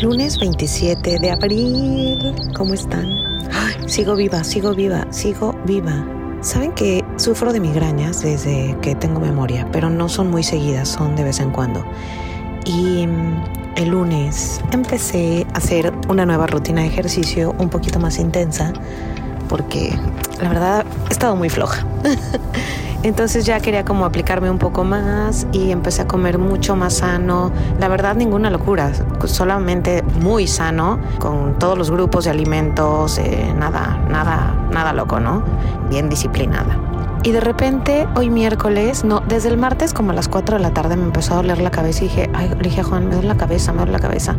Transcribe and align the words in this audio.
Lunes 0.00 0.38
27 0.38 1.18
de 1.18 1.30
abril. 1.30 2.32
¿Cómo 2.56 2.72
están? 2.72 3.48
Sigo 3.86 4.14
viva, 4.14 4.44
sigo 4.44 4.72
viva, 4.72 5.04
sigo 5.10 5.56
viva. 5.64 6.06
Saben 6.40 6.70
que 6.72 7.04
sufro 7.16 7.52
de 7.52 7.58
migrañas 7.58 8.22
desde 8.22 8.76
que 8.80 8.94
tengo 8.94 9.18
memoria, 9.18 9.66
pero 9.72 9.90
no 9.90 10.08
son 10.08 10.30
muy 10.30 10.44
seguidas, 10.44 10.88
son 10.88 11.16
de 11.16 11.24
vez 11.24 11.40
en 11.40 11.50
cuando. 11.50 11.84
Y 12.64 13.08
mm, 13.08 13.44
el 13.74 13.88
lunes 13.88 14.60
empecé 14.70 15.44
a 15.52 15.58
hacer 15.58 15.92
una 16.08 16.24
nueva 16.24 16.46
rutina 16.46 16.82
de 16.82 16.86
ejercicio 16.86 17.56
un 17.58 17.68
poquito 17.68 17.98
más 17.98 18.20
intensa 18.20 18.72
porque 19.48 19.98
la 20.40 20.48
verdad 20.48 20.86
he 21.08 21.12
estado 21.12 21.34
muy 21.34 21.50
floja. 21.50 21.84
Entonces 23.02 23.46
ya 23.46 23.60
quería 23.60 23.84
como 23.84 24.04
aplicarme 24.04 24.50
un 24.50 24.58
poco 24.58 24.82
más 24.82 25.46
y 25.52 25.70
empecé 25.70 26.02
a 26.02 26.08
comer 26.08 26.38
mucho 26.38 26.74
más 26.74 26.94
sano. 26.94 27.52
La 27.78 27.88
verdad 27.88 28.16
ninguna 28.16 28.50
locura, 28.50 28.92
solamente 29.24 30.02
muy 30.20 30.48
sano, 30.48 30.98
con 31.20 31.58
todos 31.58 31.78
los 31.78 31.90
grupos 31.90 32.24
de 32.24 32.30
alimentos, 32.30 33.18
eh, 33.18 33.54
nada, 33.56 34.04
nada, 34.10 34.68
nada 34.72 34.92
loco, 34.92 35.20
¿no? 35.20 35.42
Bien 35.88 36.08
disciplinada. 36.08 36.76
Y 37.22 37.32
de 37.32 37.40
repente, 37.40 38.06
hoy 38.16 38.30
miércoles, 38.30 39.04
no, 39.04 39.20
desde 39.20 39.48
el 39.48 39.58
martes 39.58 39.92
como 39.92 40.10
a 40.10 40.14
las 40.14 40.28
4 40.28 40.56
de 40.56 40.62
la 40.62 40.70
tarde 40.70 40.96
me 40.96 41.04
empezó 41.04 41.34
a 41.34 41.36
doler 41.36 41.60
la 41.60 41.70
cabeza 41.70 42.04
y 42.04 42.08
dije, 42.08 42.30
ay, 42.34 42.50
dije 42.62 42.80
a 42.80 42.84
Juan, 42.84 43.08
me 43.08 43.14
duele 43.14 43.28
la 43.28 43.36
cabeza, 43.36 43.72
me 43.72 43.78
duele 43.78 43.92
la 43.92 43.98
cabeza. 44.00 44.36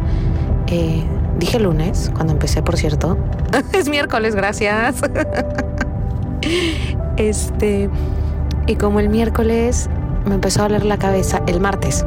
Eh, 0.68 1.04
dije 1.38 1.60
lunes, 1.60 2.12
cuando 2.14 2.34
empecé, 2.34 2.62
por 2.62 2.78
cierto. 2.78 3.18
es 3.74 3.90
miércoles, 3.90 4.36
gracias. 4.36 5.02
este, 7.18 7.90
y 8.70 8.76
como 8.76 9.00
el 9.00 9.10
miércoles 9.10 9.90
me 10.26 10.36
empezó 10.36 10.62
a 10.62 10.64
doler 10.68 10.86
la 10.86 11.00
cabeza, 11.00 11.42
el 11.48 11.60
martes. 11.60 12.06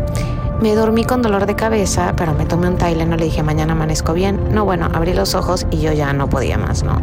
Me 0.60 0.76
dormí 0.76 1.02
con 1.02 1.20
dolor 1.20 1.46
de 1.46 1.56
cabeza, 1.56 2.14
pero 2.16 2.34
me 2.34 2.46
tomé 2.46 2.68
un 2.68 2.76
Tylenol, 2.76 3.18
le 3.18 3.24
dije 3.24 3.42
mañana 3.42 3.72
amanezco 3.72 4.12
bien. 4.12 4.40
No, 4.52 4.64
bueno, 4.64 4.88
abrí 4.94 5.12
los 5.12 5.34
ojos 5.34 5.66
y 5.72 5.78
yo 5.78 5.92
ya 5.92 6.12
no 6.12 6.28
podía 6.28 6.58
más, 6.58 6.84
¿no? 6.84 7.02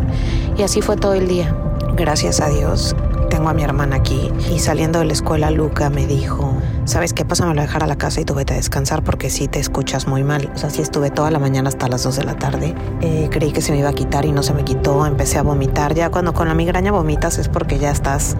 Y 0.57 0.63
así 0.63 0.81
fue 0.81 0.95
todo 0.95 1.13
el 1.13 1.27
día. 1.27 1.53
Gracias 1.93 2.39
a 2.39 2.47
Dios, 2.47 2.95
tengo 3.29 3.49
a 3.49 3.53
mi 3.53 3.63
hermana 3.63 3.97
aquí 3.97 4.31
y 4.51 4.59
saliendo 4.59 4.99
de 4.99 5.05
la 5.05 5.13
escuela 5.13 5.51
Luca 5.51 5.89
me 5.89 6.07
dijo, 6.07 6.53
¿sabes 6.85 7.13
qué? 7.13 7.23
pasa? 7.23 7.45
Me 7.45 7.53
lo 7.53 7.61
dejar 7.61 7.83
a 7.83 7.87
la 7.87 7.95
casa 7.95 8.19
y 8.19 8.25
tú 8.25 8.33
vete 8.33 8.53
a 8.53 8.57
descansar 8.57 9.03
porque 9.03 9.29
sí 9.29 9.47
te 9.47 9.59
escuchas 9.59 10.07
muy 10.07 10.23
mal. 10.23 10.51
O 10.53 10.57
sea, 10.57 10.69
sí 10.69 10.81
estuve 10.81 11.11
toda 11.11 11.31
la 11.31 11.39
mañana 11.39 11.69
hasta 11.69 11.87
las 11.87 12.03
2 12.03 12.15
de 12.17 12.23
la 12.23 12.35
tarde. 12.35 12.75
Eh, 13.01 13.29
creí 13.31 13.51
que 13.51 13.61
se 13.61 13.71
me 13.71 13.77
iba 13.79 13.89
a 13.89 13.93
quitar 13.93 14.25
y 14.25 14.31
no 14.31 14.43
se 14.43 14.53
me 14.53 14.65
quitó. 14.65 15.05
Empecé 15.05 15.37
a 15.37 15.43
vomitar. 15.43 15.93
Ya 15.93 16.09
cuando 16.09 16.33
con 16.33 16.47
la 16.47 16.55
migraña 16.55 16.91
vomitas 16.91 17.37
es 17.37 17.47
porque 17.47 17.77
ya 17.77 17.91
estás 17.91 18.35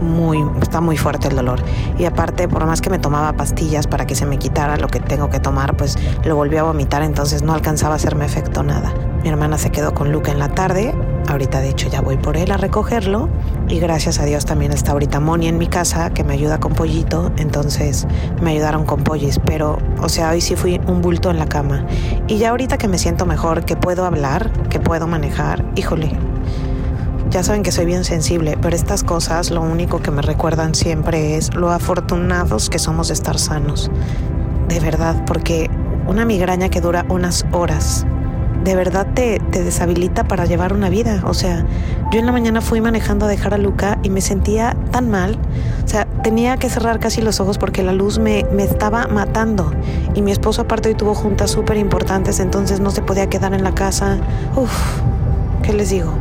muy, 0.00 0.44
está 0.60 0.80
muy 0.80 0.96
fuerte 0.96 1.28
el 1.28 1.36
dolor. 1.36 1.60
Y 1.98 2.04
aparte, 2.04 2.46
por 2.46 2.66
más 2.66 2.80
que 2.80 2.90
me 2.90 2.98
tomaba 2.98 3.32
pastillas 3.32 3.86
para 3.86 4.06
que 4.06 4.14
se 4.14 4.26
me 4.26 4.38
quitara 4.38 4.76
lo 4.76 4.88
que 4.88 5.00
tengo 5.00 5.30
que 5.30 5.40
tomar, 5.40 5.76
pues 5.76 5.96
lo 6.24 6.36
volví 6.36 6.58
a 6.58 6.62
vomitar, 6.62 7.02
entonces 7.02 7.42
no 7.42 7.54
alcanzaba 7.54 7.94
a 7.94 7.96
hacerme 7.96 8.26
efecto 8.26 8.62
nada. 8.62 8.92
Mi 9.22 9.30
hermana 9.30 9.56
se 9.56 9.70
quedó 9.70 9.94
con 9.94 10.12
Luca 10.12 10.30
en 10.30 10.38
la 10.38 10.50
tarde. 10.50 10.94
Ahorita 11.34 11.60
de 11.60 11.70
hecho 11.70 11.88
ya 11.88 12.00
voy 12.00 12.16
por 12.16 12.36
él 12.36 12.52
a 12.52 12.56
recogerlo. 12.56 13.28
Y 13.68 13.80
gracias 13.80 14.20
a 14.20 14.24
Dios 14.24 14.44
también 14.44 14.70
está 14.70 14.92
ahorita 14.92 15.18
Moni 15.18 15.48
en 15.48 15.58
mi 15.58 15.66
casa 15.66 16.10
que 16.10 16.22
me 16.22 16.32
ayuda 16.32 16.60
con 16.60 16.74
pollito. 16.74 17.32
Entonces 17.38 18.06
me 18.40 18.52
ayudaron 18.52 18.84
con 18.84 19.02
pollis. 19.02 19.40
Pero, 19.44 19.78
o 20.00 20.08
sea, 20.08 20.30
hoy 20.30 20.40
sí 20.40 20.54
fui 20.54 20.80
un 20.86 21.02
bulto 21.02 21.32
en 21.32 21.40
la 21.40 21.46
cama. 21.46 21.86
Y 22.28 22.38
ya 22.38 22.50
ahorita 22.50 22.78
que 22.78 22.86
me 22.86 22.98
siento 22.98 23.26
mejor, 23.26 23.64
que 23.64 23.74
puedo 23.74 24.04
hablar, 24.04 24.52
que 24.70 24.78
puedo 24.78 25.08
manejar, 25.08 25.64
híjole, 25.74 26.12
ya 27.30 27.42
saben 27.42 27.64
que 27.64 27.72
soy 27.72 27.86
bien 27.86 28.04
sensible, 28.04 28.56
pero 28.62 28.76
estas 28.76 29.02
cosas 29.02 29.50
lo 29.50 29.60
único 29.60 29.98
que 30.00 30.12
me 30.12 30.22
recuerdan 30.22 30.76
siempre 30.76 31.36
es 31.36 31.52
lo 31.52 31.72
afortunados 31.72 32.70
que 32.70 32.78
somos 32.78 33.08
de 33.08 33.14
estar 33.14 33.40
sanos. 33.40 33.90
De 34.68 34.78
verdad, 34.78 35.24
porque 35.26 35.68
una 36.06 36.24
migraña 36.24 36.68
que 36.68 36.80
dura 36.80 37.04
unas 37.08 37.44
horas, 37.50 38.06
de 38.62 38.76
verdad 38.76 39.06
te, 39.14 39.40
deshabilita 39.50 40.24
para 40.24 40.44
llevar 40.46 40.72
una 40.72 40.88
vida. 40.88 41.22
O 41.26 41.34
sea, 41.34 41.64
yo 42.12 42.18
en 42.18 42.26
la 42.26 42.32
mañana 42.32 42.60
fui 42.60 42.80
manejando 42.80 43.26
a 43.26 43.28
dejar 43.28 43.54
a 43.54 43.58
Luca 43.58 43.98
y 44.02 44.10
me 44.10 44.20
sentía 44.20 44.76
tan 44.90 45.10
mal. 45.10 45.38
O 45.84 45.88
sea, 45.88 46.06
tenía 46.22 46.56
que 46.56 46.68
cerrar 46.70 46.98
casi 47.00 47.20
los 47.20 47.40
ojos 47.40 47.58
porque 47.58 47.82
la 47.82 47.92
luz 47.92 48.18
me, 48.18 48.46
me 48.52 48.64
estaba 48.64 49.06
matando. 49.06 49.72
Y 50.14 50.22
mi 50.22 50.32
esposo 50.32 50.62
aparte 50.62 50.88
hoy 50.88 50.94
tuvo 50.94 51.14
juntas 51.14 51.50
súper 51.50 51.76
importantes, 51.76 52.40
entonces 52.40 52.80
no 52.80 52.90
se 52.90 53.02
podía 53.02 53.28
quedar 53.28 53.54
en 53.54 53.64
la 53.64 53.74
casa. 53.74 54.18
Uf, 54.56 54.72
¿qué 55.62 55.72
les 55.72 55.90
digo? 55.90 56.12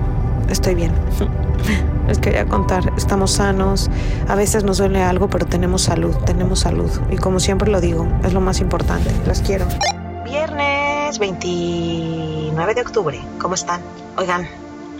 Estoy 0.49 0.75
bien. 0.75 0.91
Les 2.07 2.19
quería 2.19 2.45
contar, 2.45 2.91
estamos 2.97 3.31
sanos, 3.31 3.89
a 4.27 4.35
veces 4.35 4.65
nos 4.65 4.77
duele 4.77 5.01
algo, 5.01 5.29
pero 5.29 5.45
tenemos 5.45 5.83
salud, 5.83 6.13
tenemos 6.25 6.59
salud. 6.59 6.91
Y 7.09 7.15
como 7.15 7.39
siempre 7.39 7.71
lo 7.71 7.79
digo, 7.79 8.05
es 8.25 8.33
lo 8.33 8.41
más 8.41 8.59
importante. 8.59 9.09
Las 9.25 9.41
quiero. 9.41 9.65
Viernes 10.25 10.72
29 11.19 12.73
de 12.73 12.81
octubre, 12.81 13.21
¿cómo 13.39 13.55
están? 13.55 13.81
Oigan, 14.17 14.47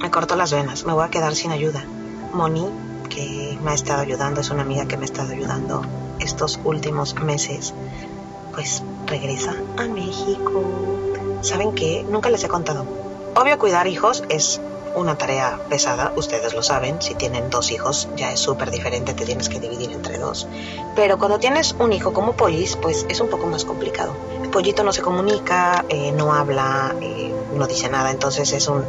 me 0.01 0.11
corto 0.11 0.35
las 0.35 0.51
venas, 0.51 0.85
me 0.85 0.93
voy 0.93 1.05
a 1.05 1.09
quedar 1.09 1.35
sin 1.35 1.51
ayuda. 1.51 1.83
Moni, 2.33 2.67
que 3.09 3.57
me 3.63 3.71
ha 3.71 3.73
estado 3.73 4.01
ayudando, 4.01 4.41
es 4.41 4.49
una 4.49 4.63
amiga 4.63 4.85
que 4.85 4.97
me 4.97 5.03
ha 5.03 5.05
estado 5.05 5.33
ayudando 5.33 5.83
estos 6.19 6.59
últimos 6.63 7.15
meses, 7.15 7.73
pues 8.53 8.83
regresa 9.07 9.55
a 9.77 9.83
México. 9.83 10.63
¿Saben 11.41 11.73
qué? 11.73 12.05
Nunca 12.09 12.29
les 12.29 12.43
he 12.43 12.47
contado. 12.47 12.85
Obvio, 13.35 13.57
cuidar 13.57 13.87
hijos 13.87 14.23
es 14.29 14.61
una 14.95 15.17
tarea 15.17 15.59
pesada, 15.69 16.13
ustedes 16.15 16.53
lo 16.53 16.63
saben, 16.63 17.01
si 17.01 17.15
tienen 17.15 17.49
dos 17.49 17.71
hijos 17.71 18.09
ya 18.15 18.31
es 18.31 18.39
súper 18.39 18.71
diferente, 18.71 19.13
te 19.13 19.25
tienes 19.25 19.49
que 19.49 19.59
dividir 19.59 19.91
entre 19.91 20.17
dos. 20.17 20.47
Pero 20.95 21.17
cuando 21.17 21.39
tienes 21.39 21.75
un 21.79 21.93
hijo 21.93 22.13
como 22.13 22.33
Pollis, 22.33 22.75
pues 22.75 23.05
es 23.09 23.19
un 23.19 23.29
poco 23.29 23.47
más 23.47 23.65
complicado. 23.65 24.13
El 24.41 24.49
pollito 24.49 24.83
no 24.83 24.93
se 24.93 25.01
comunica, 25.01 25.85
eh, 25.89 26.11
no 26.11 26.33
habla, 26.33 26.95
eh, 27.01 27.33
no 27.55 27.67
dice 27.67 27.89
nada, 27.89 28.11
entonces 28.11 28.53
es 28.53 28.67
un, 28.67 28.83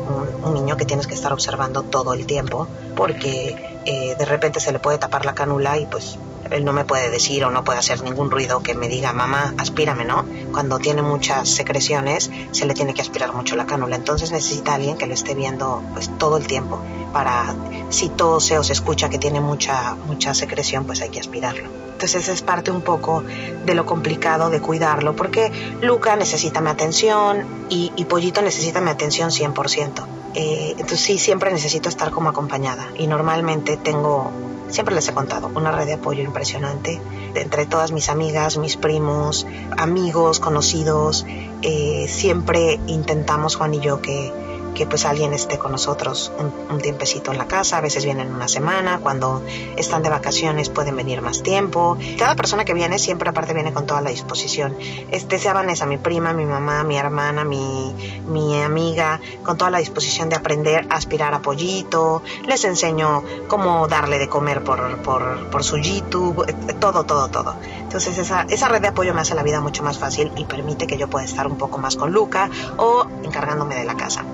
niño 0.54 0.76
que 0.76 0.84
tienes 0.84 1.06
que 1.06 1.14
estar 1.14 1.32
observando 1.32 1.82
todo 1.82 2.14
el 2.14 2.26
tiempo 2.26 2.68
porque 2.94 3.73
eh, 3.86 4.14
de 4.18 4.24
repente 4.24 4.60
se 4.60 4.72
le 4.72 4.78
puede 4.78 4.98
tapar 4.98 5.24
la 5.24 5.34
canula 5.34 5.78
y 5.78 5.86
pues 5.86 6.18
él 6.50 6.64
no 6.64 6.72
me 6.72 6.84
puede 6.84 7.10
decir 7.10 7.44
o 7.44 7.50
no 7.50 7.64
puede 7.64 7.78
hacer 7.78 8.02
ningún 8.02 8.30
ruido 8.30 8.62
que 8.62 8.74
me 8.74 8.88
diga, 8.88 9.12
mamá, 9.12 9.54
aspírame, 9.58 10.04
¿no? 10.04 10.24
Cuando 10.52 10.78
tiene 10.78 11.02
muchas 11.02 11.48
secreciones, 11.48 12.30
se 12.52 12.66
le 12.66 12.74
tiene 12.74 12.94
que 12.94 13.02
aspirar 13.02 13.32
mucho 13.32 13.56
la 13.56 13.66
cánula. 13.66 13.96
Entonces 13.96 14.30
necesita 14.30 14.74
alguien 14.74 14.96
que 14.96 15.06
lo 15.06 15.14
esté 15.14 15.34
viendo 15.34 15.82
pues 15.92 16.10
todo 16.18 16.36
el 16.36 16.46
tiempo 16.46 16.80
para, 17.12 17.54
si 17.88 18.08
tose 18.08 18.58
o 18.58 18.62
se 18.62 18.72
escucha 18.72 19.08
que 19.08 19.18
tiene 19.18 19.40
mucha, 19.40 19.94
mucha 20.06 20.34
secreción, 20.34 20.84
pues 20.84 21.00
hay 21.00 21.10
que 21.10 21.20
aspirarlo. 21.20 21.68
Entonces 21.92 22.28
es 22.28 22.42
parte 22.42 22.70
un 22.70 22.82
poco 22.82 23.22
de 23.64 23.74
lo 23.74 23.86
complicado 23.86 24.50
de 24.50 24.60
cuidarlo, 24.60 25.14
porque 25.14 25.52
Luca 25.80 26.16
necesita 26.16 26.60
mi 26.60 26.70
atención 26.70 27.66
y, 27.70 28.04
Pollito 28.04 28.42
necesita 28.42 28.80
mi 28.80 28.90
atención 28.90 29.30
100%. 29.30 30.23
Eh, 30.34 30.72
entonces 30.72 31.00
sí, 31.00 31.18
siempre 31.18 31.52
necesito 31.52 31.88
estar 31.88 32.10
como 32.10 32.28
acompañada 32.28 32.88
y 32.96 33.06
normalmente 33.06 33.76
tengo 33.76 34.32
Siempre 34.68 34.94
les 34.94 35.06
he 35.08 35.12
contado, 35.12 35.50
una 35.54 35.70
red 35.70 35.86
de 35.86 35.92
apoyo 35.94 36.22
impresionante 36.22 37.00
entre 37.34 37.66
todas 37.66 37.92
mis 37.92 38.08
amigas, 38.08 38.56
mis 38.56 38.76
primos, 38.76 39.46
amigos, 39.76 40.40
conocidos. 40.40 41.26
Eh, 41.62 42.06
siempre 42.08 42.80
intentamos, 42.86 43.56
Juan 43.56 43.74
y 43.74 43.80
yo, 43.80 44.00
que 44.00 44.32
que 44.74 44.86
pues 44.86 45.04
alguien 45.04 45.32
esté 45.32 45.58
con 45.58 45.72
nosotros 45.72 46.32
un, 46.38 46.80
tiempecito 46.80 47.32
en 47.32 47.38
la 47.38 47.46
casa, 47.46 47.78
a 47.78 47.80
veces 47.80 48.04
vienen 48.04 48.34
una 48.34 48.48
semana, 48.48 48.98
cuando 48.98 49.42
están 49.76 50.02
de 50.02 50.10
vacaciones 50.10 50.68
pueden 50.68 50.96
venir 50.96 51.22
más 51.22 51.42
tiempo. 51.42 51.96
Cada 52.18 52.34
persona 52.34 52.64
que 52.64 52.74
viene 52.74 52.98
siempre 52.98 53.30
aparte 53.30 53.54
viene 53.54 53.72
con 53.72 53.86
toda 53.86 54.02
la 54.02 54.10
disposición. 54.10 54.76
Este 55.10 55.38
sea 55.38 55.54
Vanessa, 55.54 55.86
mi 55.86 55.96
prima, 55.96 56.32
mi 56.32 56.44
mamá, 56.44 56.82
mi 56.84 56.98
hermana, 56.98 57.44
mi, 57.44 57.94
mi 58.28 58.60
amiga, 58.60 59.20
con 59.44 59.56
toda 59.56 59.70
la 59.70 59.78
disposición 59.78 60.28
de 60.28 60.36
aprender 60.36 60.86
a 60.90 60.96
aspirar 60.96 61.32
a 61.32 61.40
pollito, 61.40 62.22
les 62.46 62.64
enseño 62.64 63.22
cómo 63.48 63.86
darle 63.88 64.18
de 64.18 64.28
comer 64.28 64.62
por, 64.64 64.98
por, 64.98 65.48
por 65.50 65.64
su 65.64 65.78
YouTube, 65.78 66.44
todo, 66.80 67.04
todo, 67.04 67.28
todo. 67.28 67.54
Entonces 67.80 68.18
esa, 68.18 68.42
esa 68.42 68.68
red 68.68 68.82
de 68.82 68.88
apoyo 68.88 69.14
me 69.14 69.20
hace 69.20 69.34
la 69.34 69.42
vida 69.42 69.60
mucho 69.60 69.82
más 69.82 69.98
fácil 69.98 70.32
y 70.36 70.44
permite 70.44 70.86
que 70.86 70.98
yo 70.98 71.08
pueda 71.08 71.24
estar 71.24 71.46
un 71.46 71.56
poco 71.56 71.78
más 71.78 71.96
con 71.96 72.12
Luca 72.12 72.50
o 72.76 73.06
encargándome 73.22 73.76
de 73.76 73.84
la 73.84 73.96
casa. 73.96 74.24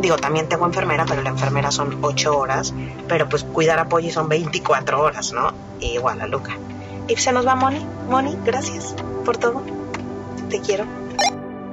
Digo, 0.00 0.16
también 0.16 0.48
tengo 0.48 0.66
enfermera, 0.66 1.04
pero 1.06 1.22
la 1.22 1.30
enfermera 1.30 1.70
son 1.70 1.98
8 2.00 2.38
horas, 2.38 2.74
pero 3.08 3.28
pues 3.28 3.44
cuidar 3.44 3.78
a 3.78 3.88
Polly 3.88 4.10
son 4.10 4.28
24 4.28 5.00
horas, 5.00 5.32
¿no? 5.32 5.52
igual 5.80 6.20
a 6.20 6.26
Luca. 6.26 6.56
Y 7.08 7.16
se 7.16 7.32
nos 7.32 7.46
va 7.46 7.54
Moni. 7.56 7.84
Moni, 8.08 8.36
gracias 8.44 8.94
por 9.24 9.36
todo. 9.36 9.62
Te 10.48 10.60
quiero. 10.60 10.84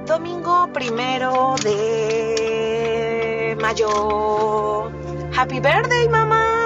Domingo 0.06 0.68
primero 0.72 1.54
de 1.62 3.56
mayo. 3.60 4.90
Happy 5.36 5.60
birthday, 5.60 6.08
mamá. 6.08 6.57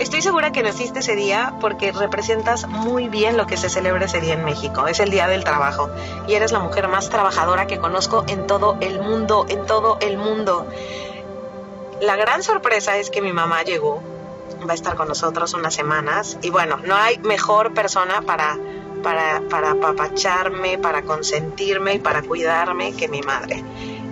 Estoy 0.00 0.22
segura 0.22 0.50
que 0.50 0.62
naciste 0.62 1.00
ese 1.00 1.14
día 1.14 1.52
porque 1.60 1.92
representas 1.92 2.66
muy 2.66 3.10
bien 3.10 3.36
lo 3.36 3.46
que 3.46 3.58
se 3.58 3.68
celebra 3.68 4.06
ese 4.06 4.22
día 4.22 4.32
en 4.32 4.46
México. 4.46 4.86
Es 4.86 4.98
el 4.98 5.10
Día 5.10 5.28
del 5.28 5.44
Trabajo 5.44 5.90
y 6.26 6.32
eres 6.32 6.52
la 6.52 6.58
mujer 6.58 6.88
más 6.88 7.10
trabajadora 7.10 7.66
que 7.66 7.76
conozco 7.76 8.24
en 8.26 8.46
todo 8.46 8.78
el 8.80 8.98
mundo, 9.02 9.44
en 9.50 9.66
todo 9.66 9.98
el 10.00 10.16
mundo. 10.16 10.66
La 12.00 12.16
gran 12.16 12.42
sorpresa 12.42 12.96
es 12.96 13.10
que 13.10 13.20
mi 13.20 13.34
mamá 13.34 13.62
llegó, 13.62 14.02
va 14.66 14.72
a 14.72 14.74
estar 14.74 14.96
con 14.96 15.06
nosotros 15.06 15.52
unas 15.52 15.74
semanas 15.74 16.38
y 16.40 16.48
bueno, 16.48 16.78
no 16.78 16.96
hay 16.96 17.18
mejor 17.18 17.74
persona 17.74 18.22
para 18.22 18.56
para, 19.02 19.42
para 19.48 19.72
apapacharme, 19.72 20.78
para 20.78 21.02
consentirme 21.02 21.94
y 21.94 21.98
para 21.98 22.22
cuidarme 22.22 22.94
que 22.94 23.08
mi 23.08 23.22
madre. 23.22 23.62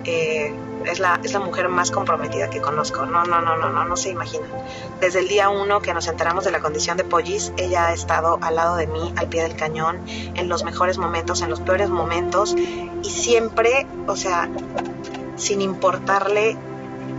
Eh, 0.05 0.55
es 0.85 1.01
la, 1.01 1.21
es 1.23 1.33
la 1.33 1.41
mujer 1.41 1.69
más 1.69 1.91
comprometida 1.91 2.51
que 2.51 2.61
conozco. 2.61 3.05
No, 3.05 3.25
no, 3.25 3.41
no, 3.41 3.57
no, 3.57 3.71
no, 3.71 3.85
no 3.85 3.97
se 3.97 4.11
imaginan. 4.11 4.51
Desde 5.01 5.21
el 5.21 5.29
día 5.29 5.51
uno 5.51 5.81
que 5.81 5.93
nos 5.95 6.07
enteramos 6.09 6.45
de 6.45 6.51
la 6.51 6.61
condición 6.61 6.97
de 6.97 7.05
Pollis, 7.05 7.53
ella 7.57 7.89
ha 7.89 7.93
estado 7.93 8.39
al 8.43 8.57
lado 8.57 8.77
de 8.77 8.87
mí, 8.87 9.13
al 9.17 9.29
pie 9.29 9.43
del 9.43 9.57
cañón, 9.57 10.01
en 10.07 10.49
los 10.49 10.65
mejores 10.65 10.99
momentos, 10.99 11.43
en 11.43 11.51
los 11.51 11.61
peores 11.61 11.91
momentos, 11.91 12.55
y 13.03 13.11
siempre, 13.11 13.87
o 14.07 14.17
sea, 14.17 14.49
sin 15.37 15.61
importarle 15.61 16.57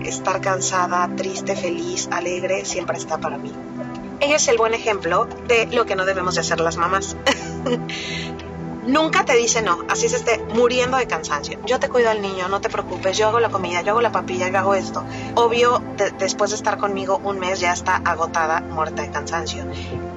estar 0.03 0.41
cansada, 0.41 1.09
triste, 1.15 1.55
feliz, 1.55 2.07
alegre, 2.11 2.65
siempre 2.65 2.97
está 2.97 3.17
para 3.17 3.37
mí. 3.37 3.51
Ella 4.19 4.35
es 4.35 4.47
el 4.47 4.57
buen 4.57 4.73
ejemplo 4.73 5.27
de 5.47 5.67
lo 5.67 5.85
que 5.85 5.95
no 5.95 6.05
debemos 6.05 6.35
de 6.35 6.41
hacer 6.41 6.59
las 6.59 6.77
mamás. 6.77 7.15
Nunca 8.89 9.24
te 9.24 9.38
dice 9.38 9.62
no, 9.62 9.86
así 9.88 10.09
se 10.09 10.15
esté 10.15 10.44
muriendo 10.56 10.97
de 10.97 11.06
cansancio. 11.06 11.59
Yo 11.63 11.80
te 11.80 11.89
cuido 11.89 12.09
al 12.09 12.24
niño, 12.24 12.50
no 12.50 12.59
te 12.59 12.69
preocupes, 12.69 13.15
yo 13.15 13.27
hago 13.27 13.39
la 13.39 13.50
comida, 13.50 13.83
yo 13.83 13.91
hago 13.91 14.01
la 14.01 14.12
papilla, 14.12 14.50
yo 14.50 14.57
hago 14.57 14.74
esto. 14.74 15.06
Obvio, 15.36 15.80
después 16.18 16.50
de 16.50 16.56
estar 16.56 16.80
conmigo 16.80 17.21
un 17.24 17.38
mes 17.38 17.59
ya 17.59 17.71
está 17.71 17.97
agotada, 17.97 18.62
muerta 18.62 19.03
de 19.03 19.12
cansancio. 19.12 19.63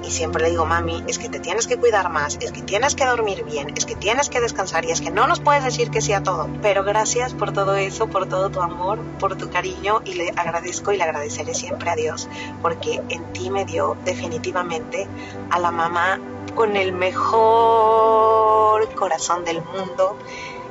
Y 0.02 0.10
siempre 0.10 0.44
le 0.44 0.50
digo, 0.50 0.64
mami, 0.64 1.04
es 1.06 1.18
que 1.18 1.28
te 1.28 1.38
tienes 1.38 1.66
que 1.66 1.76
cuidar 1.76 2.08
más, 2.08 2.38
es 2.40 2.50
que 2.50 2.62
tienes 2.62 2.94
que 2.94 3.04
dormir 3.04 3.44
bien, 3.44 3.74
es 3.76 3.84
que 3.84 3.94
tienes 3.94 4.30
que 4.30 4.40
descansar 4.40 4.86
y 4.86 4.90
es 4.90 5.02
que 5.02 5.10
no 5.10 5.26
nos 5.26 5.40
puedes 5.40 5.62
decir 5.62 5.90
que 5.90 6.00
sí 6.00 6.14
a 6.14 6.22
todo. 6.22 6.48
Pero 6.62 6.82
gracias 6.82 7.34
por 7.34 7.52
todo 7.52 7.74
eso, 7.74 8.08
por 8.08 8.26
todo 8.26 8.48
tu 8.48 8.62
amor, 8.62 8.98
por 9.18 9.36
tu 9.36 9.50
cariño 9.50 10.00
y 10.06 10.14
le 10.14 10.30
agradezco 10.30 10.92
y 10.92 10.96
le 10.96 11.02
agradeceré 11.02 11.52
siempre 11.52 11.90
a 11.90 11.94
Dios 11.94 12.26
porque 12.62 13.02
en 13.10 13.32
ti 13.34 13.50
me 13.50 13.66
dio 13.66 13.98
definitivamente 14.06 15.06
a 15.50 15.58
la 15.58 15.70
mamá 15.70 16.18
con 16.54 16.76
el 16.76 16.92
mejor 16.92 18.94
corazón 18.94 19.44
del 19.44 19.62
mundo, 19.62 20.16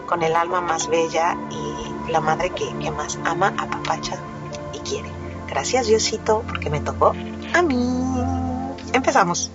con 0.08 0.24
el 0.24 0.36
alma 0.36 0.62
más 0.62 0.88
bella 0.88 1.38
y 1.50 2.12
la 2.12 2.20
madre 2.20 2.52
que, 2.52 2.72
más 2.92 3.18
ama, 3.26 3.54
a 3.58 3.68
Papacha 3.68 4.18
y 4.74 4.80
quiere. 4.80 5.10
Gracias 5.48 5.88
Diosito 5.88 6.44
porque 6.48 6.70
me 6.70 6.80
tocó 6.80 7.14
a 7.54 7.62
mí. 7.62 8.04
Empezamos. 8.94 9.52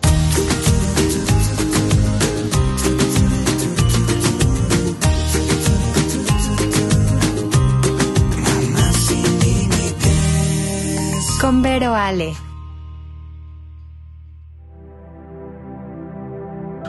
Con 11.41 11.63
Vero 11.63 11.95
Ale. 11.95 12.46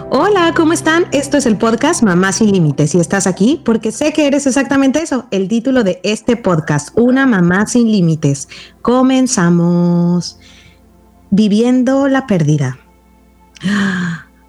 Hola, 0.10 0.54
¿cómo 0.56 0.72
están? 0.72 1.06
Esto 1.12 1.36
es 1.36 1.46
el 1.46 1.58
podcast 1.58 2.02
Mamá 2.02 2.32
sin 2.32 2.50
Límites 2.54 2.96
y 2.96 3.00
estás 3.00 3.28
aquí 3.28 3.62
porque 3.66 3.92
sé 3.92 4.14
que 4.14 4.26
eres 4.26 4.48
exactamente 4.48 5.02
eso, 5.02 5.26
el 5.32 5.50
título 5.50 5.84
de 5.84 6.00
este 6.04 6.38
podcast, 6.38 6.98
Una 6.98 7.26
Mamá 7.26 7.68
sin 7.68 7.92
Límites. 7.92 8.48
Comenzamos. 8.82 10.40
Viviendo 11.30 12.08
la 12.08 12.26
pérdida. 12.26 12.80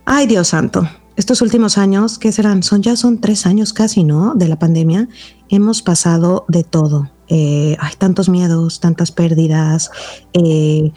Ay, 0.05 0.28
Dios 0.28 0.46
santo. 0.46 0.88
Estos 1.16 1.43
últimos 1.43 1.76
años, 1.76 2.20
¿qué 2.20 2.31
serán? 2.31 2.62
Son 2.62 2.81
ya 2.81 2.94
son 2.94 3.20
tres 3.20 3.44
años 3.44 3.72
casi, 3.72 4.05
¿no? 4.05 4.34
De 4.37 4.46
la 4.46 4.60
pandemia. 4.60 5.08
Hemos 5.49 5.82
pasado 5.82 6.44
de 6.46 6.62
todo. 6.62 7.10
Eh, 7.26 7.76
hay 7.81 7.94
tantos 7.99 8.28
miedos, 8.28 8.81
tantas 8.81 9.10
pérdidas, 9.10 9.90
eh, 10.32 10.93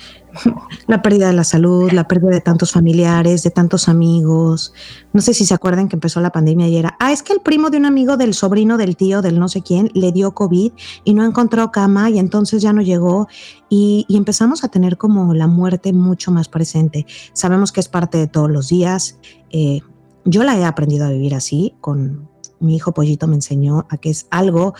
la 0.87 1.01
pérdida 1.01 1.27
de 1.27 1.33
la 1.33 1.43
salud, 1.43 1.91
la 1.91 2.07
pérdida 2.07 2.31
de 2.31 2.41
tantos 2.41 2.71
familiares, 2.71 3.43
de 3.43 3.51
tantos 3.51 3.87
amigos. 3.87 4.73
No 5.13 5.21
sé 5.21 5.33
si 5.33 5.45
se 5.45 5.53
acuerdan 5.53 5.89
que 5.89 5.95
empezó 5.95 6.21
la 6.21 6.31
pandemia 6.31 6.67
y 6.67 6.77
era, 6.77 6.95
ah, 6.99 7.11
es 7.11 7.23
que 7.23 7.33
el 7.33 7.41
primo 7.41 7.69
de 7.69 7.77
un 7.77 7.85
amigo 7.85 8.17
del 8.17 8.33
sobrino 8.33 8.77
del 8.77 8.95
tío 8.95 9.21
del 9.21 9.39
no 9.39 9.47
sé 9.47 9.61
quién 9.61 9.91
le 9.93 10.11
dio 10.11 10.33
COVID 10.33 10.71
y 11.03 11.13
no 11.13 11.25
encontró 11.25 11.71
cama 11.71 12.09
y 12.09 12.19
entonces 12.19 12.61
ya 12.61 12.73
no 12.73 12.81
llegó 12.81 13.27
y, 13.69 14.05
empezamos 14.09 14.63
a 14.63 14.67
tener 14.67 14.97
como 14.97 15.33
la 15.33 15.47
muerte 15.47 15.93
mucho 15.93 16.31
más 16.31 16.47
presente. 16.47 17.05
Sabemos 17.33 17.71
que 17.71 17.79
es 17.79 17.87
parte 17.87 18.17
de 18.17 18.27
todos 18.27 18.51
los 18.51 18.69
días. 18.69 19.17
Eh, 19.49 19.79
yo 20.25 20.43
la 20.43 20.57
he 20.57 20.63
aprendido 20.63 21.05
a 21.05 21.09
vivir 21.09 21.33
así, 21.33 21.73
con 21.81 22.29
mi 22.59 22.75
hijo 22.75 22.93
Pollito 22.93 23.27
me 23.27 23.35
enseñó 23.35 23.87
a 23.89 23.97
que 23.97 24.11
es 24.11 24.27
algo 24.29 24.75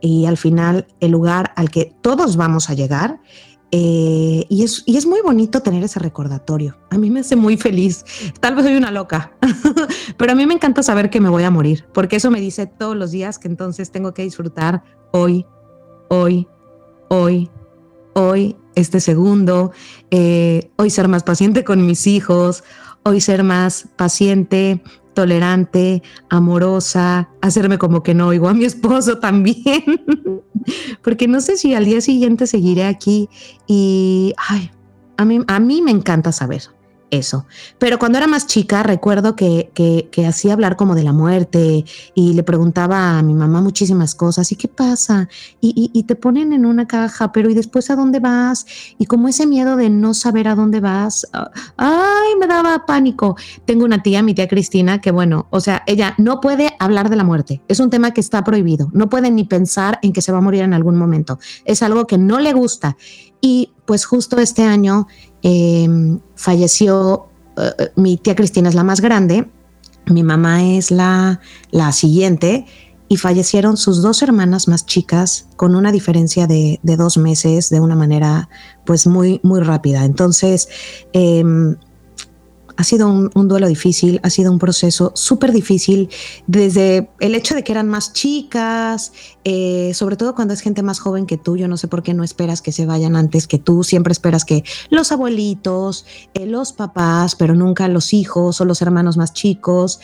y 0.00 0.26
al 0.26 0.36
final 0.36 0.86
el 1.00 1.10
lugar 1.10 1.52
al 1.56 1.70
que 1.70 1.94
todos 2.00 2.36
vamos 2.36 2.70
a 2.70 2.74
llegar 2.74 3.20
eh, 3.72 4.46
y, 4.48 4.62
es, 4.62 4.84
y 4.86 4.96
es 4.96 5.06
muy 5.06 5.20
bonito 5.22 5.60
tener 5.60 5.82
ese 5.82 5.98
recordatorio. 5.98 6.76
A 6.90 6.98
mí 6.98 7.10
me 7.10 7.20
hace 7.20 7.36
muy 7.36 7.56
feliz. 7.56 8.04
Tal 8.40 8.54
vez 8.54 8.64
soy 8.64 8.76
una 8.76 8.90
loca, 8.90 9.32
pero 10.16 10.32
a 10.32 10.34
mí 10.34 10.46
me 10.46 10.54
encanta 10.54 10.82
saber 10.82 11.10
que 11.10 11.20
me 11.20 11.28
voy 11.28 11.42
a 11.42 11.50
morir, 11.50 11.84
porque 11.92 12.16
eso 12.16 12.30
me 12.30 12.40
dice 12.40 12.66
todos 12.66 12.96
los 12.96 13.10
días 13.10 13.38
que 13.38 13.48
entonces 13.48 13.90
tengo 13.90 14.14
que 14.14 14.22
disfrutar 14.22 14.82
hoy, 15.12 15.46
hoy, 16.08 16.46
hoy, 17.08 17.50
hoy, 18.14 18.56
este 18.74 19.00
segundo, 19.00 19.72
eh, 20.10 20.70
hoy 20.76 20.90
ser 20.90 21.08
más 21.08 21.22
paciente 21.22 21.64
con 21.64 21.84
mis 21.86 22.06
hijos, 22.06 22.62
hoy 23.02 23.20
ser 23.20 23.42
más 23.42 23.88
paciente 23.96 24.82
tolerante, 25.16 26.02
amorosa, 26.28 27.30
hacerme 27.40 27.78
como 27.78 28.04
que 28.04 28.14
no 28.14 28.28
oigo 28.28 28.48
a 28.48 28.54
mi 28.54 28.64
esposo 28.64 29.18
también, 29.28 29.82
porque 31.02 31.26
no 31.26 31.40
sé 31.40 31.56
si 31.56 31.74
al 31.74 31.86
día 31.86 32.00
siguiente 32.00 32.46
seguiré 32.46 32.84
aquí 32.84 33.28
y, 33.66 34.34
ay, 34.36 34.70
a 35.16 35.24
mí, 35.24 35.40
a 35.48 35.58
mí 35.58 35.82
me 35.82 35.90
encanta 35.90 36.30
saber 36.30 36.75
eso. 37.10 37.46
Pero 37.78 37.98
cuando 37.98 38.18
era 38.18 38.26
más 38.26 38.46
chica, 38.46 38.82
recuerdo 38.82 39.36
que, 39.36 39.70
que, 39.74 40.26
hacía 40.26 40.54
hablar 40.54 40.76
como 40.76 40.94
de 40.94 41.04
la 41.04 41.12
muerte 41.12 41.84
y 42.14 42.32
le 42.34 42.42
preguntaba 42.42 43.18
a 43.18 43.22
mi 43.22 43.34
mamá 43.34 43.60
muchísimas 43.60 44.14
cosas. 44.14 44.50
¿Y 44.50 44.56
qué 44.56 44.68
pasa? 44.68 45.28
Y, 45.60 45.90
y, 45.92 46.02
te 46.02 46.16
ponen 46.16 46.52
en 46.52 46.66
una 46.66 46.86
caja, 46.86 47.32
pero 47.32 47.48
¿y 47.48 47.54
después 47.54 47.90
a 47.90 47.96
dónde 47.96 48.18
vas? 48.18 48.66
Y 48.98 49.06
como 49.06 49.28
ese 49.28 49.46
miedo 49.46 49.76
de 49.76 49.88
no 49.88 50.14
saber 50.14 50.48
a 50.48 50.54
dónde 50.54 50.80
vas, 50.80 51.26
ah, 51.32 51.50
ay, 51.76 52.36
me 52.40 52.46
daba 52.46 52.86
pánico. 52.86 53.36
Tengo 53.64 53.84
una 53.84 54.02
tía, 54.02 54.22
mi 54.22 54.34
tía 54.34 54.48
Cristina, 54.48 55.00
que 55.00 55.12
bueno, 55.12 55.46
o 55.50 55.60
sea, 55.60 55.82
ella 55.86 56.14
no 56.18 56.40
puede 56.40 56.74
hablar 56.78 57.08
de 57.08 57.16
la 57.16 57.24
muerte. 57.24 57.62
Es 57.68 57.80
un 57.80 57.90
tema 57.90 58.12
que 58.12 58.20
está 58.20 58.42
prohibido. 58.42 58.90
No 58.92 59.08
puede 59.08 59.30
ni 59.30 59.44
pensar 59.44 59.98
en 60.02 60.12
que 60.12 60.22
se 60.22 60.32
va 60.32 60.38
a 60.38 60.42
morir 60.42 60.62
en 60.62 60.74
algún 60.74 60.96
momento. 60.96 61.38
Es 61.64 61.82
algo 61.82 62.06
que 62.06 62.18
no 62.18 62.40
le 62.40 62.52
gusta. 62.52 62.96
Y 63.40 63.72
pues 63.84 64.04
justo 64.04 64.38
este 64.38 64.64
año 64.64 65.06
Em, 65.48 66.18
falleció, 66.34 67.28
eh, 67.56 67.92
mi 67.94 68.16
tía 68.16 68.34
Cristina 68.34 68.68
es 68.68 68.74
la 68.74 68.82
más 68.82 69.00
grande, 69.00 69.48
mi 70.06 70.24
mamá 70.24 70.64
es 70.64 70.90
la, 70.90 71.40
la 71.70 71.92
siguiente 71.92 72.66
y 73.06 73.16
fallecieron 73.16 73.76
sus 73.76 74.02
dos 74.02 74.22
hermanas 74.22 74.66
más 74.66 74.86
chicas 74.86 75.46
con 75.54 75.76
una 75.76 75.92
diferencia 75.92 76.48
de, 76.48 76.80
de 76.82 76.96
dos 76.96 77.16
meses 77.16 77.70
de 77.70 77.78
una 77.78 77.94
manera 77.94 78.48
pues 78.84 79.06
muy, 79.06 79.38
muy 79.44 79.60
rápida. 79.60 80.04
Entonces, 80.04 80.68
eh, 81.12 81.44
ha 82.76 82.84
sido 82.84 83.08
un, 83.08 83.48
duelo 83.48 83.68
difícil, 83.68 84.20
ha 84.22 84.30
sido 84.30 84.52
un 84.52 84.58
proceso 84.58 85.12
súper 85.14 85.52
difícil, 85.52 86.10
desde 86.46 87.10
el 87.20 87.34
hecho 87.34 87.54
de 87.54 87.64
que 87.64 87.72
eran 87.72 87.88
más 87.88 88.12
chicas, 88.12 89.12
eh, 89.44 89.92
sobre 89.94 90.16
todo 90.16 90.34
cuando 90.34 90.54
es 90.54 90.60
gente 90.60 90.82
más 90.82 90.98
joven 90.98 91.26
que 91.26 91.36
tú, 91.36 91.56
yo 91.56 91.68
no 91.68 91.76
sé 91.76 91.88
por 91.88 92.02
qué 92.02 92.14
no 92.14 92.24
esperas 92.24 92.62
que 92.62 92.72
se 92.72 92.86
vayan 92.86 93.16
antes 93.16 93.46
que 93.46 93.58
tú, 93.58 93.84
siempre 93.84 94.12
esperas 94.12 94.44
que 94.44 94.64
los 94.90 95.12
abuelitos, 95.12 96.06
eh, 96.34 96.46
los 96.46 96.72
papás, 96.72 97.34
pero 97.34 97.54
nunca 97.54 97.88
los 97.88 98.12
hijos 98.12 98.60
o 98.60 98.64
los 98.64 98.82
hermanos 98.82 99.16
más 99.16 99.32
chicos. 99.32 100.00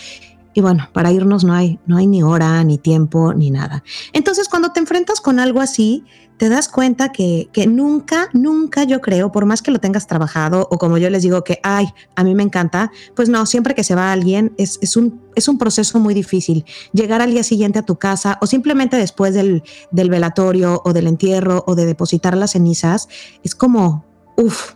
Y 0.54 0.60
bueno, 0.60 0.88
para 0.92 1.12
irnos 1.12 1.44
no 1.44 1.54
hay, 1.54 1.78
no 1.86 1.96
hay 1.96 2.06
ni 2.06 2.22
hora, 2.22 2.62
ni 2.64 2.78
tiempo, 2.78 3.32
ni 3.34 3.50
nada. 3.50 3.82
Entonces, 4.12 4.48
cuando 4.48 4.72
te 4.72 4.80
enfrentas 4.80 5.20
con 5.20 5.38
algo 5.38 5.60
así, 5.60 6.04
te 6.36 6.48
das 6.48 6.68
cuenta 6.68 7.12
que, 7.12 7.48
que, 7.52 7.66
nunca, 7.66 8.28
nunca 8.32 8.84
yo 8.84 9.00
creo, 9.00 9.30
por 9.30 9.46
más 9.46 9.62
que 9.62 9.70
lo 9.70 9.78
tengas 9.78 10.06
trabajado 10.06 10.66
o 10.70 10.78
como 10.78 10.98
yo 10.98 11.08
les 11.08 11.22
digo 11.22 11.44
que, 11.44 11.60
ay, 11.62 11.86
a 12.16 12.24
mí 12.24 12.34
me 12.34 12.42
encanta, 12.42 12.90
pues 13.14 13.28
no, 13.28 13.46
siempre 13.46 13.74
que 13.74 13.84
se 13.84 13.94
va 13.94 14.12
alguien 14.12 14.52
es, 14.58 14.78
es, 14.82 14.96
un, 14.96 15.20
es 15.36 15.46
un 15.46 15.56
proceso 15.56 16.00
muy 16.00 16.14
difícil. 16.14 16.64
Llegar 16.92 17.22
al 17.22 17.30
día 17.30 17.44
siguiente 17.44 17.78
a 17.78 17.86
tu 17.86 17.96
casa 17.96 18.38
o 18.40 18.46
simplemente 18.46 18.96
después 18.96 19.34
del, 19.34 19.62
del 19.92 20.10
velatorio 20.10 20.82
o 20.84 20.92
del 20.92 21.06
entierro 21.06 21.62
o 21.66 21.74
de 21.74 21.86
depositar 21.86 22.36
las 22.36 22.52
cenizas, 22.52 23.08
es 23.44 23.54
como, 23.54 24.04
uff, 24.36 24.72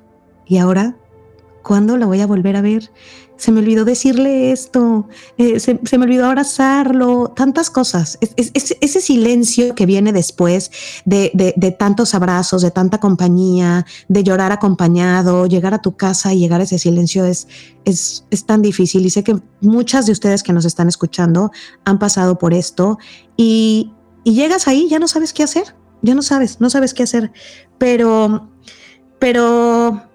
¿y 0.47 0.59
ahora? 0.59 0.97
¿Cuándo 1.66 1.96
la 1.96 2.06
voy 2.06 2.20
a 2.20 2.28
volver 2.28 2.54
a 2.54 2.61
ver? 2.61 2.92
se 3.37 3.52
me 3.52 3.61
olvidó 3.61 3.85
decirle 3.85 4.50
esto, 4.52 5.08
eh, 5.37 5.61
se, 5.61 5.99
me 5.99 6.04
olvidó 6.04 6.26
abrazarlo, 6.26 7.32
tantas 7.37 7.70
cosas. 7.70 8.18
Es, 8.20 8.52
ese 8.54 9.00
silencio 9.00 9.75
que 9.75 9.85
viene 9.85 10.12
después 10.12 10.70
de, 11.04 11.30
de, 11.35 11.70
tantos 11.73 12.14
abrazos, 12.14 12.62
de 12.62 12.70
tanta 12.70 12.99
compañía, 12.99 13.85
de 14.08 14.25
llorar 14.25 14.52
acompañado, 14.52 15.46
llegar 15.46 15.75
a 15.75 15.82
tu 15.82 15.96
casa 15.96 16.32
y 16.32 16.38
llegar 16.38 16.61
a 16.61 16.64
ese 16.64 16.78
silencio 16.78 17.26
es, 17.26 17.46
es, 17.85 18.25
es 18.30 18.46
tan 18.46 18.62
difícil. 18.62 19.04
Y 19.04 19.11
sé 19.11 19.23
que 19.23 19.37
muchas 19.61 20.06
de 20.06 20.12
ustedes 20.12 20.42
que 20.42 20.52
nos 20.52 20.64
están 20.64 20.88
escuchando 20.88 21.50
han 21.85 21.99
pasado 21.99 22.38
por 22.38 22.54
esto 22.54 22.99
y, 23.37 23.92
y 24.25 24.35
llegas 24.35 24.66
ahí, 24.66 24.88
ya 24.88 24.99
no 24.99 25.08
sabes 25.08 25.35
qué 25.35 25.42
hacer, 25.42 25.76
ya 26.00 26.14
no 26.14 26.23
sabes, 26.23 26.61
no 26.61 26.70
sabes 26.70 26.94
qué 26.94 27.02
hacer, 27.02 27.32
pero, 27.78 28.50
pero 29.18 30.06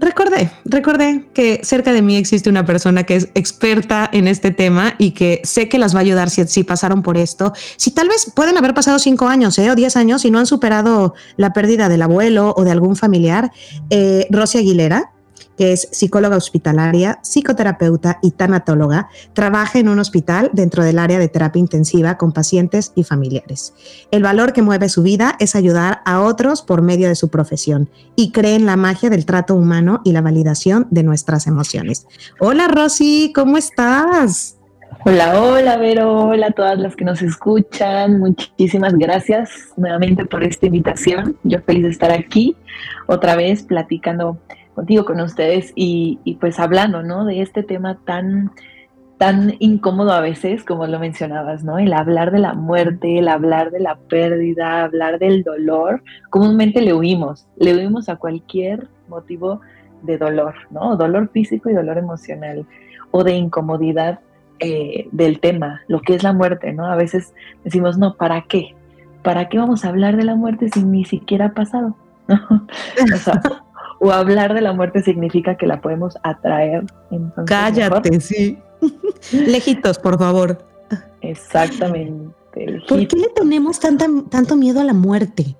recordé, 0.00 0.50
recordé 0.64 1.28
que 1.34 1.60
cerca 1.62 1.92
de 1.92 2.02
mí 2.02 2.16
existe 2.16 2.50
una 2.50 2.64
persona 2.64 3.04
que 3.04 3.16
es 3.16 3.28
experta 3.34 4.08
en 4.12 4.26
este 4.26 4.50
tema 4.50 4.94
y 4.98 5.12
que 5.12 5.40
sé 5.44 5.68
que 5.68 5.78
las 5.78 5.94
va 5.94 5.98
a 5.98 6.02
ayudar 6.02 6.30
si, 6.30 6.64
pasaron 6.64 7.02
por 7.02 7.16
esto. 7.16 7.52
Si 7.76 7.90
tal 7.92 8.08
vez 8.08 8.32
pueden 8.34 8.56
haber 8.56 8.74
pasado 8.74 8.98
cinco 8.98 9.28
años 9.28 9.58
¿eh? 9.58 9.70
o 9.70 9.74
diez 9.74 9.96
años 9.96 10.24
y 10.24 10.30
no 10.30 10.38
han 10.38 10.46
superado 10.46 11.14
la 11.36 11.52
pérdida 11.52 11.88
del 11.88 12.02
abuelo 12.02 12.54
o 12.56 12.64
de 12.64 12.70
algún 12.70 12.96
familiar, 12.96 13.52
eh, 13.90 14.26
Rosy 14.30 14.58
Aguilera 14.58 15.12
que 15.60 15.74
es 15.74 15.90
psicóloga 15.92 16.38
hospitalaria, 16.38 17.18
psicoterapeuta 17.20 18.18
y 18.22 18.30
tanatóloga, 18.30 19.10
trabaja 19.34 19.78
en 19.78 19.90
un 19.90 19.98
hospital 19.98 20.48
dentro 20.54 20.82
del 20.82 20.98
área 20.98 21.18
de 21.18 21.28
terapia 21.28 21.60
intensiva 21.60 22.16
con 22.16 22.32
pacientes 22.32 22.92
y 22.94 23.04
familiares. 23.04 23.74
El 24.10 24.22
valor 24.22 24.54
que 24.54 24.62
mueve 24.62 24.88
su 24.88 25.02
vida 25.02 25.36
es 25.38 25.54
ayudar 25.54 26.00
a 26.06 26.22
otros 26.22 26.62
por 26.62 26.80
medio 26.80 27.08
de 27.08 27.14
su 27.14 27.28
profesión 27.28 27.90
y 28.16 28.32
cree 28.32 28.54
en 28.54 28.64
la 28.64 28.78
magia 28.78 29.10
del 29.10 29.26
trato 29.26 29.54
humano 29.54 30.00
y 30.02 30.12
la 30.12 30.22
validación 30.22 30.86
de 30.90 31.02
nuestras 31.02 31.46
emociones. 31.46 32.06
Hola 32.38 32.66
Rosy, 32.66 33.30
¿cómo 33.34 33.58
estás? 33.58 34.56
Hola, 35.04 35.42
hola 35.42 35.76
Vero, 35.76 36.28
hola 36.28 36.46
a 36.46 36.52
todas 36.52 36.78
las 36.78 36.96
que 36.96 37.04
nos 37.04 37.20
escuchan. 37.20 38.18
Muchísimas 38.18 38.94
gracias 38.94 39.50
nuevamente 39.76 40.24
por 40.24 40.42
esta 40.42 40.64
invitación. 40.64 41.36
Yo 41.42 41.60
feliz 41.60 41.82
de 41.82 41.90
estar 41.90 42.12
aquí 42.12 42.56
otra 43.06 43.36
vez 43.36 43.62
platicando 43.62 44.38
contigo, 44.74 45.04
con 45.04 45.20
ustedes 45.20 45.72
y, 45.74 46.18
pues 46.40 46.58
hablando, 46.58 47.02
¿no? 47.02 47.24
De 47.24 47.42
este 47.42 47.62
tema 47.62 47.98
tan, 48.04 48.52
tan 49.18 49.54
incómodo 49.58 50.12
a 50.12 50.20
veces, 50.20 50.64
como 50.64 50.86
lo 50.86 50.98
mencionabas, 50.98 51.64
¿no? 51.64 51.78
El 51.78 51.92
hablar 51.92 52.30
de 52.30 52.38
la 52.38 52.54
muerte, 52.54 53.18
el 53.18 53.28
hablar 53.28 53.70
de 53.70 53.80
la 53.80 53.96
pérdida, 53.96 54.84
hablar 54.84 55.18
del 55.18 55.42
dolor, 55.42 56.02
comúnmente 56.30 56.80
le 56.80 56.94
huimos, 56.94 57.46
le 57.56 57.74
huimos 57.74 58.08
a 58.08 58.16
cualquier 58.16 58.88
motivo 59.08 59.60
de 60.02 60.18
dolor, 60.18 60.54
¿no? 60.70 60.96
Dolor 60.96 61.28
físico 61.30 61.68
y 61.68 61.74
dolor 61.74 61.98
emocional 61.98 62.66
o 63.10 63.24
de 63.24 63.34
incomodidad 63.34 64.20
eh, 64.60 65.08
del 65.10 65.40
tema, 65.40 65.80
lo 65.88 66.00
que 66.02 66.14
es 66.14 66.22
la 66.22 66.32
muerte, 66.32 66.72
¿no? 66.72 66.86
A 66.86 66.96
veces 66.96 67.34
decimos, 67.64 67.98
no, 67.98 68.16
¿para 68.16 68.42
qué? 68.42 68.74
¿Para 69.22 69.48
qué 69.48 69.58
vamos 69.58 69.84
a 69.84 69.88
hablar 69.88 70.16
de 70.16 70.24
la 70.24 70.34
muerte 70.34 70.68
si 70.68 70.82
ni 70.82 71.04
siquiera 71.04 71.46
ha 71.46 71.52
pasado? 71.52 71.96
¿No? 72.28 72.38
O 73.14 73.16
sea, 73.16 73.40
o 74.00 74.10
hablar 74.10 74.54
de 74.54 74.62
la 74.62 74.72
muerte 74.72 75.02
significa 75.02 75.56
que 75.56 75.66
la 75.66 75.80
podemos 75.80 76.16
atraer. 76.22 76.84
Cállate, 77.46 78.20
sí. 78.20 78.58
Lejitos, 79.32 79.98
por 79.98 80.18
favor. 80.18 80.58
Exactamente. 81.20 82.34
¿Por 82.88 83.06
qué 83.06 83.16
le 83.16 83.28
tenemos 83.28 83.78
tanto 83.78 84.56
miedo 84.56 84.80
a 84.80 84.84
la 84.84 84.94
muerte? 84.94 85.56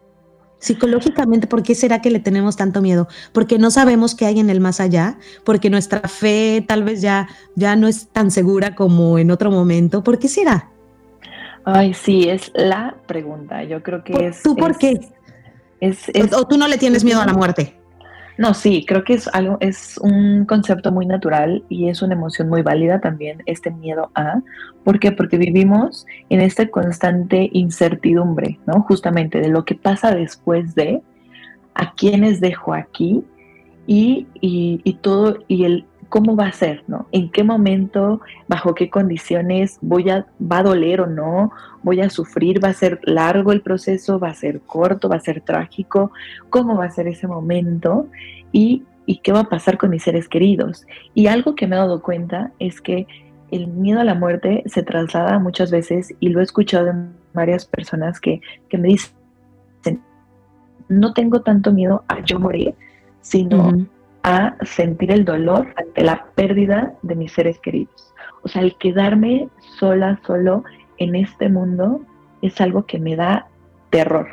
Psicológicamente, 0.59 1.47
¿por 1.47 1.63
qué 1.63 1.75
será 1.75 2.03
que 2.03 2.11
le 2.11 2.19
tenemos 2.19 2.57
tanto 2.57 2.83
miedo? 2.83 3.09
Porque 3.33 3.59
no 3.59 3.71
sabemos 3.71 4.15
qué 4.15 4.27
hay 4.27 4.41
en 4.41 4.51
el 4.51 4.61
más 4.61 4.81
allá, 4.81 5.19
porque 5.45 5.71
nuestra 5.71 6.01
fe 6.01 6.65
tal 6.67 6.83
vez 6.83 7.01
ya, 7.01 7.29
ya 7.57 7.77
no 7.77 7.89
es 7.89 8.09
tan 8.09 8.31
segura 8.31 8.75
como 8.75 9.19
en 9.19 9.31
otro 9.31 9.51
momento. 9.51 10.03
¿Por 10.03 10.19
qué 10.19 10.29
será? 10.29 10.71
Ay, 11.65 11.95
sí, 11.95 12.29
es 12.29 12.53
la 12.55 12.97
pregunta. 13.07 13.65
Yo 13.65 13.83
creo 13.83 14.03
que 14.03 14.27
es. 14.27 14.43
¿Tú 14.43 14.57
por 14.57 14.77
qué? 14.77 15.01
o, 16.37 16.47
tú 16.47 16.59
no 16.59 16.69
le 16.69 16.77
tienes 16.77 17.05
miedo 17.05 17.23
a 17.23 17.27
la 17.27 17.33
muerte? 17.33 17.80
No, 18.41 18.55
sí, 18.55 18.87
creo 18.89 19.05
que 19.05 19.13
es 19.13 19.29
algo, 19.35 19.59
es 19.61 19.99
un 19.99 20.47
concepto 20.47 20.91
muy 20.93 21.05
natural 21.05 21.63
y 21.69 21.91
es 21.91 22.01
una 22.01 22.15
emoción 22.15 22.49
muy 22.49 22.63
válida 22.63 22.99
también, 22.99 23.43
este 23.45 23.71
miedo 23.71 24.11
a. 24.15 24.41
¿Por 24.83 24.99
qué? 24.99 25.13
Porque 25.13 25.37
vivimos 25.37 26.07
en 26.31 26.41
esta 26.41 26.67
constante 26.71 27.51
incertidumbre, 27.53 28.59
¿no? 28.65 28.81
Justamente 28.81 29.43
de 29.43 29.51
lo 29.51 29.67
que 29.67 29.75
pasa 29.75 30.15
después 30.15 30.75
de, 30.75 31.03
a 31.75 31.93
quiénes 31.93 32.41
dejo 32.41 32.73
aquí 32.73 33.23
y, 33.87 34.27
y, 34.41 34.81
y 34.85 34.95
todo, 34.95 35.41
y 35.47 35.65
el 35.65 35.85
cómo 36.11 36.37
va 36.37 36.49
a 36.49 36.53
ser, 36.53 36.83
¿no? 36.89 37.07
En 37.13 37.31
qué 37.31 37.45
momento, 37.45 38.21
bajo 38.49 38.75
qué 38.75 38.91
condiciones 38.91 39.79
voy 39.81 40.11
a, 40.11 40.27
va 40.41 40.59
a 40.59 40.63
doler 40.65 41.01
o 41.01 41.07
no, 41.07 41.53
voy 41.83 42.01
a 42.01 42.11
sufrir, 42.11 42.63
va 42.63 42.69
a 42.69 42.75
ser 42.75 43.01
largo 43.05 43.53
el 43.53 43.63
proceso, 43.63 44.19
va 44.19 44.29
a 44.29 44.35
ser 44.35 44.61
corto, 44.61 45.09
va 45.09 45.17
a 45.17 45.21
ser 45.21 45.41
trágico, 45.41 46.11
cómo 46.51 46.77
va 46.77 46.87
a 46.87 46.91
ser 46.91 47.07
ese 47.07 47.29
momento 47.29 48.09
y, 48.51 48.83
y 49.07 49.19
qué 49.19 49.33
va 49.33 49.41
a 49.41 49.49
pasar 49.49 49.79
con 49.79 49.91
mis 49.91 50.03
seres 50.03 50.29
queridos. 50.29 50.85
Y 51.15 51.29
algo 51.29 51.55
que 51.55 51.69
me 51.69 51.77
he 51.77 51.79
dado 51.79 52.03
cuenta 52.03 52.51
es 52.59 52.81
que 52.81 53.07
el 53.53 53.69
miedo 53.69 54.01
a 54.01 54.05
la 54.05 54.15
muerte 54.15 54.65
se 54.67 54.83
traslada 54.83 55.39
muchas 55.39 55.71
veces 55.71 56.13
y 56.19 56.31
lo 56.31 56.41
he 56.41 56.43
escuchado 56.43 56.87
de 56.87 56.93
varias 57.33 57.67
personas 57.67 58.21
que, 58.21 58.41
que 58.69 58.79
me 58.79 58.89
dicen, 58.89 59.13
no 60.89 61.13
tengo 61.15 61.43
tanto 61.43 61.73
miedo 61.73 62.03
a 62.09 62.21
yo 62.25 62.41
morir, 62.41 62.75
sino 63.21 63.87
a 64.23 64.57
sentir 64.65 65.11
el 65.11 65.25
dolor 65.25 65.73
ante 65.77 66.03
la 66.03 66.27
pérdida 66.35 66.95
de 67.03 67.15
mis 67.15 67.33
seres 67.33 67.59
queridos. 67.59 68.13
O 68.43 68.49
sea, 68.49 68.63
el 68.63 68.77
quedarme 68.77 69.49
sola, 69.79 70.21
solo 70.27 70.65
en 70.99 71.15
este 71.15 71.49
mundo 71.49 72.01
es 72.43 72.61
algo 72.61 72.87
que 72.87 72.99
me 72.99 73.17
da 73.17 73.49
terror. 73.91 74.29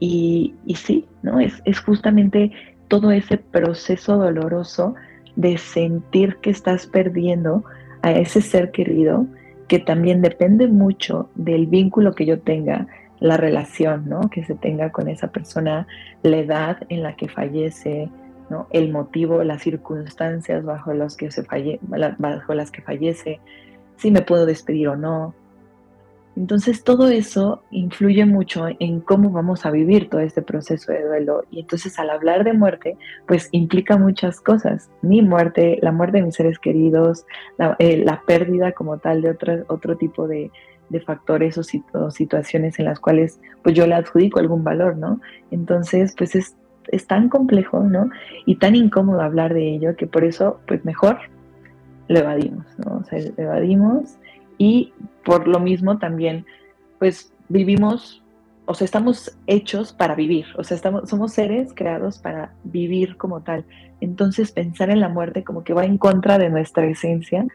Y, 0.00 0.54
y 0.66 0.74
sí, 0.74 1.06
¿no? 1.22 1.38
Es, 1.38 1.62
es 1.64 1.80
justamente 1.80 2.50
todo 2.88 3.12
ese 3.12 3.38
proceso 3.38 4.16
doloroso 4.16 4.94
de 5.36 5.56
sentir 5.58 6.36
que 6.36 6.50
estás 6.50 6.86
perdiendo 6.86 7.64
a 8.02 8.12
ese 8.12 8.42
ser 8.42 8.70
querido, 8.72 9.26
que 9.68 9.78
también 9.78 10.20
depende 10.20 10.66
mucho 10.66 11.30
del 11.34 11.66
vínculo 11.66 12.12
que 12.12 12.26
yo 12.26 12.40
tenga, 12.40 12.86
la 13.22 13.36
relación 13.36 14.08
¿no? 14.08 14.28
que 14.30 14.42
se 14.42 14.56
tenga 14.56 14.90
con 14.90 15.08
esa 15.08 15.28
persona, 15.28 15.86
la 16.24 16.38
edad 16.38 16.78
en 16.88 17.04
la 17.04 17.14
que 17.14 17.28
fallece, 17.28 18.10
el 18.70 18.90
motivo, 18.92 19.42
las 19.44 19.62
circunstancias 19.62 20.64
bajo, 20.64 20.92
los 20.94 21.16
que 21.16 21.30
se 21.30 21.44
falle, 21.44 21.78
bajo 21.82 22.54
las 22.54 22.70
que 22.70 22.82
fallece, 22.82 23.40
si 23.96 24.10
me 24.10 24.22
puedo 24.22 24.46
despedir 24.46 24.88
o 24.88 24.96
no. 24.96 25.34
Entonces 26.34 26.82
todo 26.82 27.08
eso 27.08 27.62
influye 27.70 28.24
mucho 28.24 28.66
en 28.78 29.00
cómo 29.00 29.30
vamos 29.30 29.66
a 29.66 29.70
vivir 29.70 30.08
todo 30.08 30.22
este 30.22 30.40
proceso 30.40 30.90
de 30.90 31.04
duelo. 31.04 31.44
Y 31.50 31.60
entonces 31.60 31.98
al 31.98 32.08
hablar 32.08 32.44
de 32.44 32.54
muerte, 32.54 32.96
pues 33.26 33.48
implica 33.52 33.98
muchas 33.98 34.40
cosas. 34.40 34.90
Mi 35.02 35.20
muerte, 35.20 35.78
la 35.82 35.92
muerte 35.92 36.18
de 36.18 36.24
mis 36.24 36.34
seres 36.34 36.58
queridos, 36.58 37.26
la, 37.58 37.76
eh, 37.78 38.04
pérdida 38.26 38.72
como 38.72 38.98
tal 38.98 39.20
de 39.20 39.30
otro, 39.30 39.64
otro 39.68 39.96
tipo 39.96 40.26
de, 40.26 40.50
factores 41.06 41.56
o, 41.56 42.10
situaciones 42.10 42.78
en 42.78 42.84
las 42.84 43.00
cuales 43.00 43.40
pues 43.62 43.74
yo 43.74 43.86
le 43.86 43.94
adjudico 43.94 44.40
algún 44.40 44.62
valor, 44.62 44.98
¿no? 44.98 45.22
Entonces 45.50 46.14
pues 46.18 46.34
es 46.34 46.54
es 46.88 47.06
tan 47.06 47.28
complejo, 47.28 47.80
¿no? 47.80 48.10
Y 48.46 48.56
tan 48.56 48.74
incómodo 48.74 49.20
hablar 49.20 49.54
de 49.54 49.74
ello 49.74 49.96
que 49.96 50.06
por 50.06 50.24
eso, 50.24 50.60
pues 50.66 50.84
mejor 50.84 51.18
lo 52.08 52.18
evadimos, 52.18 52.66
¿no? 52.78 52.98
O 52.98 53.04
sea, 53.04 53.18
lo 53.18 53.42
evadimos 53.42 54.16
y 54.58 54.92
por 55.24 55.48
lo 55.48 55.60
mismo 55.60 55.98
también, 55.98 56.46
pues 56.98 57.32
vivimos, 57.48 58.22
o 58.66 58.74
sea, 58.74 58.84
estamos 58.84 59.36
hechos 59.46 59.92
para 59.92 60.14
vivir, 60.14 60.46
o 60.56 60.64
sea, 60.64 60.76
estamos, 60.76 61.08
somos 61.08 61.32
seres 61.32 61.72
creados 61.74 62.18
para 62.18 62.52
vivir 62.64 63.16
como 63.16 63.40
tal. 63.40 63.64
Entonces, 64.00 64.52
pensar 64.52 64.90
en 64.90 65.00
la 65.00 65.08
muerte 65.08 65.44
como 65.44 65.64
que 65.64 65.74
va 65.74 65.84
en 65.84 65.98
contra 65.98 66.38
de 66.38 66.50
nuestra 66.50 66.86
esencia, 66.86 67.46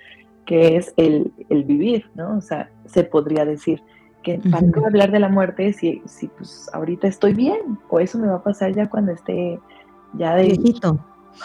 que 0.46 0.78
es 0.78 0.94
el, 0.96 1.32
el 1.50 1.66
vivir, 1.66 2.06
¿no? 2.16 2.38
O 2.38 2.42
sea, 2.42 2.70
se 2.86 3.04
podría 3.04 3.46
decir 3.46 3.82
que 4.28 4.50
para 4.50 4.70
qué 4.72 4.86
hablar 4.86 5.12
de 5.12 5.20
la 5.20 5.30
muerte 5.30 5.72
si, 5.72 6.02
si 6.06 6.28
pues 6.28 6.70
ahorita 6.74 7.08
estoy 7.08 7.34
bien, 7.34 7.80
o 7.90 8.00
eso 8.00 8.18
me 8.18 8.28
va 8.28 8.36
a 8.36 8.44
pasar 8.44 8.74
ya 8.76 8.90
cuando 8.90 9.14
esté 9.14 9.60
ya 10.14 10.36
de 10.36 10.44
viejito. 10.44 11.00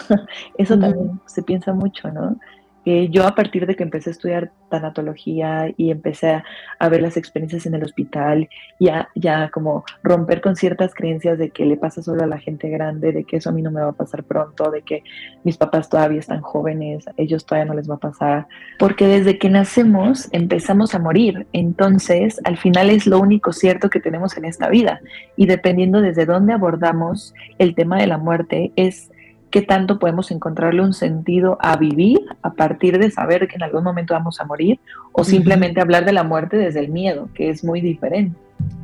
eso 0.59 0.79
también 0.79 1.21
se 1.27 1.43
piensa 1.43 1.73
mucho, 1.73 2.11
¿no? 2.11 2.37
Yo 2.85 3.27
a 3.27 3.35
partir 3.35 3.67
de 3.67 3.77
que 3.77 3.83
empecé 3.83 4.11
a 4.11 4.13
estudiar 4.13 4.51
tanatología 4.69 5.73
y 5.77 5.91
empecé 5.91 6.43
a, 6.79 6.89
ver 6.89 7.01
las 7.01 7.17
experiencias 7.17 7.65
en 7.67 7.75
el 7.75 7.85
hospital, 7.85 8.49
ya, 8.81 9.09
ya 9.15 9.51
como 9.51 9.85
romper 10.03 10.41
con 10.41 10.57
ciertas 10.57 10.95
creencias 10.95 11.39
de 11.39 11.51
que 11.51 11.65
le 11.65 11.77
pasa 11.77 12.03
solo 12.03 12.25
a 12.25 12.27
la 12.27 12.39
gente 12.39 12.69
grande, 12.69 13.13
de 13.13 13.25
que 13.25 13.37
eso 13.37 13.51
a 13.51 13.53
mí 13.53 13.63
no 13.63 13.71
me 13.71 13.81
va 13.81 13.91
a 13.91 13.93
pasar 13.93 14.25
pronto, 14.25 14.71
de 14.71 14.83
que 14.83 15.05
mis 15.45 15.57
papás 15.57 15.89
todavía 15.89 16.19
están 16.19 16.41
jóvenes, 16.41 17.05
ellos 17.17 17.47
todavía 17.47 17.67
no 17.67 17.75
les 17.75 17.89
va 17.89 17.95
a 17.95 17.99
pasar, 17.99 18.49
porque 18.79 19.07
desde 19.07 19.39
que 19.39 19.49
nacemos 19.49 20.29
empezamos 20.33 20.95
a 20.95 20.99
morir, 20.99 21.47
entonces 21.53 22.41
al 22.45 22.57
final 22.57 22.91
es 22.91 23.07
lo 23.07 23.21
único 23.21 23.53
cierto 23.53 23.91
que 23.91 24.01
tenemos 24.01 24.37
en 24.37 24.45
esta 24.45 24.69
vida. 24.69 25.01
Y 25.37 25.47
dependiendo 25.47 26.01
desde 26.01 26.27
dónde 26.27 26.53
abordamos 26.53 27.33
el 27.59 27.75
tema 27.75 27.99
de 27.99 28.09
la 28.09 28.19
muerte 28.19 28.73
es 28.77 29.12
qué 29.53 29.63
tanto 29.63 29.99
podemos 30.01 30.33
encontrarle 30.33 30.83
un 30.83 30.95
sentido 30.95 31.59
a 31.61 31.77
vivir 31.77 32.19
a 32.43 32.55
partir 32.55 32.99
de 32.99 33.11
saber 33.11 33.47
que 33.47 33.57
en 33.57 33.63
algún 33.63 33.85
momento 33.85 34.15
vamos 34.15 34.41
a 34.41 34.45
morir 34.45 34.81
o 35.13 35.23
simplemente 35.23 35.81
hablar 35.81 36.05
de 36.07 36.13
la 36.13 36.25
muerte 36.25 36.57
desde 36.57 36.81
el 36.81 36.89
miedo, 36.89 37.29
que 37.35 37.51
es 37.51 37.63
muy 37.63 37.81
diferente. 37.81 38.37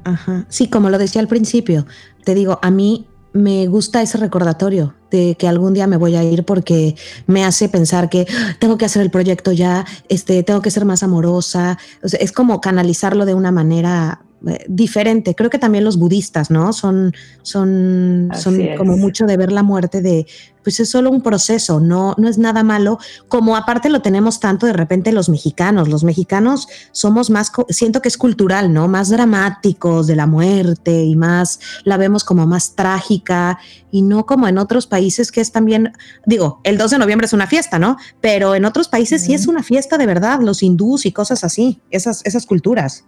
Ajá. 0.04 0.44
Sí, 0.48 0.68
como 0.68 0.90
lo 0.90 0.98
decía 0.98 1.22
al 1.22 1.26
principio, 1.26 1.86
te 2.22 2.34
digo, 2.34 2.58
a 2.62 2.70
mí 2.70 3.06
me 3.32 3.66
gusta 3.66 4.02
ese 4.02 4.18
recordatorio 4.18 4.94
de 5.10 5.36
que 5.38 5.48
algún 5.48 5.72
día 5.72 5.86
me 5.86 5.96
voy 5.96 6.16
a 6.16 6.22
ir 6.22 6.44
porque 6.44 6.96
me 7.26 7.44
hace 7.44 7.70
pensar 7.70 8.10
que 8.10 8.26
ah, 8.30 8.56
tengo 8.58 8.76
que 8.76 8.84
hacer 8.84 9.00
el 9.00 9.10
proyecto 9.10 9.52
ya, 9.52 9.86
este, 10.10 10.42
tengo 10.42 10.60
que 10.60 10.70
ser 10.70 10.84
más 10.84 11.02
amorosa. 11.02 11.78
es 12.02 12.32
como 12.32 12.60
canalizarlo 12.60 13.24
de 13.24 13.34
una 13.34 13.52
manera 13.52 14.20
eh, 14.46 14.64
diferente. 14.68 15.34
Creo 15.34 15.50
que 15.50 15.58
también 15.58 15.84
los 15.84 15.98
budistas, 15.98 16.50
¿no? 16.50 16.72
Son, 16.72 17.12
son, 17.42 18.30
son 18.34 18.76
como 18.76 18.96
mucho 18.96 19.26
de 19.26 19.36
ver 19.36 19.50
la 19.50 19.62
muerte 19.62 20.00
de, 20.00 20.26
pues 20.62 20.80
es 20.80 20.90
solo 20.90 21.10
un 21.10 21.22
proceso, 21.22 21.80
no, 21.80 22.14
no 22.18 22.28
es 22.28 22.38
nada 22.38 22.62
malo, 22.62 22.98
como 23.28 23.56
aparte 23.56 23.88
lo 23.88 24.02
tenemos 24.02 24.38
tanto 24.38 24.66
de 24.66 24.74
repente 24.74 25.12
los 25.12 25.28
mexicanos. 25.28 25.88
Los 25.88 26.04
mexicanos 26.04 26.68
somos 26.92 27.30
más, 27.30 27.50
siento 27.70 28.02
que 28.02 28.08
es 28.08 28.18
cultural, 28.18 28.72
¿no? 28.72 28.86
Más 28.86 29.08
dramáticos 29.08 30.06
de 30.06 30.14
la 30.14 30.26
muerte 30.26 31.04
y 31.04 31.16
más, 31.16 31.58
la 31.84 31.96
vemos 31.96 32.22
como 32.22 32.46
más 32.46 32.76
trágica 32.76 33.58
y 33.90 34.02
no 34.02 34.26
como 34.26 34.46
en 34.46 34.58
otros 34.58 34.86
países 34.86 35.32
que 35.32 35.40
es 35.40 35.52
también, 35.52 35.94
digo, 36.26 36.60
el 36.64 36.78
2 36.78 36.92
de 36.92 36.98
noviembre 36.98 37.26
es 37.26 37.32
una 37.32 37.46
fiesta, 37.46 37.78
¿no? 37.78 37.96
Pero 38.20 38.54
en 38.54 38.64
otros 38.64 38.88
países 38.88 39.22
sí 39.22 39.34
es 39.34 39.48
una 39.48 39.62
fiesta 39.62 39.98
de 39.98 40.06
verdad, 40.06 40.40
los 40.42 40.62
hindús 40.62 41.06
y 41.06 41.12
cosas 41.12 41.44
así, 41.44 41.80
esas, 41.90 42.20
esas 42.24 42.46
culturas. 42.46 43.04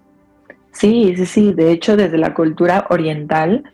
Sí, 0.72 1.14
sí, 1.16 1.26
sí. 1.26 1.52
De 1.52 1.72
hecho, 1.72 1.96
desde 1.96 2.18
la 2.18 2.34
cultura 2.34 2.86
oriental, 2.90 3.64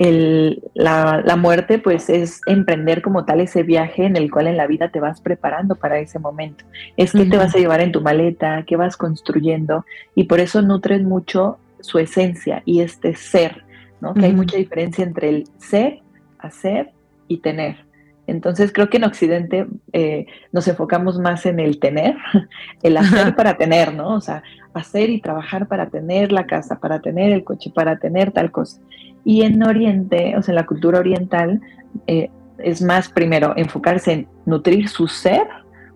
el, 0.00 0.62
la, 0.72 1.22
la, 1.24 1.36
muerte 1.36 1.78
pues 1.78 2.08
es 2.08 2.40
emprender 2.46 3.02
como 3.02 3.26
tal 3.26 3.40
ese 3.40 3.62
viaje 3.62 4.06
en 4.06 4.16
el 4.16 4.30
cual 4.30 4.46
en 4.46 4.56
la 4.56 4.66
vida 4.66 4.88
te 4.88 4.98
vas 4.98 5.20
preparando 5.20 5.74
para 5.74 5.98
ese 5.98 6.18
momento. 6.18 6.64
Es 6.96 7.12
que 7.12 7.26
te 7.26 7.36
vas 7.36 7.54
a 7.54 7.58
llevar 7.58 7.82
en 7.82 7.92
tu 7.92 8.00
maleta, 8.00 8.64
qué 8.66 8.76
vas 8.76 8.96
construyendo 8.96 9.84
y 10.14 10.24
por 10.24 10.40
eso 10.40 10.62
nutren 10.62 11.04
mucho 11.04 11.58
su 11.80 11.98
esencia 11.98 12.62
y 12.64 12.80
este 12.80 13.14
ser, 13.14 13.64
¿no? 14.00 14.14
Que 14.14 14.26
hay 14.26 14.32
mucha 14.32 14.56
diferencia 14.56 15.04
entre 15.04 15.28
el 15.28 15.48
ser, 15.58 16.00
hacer 16.38 16.92
y 17.28 17.38
tener. 17.38 17.89
Entonces 18.30 18.72
creo 18.72 18.88
que 18.88 18.98
en 18.98 19.04
Occidente 19.04 19.66
eh, 19.92 20.26
nos 20.52 20.68
enfocamos 20.68 21.18
más 21.18 21.46
en 21.46 21.58
el 21.58 21.80
tener, 21.80 22.16
el 22.82 22.96
hacer 22.96 23.34
para 23.34 23.56
tener, 23.56 23.92
¿no? 23.92 24.14
O 24.14 24.20
sea, 24.20 24.42
hacer 24.72 25.10
y 25.10 25.20
trabajar 25.20 25.66
para 25.66 25.90
tener 25.90 26.30
la 26.30 26.46
casa, 26.46 26.78
para 26.78 27.00
tener 27.00 27.32
el 27.32 27.42
coche, 27.42 27.72
para 27.74 27.98
tener 27.98 28.30
tal 28.30 28.52
cosa. 28.52 28.80
Y 29.24 29.42
en 29.42 29.62
Oriente, 29.62 30.36
o 30.36 30.42
sea, 30.42 30.52
en 30.52 30.56
la 30.56 30.66
cultura 30.66 31.00
oriental, 31.00 31.60
eh, 32.06 32.30
es 32.58 32.82
más 32.82 33.08
primero 33.08 33.52
enfocarse 33.56 34.12
en 34.12 34.28
nutrir 34.46 34.88
su 34.88 35.08
ser 35.08 35.48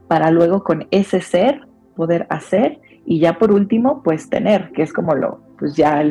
para 0.08 0.30
luego 0.32 0.64
con 0.64 0.88
ese 0.90 1.20
ser 1.20 1.60
poder 1.94 2.26
hacer 2.30 2.80
y 3.06 3.20
ya 3.20 3.38
por 3.38 3.52
último, 3.52 4.02
pues 4.02 4.28
tener, 4.28 4.72
que 4.72 4.82
es 4.82 4.92
como 4.92 5.14
lo, 5.14 5.40
pues 5.58 5.76
ya, 5.76 6.02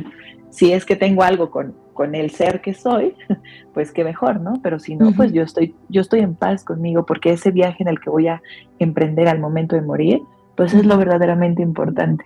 si 0.51 0.71
es 0.71 0.85
que 0.85 0.95
tengo 0.95 1.23
algo 1.23 1.51
con 1.51 1.75
con 1.93 2.15
el 2.15 2.31
ser 2.31 2.61
que 2.61 2.73
soy, 2.73 3.15
pues 3.73 3.91
qué 3.91 4.03
mejor, 4.03 4.41
¿no? 4.41 4.59
Pero 4.61 4.79
si 4.79 4.95
no, 4.95 5.11
pues 5.13 5.31
yo 5.31 5.43
estoy, 5.43 5.75
yo 5.89 6.01
estoy 6.01 6.21
en 6.21 6.35
paz 6.35 6.63
conmigo, 6.63 7.05
porque 7.05 7.31
ese 7.31 7.51
viaje 7.51 7.83
en 7.83 7.89
el 7.89 7.99
que 7.99 8.09
voy 8.09 8.27
a 8.27 8.41
emprender 8.79 9.27
al 9.27 9.39
momento 9.39 9.75
de 9.75 9.81
morir, 9.81 10.21
pues 10.55 10.73
es 10.73 10.85
lo 10.85 10.97
verdaderamente 10.97 11.61
importante. 11.61 12.25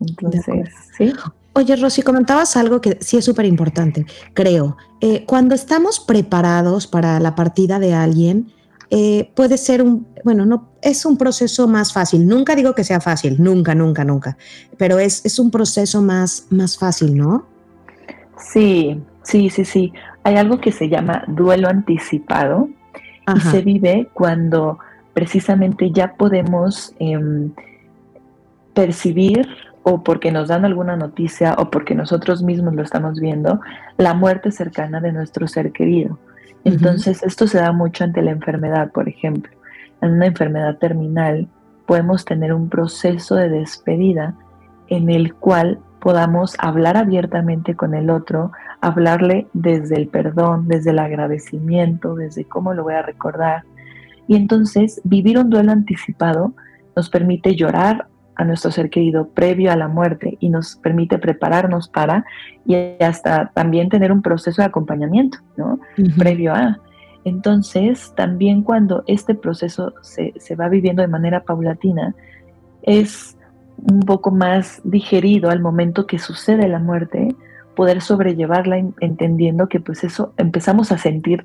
Entonces, 0.00 0.70
sí. 0.96 1.12
Oye, 1.54 1.74
Rosy, 1.76 2.02
comentabas 2.02 2.56
algo 2.56 2.80
que 2.80 2.98
sí 3.00 3.16
es 3.16 3.24
súper 3.24 3.44
importante, 3.44 4.06
creo. 4.32 4.76
Eh, 5.00 5.24
cuando 5.26 5.54
estamos 5.54 5.98
preparados 5.98 6.86
para 6.86 7.18
la 7.18 7.34
partida 7.34 7.80
de 7.80 7.94
alguien, 7.94 8.52
eh, 8.90 9.30
puede 9.34 9.58
ser 9.58 9.82
un, 9.82 10.06
bueno, 10.24 10.46
no, 10.46 10.68
es 10.82 11.04
un 11.04 11.18
proceso 11.18 11.66
más 11.66 11.92
fácil. 11.92 12.26
Nunca 12.26 12.54
digo 12.54 12.74
que 12.74 12.84
sea 12.84 13.00
fácil, 13.00 13.42
nunca, 13.42 13.74
nunca, 13.74 14.04
nunca, 14.04 14.38
pero 14.76 14.98
es, 14.98 15.24
es 15.26 15.38
un 15.38 15.50
proceso 15.50 16.00
más, 16.00 16.46
más 16.50 16.78
fácil, 16.78 17.16
¿no? 17.16 17.46
Sí, 18.38 19.00
sí, 19.22 19.50
sí, 19.50 19.64
sí. 19.64 19.92
Hay 20.24 20.36
algo 20.36 20.58
que 20.60 20.72
se 20.72 20.88
llama 20.88 21.24
duelo 21.26 21.68
anticipado 21.68 22.68
y 23.34 23.40
se 23.40 23.60
vive 23.60 24.08
cuando 24.14 24.78
precisamente 25.12 25.90
ya 25.90 26.14
podemos 26.14 26.94
em, 26.98 27.50
percibir 28.72 29.48
o 29.82 30.02
porque 30.02 30.30
nos 30.32 30.48
dan 30.48 30.64
alguna 30.64 30.96
noticia 30.96 31.54
o 31.58 31.70
porque 31.70 31.94
nosotros 31.94 32.42
mismos 32.42 32.74
lo 32.74 32.82
estamos 32.82 33.20
viendo, 33.20 33.60
la 33.96 34.14
muerte 34.14 34.50
cercana 34.50 35.00
de 35.00 35.12
nuestro 35.12 35.48
ser 35.48 35.72
querido. 35.72 36.18
Entonces, 36.64 37.22
esto 37.22 37.46
se 37.46 37.58
da 37.58 37.72
mucho 37.72 38.04
ante 38.04 38.20
la 38.22 38.30
enfermedad, 38.30 38.90
por 38.92 39.08
ejemplo. 39.08 39.50
En 40.00 40.12
una 40.12 40.26
enfermedad 40.26 40.76
terminal 40.78 41.48
podemos 41.86 42.24
tener 42.24 42.52
un 42.52 42.68
proceso 42.68 43.34
de 43.34 43.48
despedida 43.48 44.34
en 44.88 45.10
el 45.10 45.34
cual 45.34 45.78
podamos 46.00 46.54
hablar 46.58 46.96
abiertamente 46.96 47.74
con 47.74 47.94
el 47.94 48.10
otro, 48.10 48.52
hablarle 48.80 49.46
desde 49.52 49.96
el 49.96 50.08
perdón, 50.08 50.68
desde 50.68 50.90
el 50.90 50.98
agradecimiento, 50.98 52.14
desde 52.14 52.44
cómo 52.44 52.74
lo 52.74 52.84
voy 52.84 52.94
a 52.94 53.02
recordar. 53.02 53.64
Y 54.26 54.36
entonces 54.36 55.00
vivir 55.04 55.38
un 55.38 55.50
duelo 55.50 55.72
anticipado 55.72 56.52
nos 56.94 57.10
permite 57.10 57.54
llorar 57.56 58.06
a 58.36 58.44
nuestro 58.44 58.70
ser 58.70 58.88
querido 58.88 59.28
previo 59.28 59.72
a 59.72 59.76
la 59.76 59.88
muerte 59.88 60.36
y 60.40 60.48
nos 60.48 60.76
permite 60.76 61.18
prepararnos 61.18 61.88
para 61.88 62.24
y 62.64 62.76
hasta 63.02 63.50
también 63.52 63.88
tener 63.88 64.12
un 64.12 64.22
proceso 64.22 64.62
de 64.62 64.66
acompañamiento, 64.66 65.38
¿no? 65.56 65.80
Previo 66.16 66.54
a. 66.54 66.78
Entonces, 67.24 68.12
también 68.16 68.62
cuando 68.62 69.02
este 69.08 69.34
proceso 69.34 69.92
se, 70.02 70.34
se 70.36 70.54
va 70.54 70.68
viviendo 70.68 71.02
de 71.02 71.08
manera 71.08 71.42
paulatina, 71.42 72.14
es 72.82 73.37
un 73.84 74.00
poco 74.00 74.30
más 74.30 74.80
digerido 74.84 75.50
al 75.50 75.60
momento 75.60 76.06
que 76.06 76.18
sucede 76.18 76.68
la 76.68 76.78
muerte, 76.78 77.34
poder 77.76 78.00
sobrellevarla 78.00 78.78
entendiendo 79.00 79.68
que 79.68 79.80
pues 79.80 80.04
eso 80.04 80.32
empezamos 80.36 80.90
a 80.90 80.98
sentir 80.98 81.44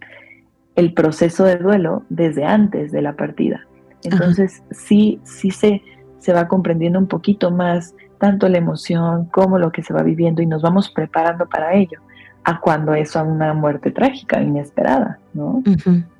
el 0.75 0.93
proceso 0.93 1.43
de 1.43 1.57
duelo 1.57 2.03
desde 2.09 2.45
antes 2.45 2.91
de 2.91 3.01
la 3.01 3.15
partida. 3.15 3.67
Entonces 4.03 4.63
sí, 4.71 5.19
sí 5.23 5.51
se, 5.51 5.81
se 6.19 6.33
va 6.33 6.47
comprendiendo 6.47 6.99
un 6.99 7.07
poquito 7.07 7.51
más 7.51 7.93
tanto 8.17 8.47
la 8.49 8.57
emoción 8.57 9.25
como 9.25 9.59
lo 9.59 9.71
que 9.71 9.83
se 9.83 9.93
va 9.93 10.01
viviendo 10.01 10.41
y 10.41 10.45
nos 10.45 10.61
vamos 10.61 10.89
preparando 10.89 11.47
para 11.47 11.75
ello, 11.75 11.99
a 12.45 12.59
cuando 12.59 12.93
es 12.93 13.15
una 13.15 13.53
muerte 13.53 13.91
trágica, 13.91 14.41
inesperada, 14.41 15.19
¿no? 15.33 15.61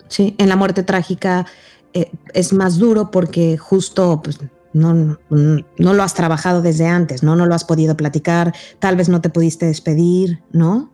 Sí, 0.08 0.36
en 0.38 0.50
la 0.50 0.56
muerte 0.56 0.84
trágica 0.84 1.46
eh, 1.94 2.12
es 2.34 2.54
más 2.54 2.78
duro 2.78 3.10
porque 3.10 3.58
justo 3.58 4.22
pues, 4.24 4.40
no, 4.74 5.18
no, 5.30 5.94
lo 5.94 6.04
has 6.04 6.14
trabajado 6.14 6.62
desde 6.62 6.88
antes, 6.88 7.24
¿no? 7.24 7.36
No 7.36 7.46
lo 7.46 7.56
has 7.56 7.64
podido 7.64 7.96
platicar, 7.96 8.54
tal 8.80 8.96
vez 8.96 9.10
no 9.10 9.22
te 9.22 9.30
pudiste 9.30 9.66
despedir, 9.66 10.40
¿no? 10.52 10.92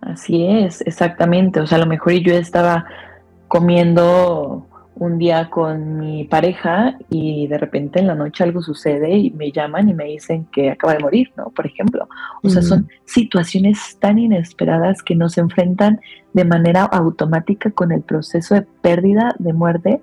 Así 0.00 0.46
es, 0.46 0.80
exactamente. 0.86 1.60
O 1.60 1.66
sea, 1.66 1.76
a 1.76 1.80
lo 1.80 1.86
mejor 1.86 2.12
yo 2.14 2.34
estaba 2.34 2.86
comiendo 3.48 4.66
un 4.94 5.18
día 5.18 5.48
con 5.48 5.98
mi 5.98 6.24
pareja 6.24 6.98
y 7.08 7.46
de 7.46 7.56
repente 7.56 8.00
en 8.00 8.06
la 8.06 8.14
noche 8.14 8.44
algo 8.44 8.60
sucede 8.60 9.16
y 9.16 9.30
me 9.30 9.50
llaman 9.50 9.88
y 9.88 9.94
me 9.94 10.04
dicen 10.04 10.46
que 10.52 10.70
acaba 10.70 10.92
de 10.92 11.00
morir, 11.00 11.32
¿no? 11.36 11.50
Por 11.50 11.66
ejemplo. 11.66 12.06
O 12.42 12.50
sea, 12.50 12.60
son 12.60 12.88
situaciones 13.06 13.96
tan 13.98 14.18
inesperadas 14.18 15.02
que 15.02 15.14
nos 15.14 15.38
enfrentan 15.38 16.00
de 16.34 16.44
manera 16.44 16.82
automática 16.84 17.70
con 17.70 17.92
el 17.92 18.02
proceso 18.02 18.54
de 18.54 18.62
pérdida, 18.62 19.34
de 19.38 19.52
muerte, 19.54 20.02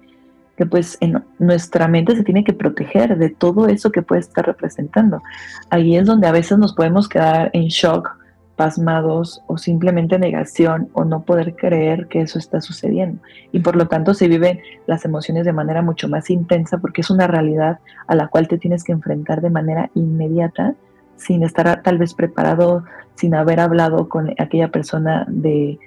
que 0.58 0.66
pues 0.66 0.98
en 1.00 1.24
nuestra 1.40 1.88
mente 1.88 2.16
se 2.16 2.24
tiene 2.24 2.44
que 2.44 2.54
proteger 2.54 3.18
de 3.18 3.30
todo 3.30 3.68
eso 3.68 3.92
que 3.92 4.02
puede 4.02 4.22
estar 4.22 4.46
representando. 4.46 5.22
Ahí 5.70 5.96
es 5.96 6.06
donde 6.06 6.28
a 6.28 6.32
veces 6.32 6.58
nos 6.58 6.74
podemos 6.74 7.08
quedar 7.08 7.52
en 7.54 7.68
shock, 7.68 8.18
pasmados 8.58 9.44
o 9.46 9.60
simplemente 9.60 10.18
negación 10.18 10.90
o 10.94 11.06
no 11.06 11.22
poder 11.22 11.56
creer 11.56 12.08
que 12.08 12.22
eso 12.22 12.40
está 12.40 12.60
sucediendo. 12.60 13.22
Y 13.52 13.60
por 13.60 13.76
lo 13.76 13.88
tanto 13.88 14.16
se 14.16 14.28
viven 14.28 14.60
las 14.88 15.06
emociones 15.06 15.46
de 15.46 15.54
manera 15.54 15.84
mucho 15.84 16.10
más 16.10 16.30
intensa 16.32 16.80
porque 16.80 17.02
es 17.02 17.12
una 17.12 17.28
realidad 17.28 17.78
a 18.08 18.16
la 18.16 18.28
cual 18.28 18.48
te 18.48 18.58
tienes 18.58 18.84
que 18.84 18.92
enfrentar 18.92 19.42
de 19.42 19.52
manera 19.52 19.92
inmediata 19.94 20.74
sin 21.18 21.44
estar 21.44 21.84
tal 21.84 22.00
vez 22.00 22.16
preparado, 22.16 22.84
sin 23.16 23.36
haber 23.36 23.60
hablado 23.60 24.10
con 24.10 24.34
aquella 24.40 24.70
persona 24.70 25.26
de 25.30 25.80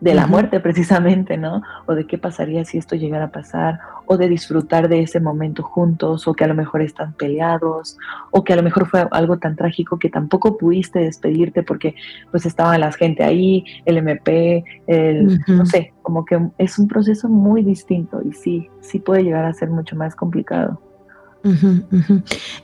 de 0.00 0.14
la 0.14 0.26
muerte 0.26 0.60
precisamente, 0.60 1.36
¿no? 1.36 1.62
O 1.86 1.94
de 1.94 2.06
qué 2.06 2.18
pasaría 2.18 2.64
si 2.64 2.78
esto 2.78 2.96
llegara 2.96 3.26
a 3.26 3.30
pasar, 3.30 3.80
o 4.06 4.16
de 4.16 4.28
disfrutar 4.28 4.88
de 4.88 5.02
ese 5.02 5.20
momento 5.20 5.62
juntos, 5.62 6.26
o 6.26 6.34
que 6.34 6.44
a 6.44 6.48
lo 6.48 6.54
mejor 6.54 6.82
están 6.82 7.12
peleados, 7.12 7.98
o 8.30 8.44
que 8.44 8.52
a 8.52 8.56
lo 8.56 8.62
mejor 8.62 8.86
fue 8.88 9.06
algo 9.10 9.38
tan 9.38 9.56
trágico 9.56 9.98
que 9.98 10.08
tampoco 10.08 10.56
pudiste 10.56 11.00
despedirte 11.00 11.62
porque 11.62 11.94
pues 12.30 12.46
estaba 12.46 12.78
la 12.78 12.92
gente 12.92 13.24
ahí, 13.24 13.64
el 13.84 13.98
MP, 13.98 14.64
el, 14.86 15.40
no 15.46 15.66
sé, 15.66 15.92
como 16.02 16.24
que 16.24 16.40
es 16.58 16.78
un 16.78 16.88
proceso 16.88 17.28
muy 17.28 17.62
distinto 17.62 18.22
y 18.22 18.32
sí, 18.32 18.68
sí 18.80 18.98
puede 18.98 19.24
llegar 19.24 19.44
a 19.44 19.52
ser 19.52 19.70
mucho 19.70 19.96
más 19.96 20.14
complicado. 20.14 20.80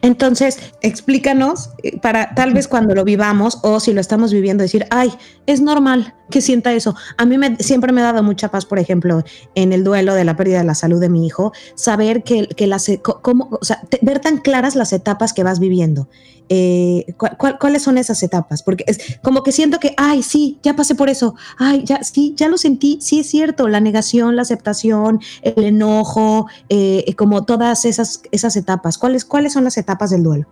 Entonces, 0.02 0.58
explícanos 0.82 1.70
eh, 1.82 1.98
para 2.00 2.34
tal 2.34 2.52
vez 2.54 2.68
cuando 2.68 2.94
lo 2.94 3.04
vivamos 3.04 3.58
o 3.62 3.80
si 3.80 3.92
lo 3.92 4.00
estamos 4.00 4.32
viviendo, 4.32 4.62
decir, 4.62 4.86
ay, 4.90 5.12
es 5.46 5.60
normal 5.60 6.14
que 6.30 6.40
sienta 6.40 6.72
eso. 6.72 6.94
A 7.16 7.24
mí 7.24 7.38
me, 7.38 7.56
siempre 7.56 7.92
me 7.92 8.00
ha 8.00 8.04
dado 8.04 8.22
mucha 8.22 8.50
paz, 8.50 8.66
por 8.66 8.78
ejemplo, 8.78 9.22
en 9.54 9.72
el 9.72 9.84
duelo 9.84 10.14
de 10.14 10.24
la 10.24 10.36
pérdida 10.36 10.58
de 10.58 10.64
la 10.64 10.74
salud 10.74 11.00
de 11.00 11.08
mi 11.08 11.26
hijo, 11.26 11.52
saber 11.74 12.22
que, 12.24 12.48
que 12.48 12.66
las, 12.66 12.90
cómo, 13.02 13.48
o 13.60 13.64
sea, 13.64 13.82
ver 14.02 14.20
tan 14.20 14.38
claras 14.38 14.74
las 14.74 14.92
etapas 14.92 15.32
que 15.32 15.44
vas 15.44 15.60
viviendo. 15.60 16.08
Eh, 16.48 17.14
¿Cuáles 17.58 17.82
son 17.82 17.96
esas 17.96 18.22
etapas? 18.22 18.62
Porque 18.62 18.84
es 18.86 19.18
como 19.22 19.42
que 19.42 19.50
siento 19.50 19.78
que, 19.78 19.94
ay, 19.96 20.22
sí, 20.22 20.58
ya 20.62 20.76
pasé 20.76 20.94
por 20.94 21.08
eso, 21.08 21.34
ay, 21.58 21.84
ya, 21.84 22.02
sí, 22.02 22.34
ya 22.36 22.48
lo 22.48 22.58
sentí, 22.58 22.98
sí 23.00 23.20
es 23.20 23.30
cierto, 23.30 23.66
la 23.66 23.80
negación, 23.80 24.36
la 24.36 24.42
aceptación, 24.42 25.20
el 25.42 25.64
enojo, 25.64 26.46
eh, 26.68 27.14
como 27.16 27.44
todas 27.44 27.84
esas, 27.86 28.22
esas 28.30 28.56
etapas. 28.56 28.98
¿Cuáles, 28.98 29.24
¿Cuáles 29.24 29.54
son 29.54 29.64
las 29.64 29.78
etapas 29.78 30.10
del 30.10 30.22
duelo? 30.22 30.46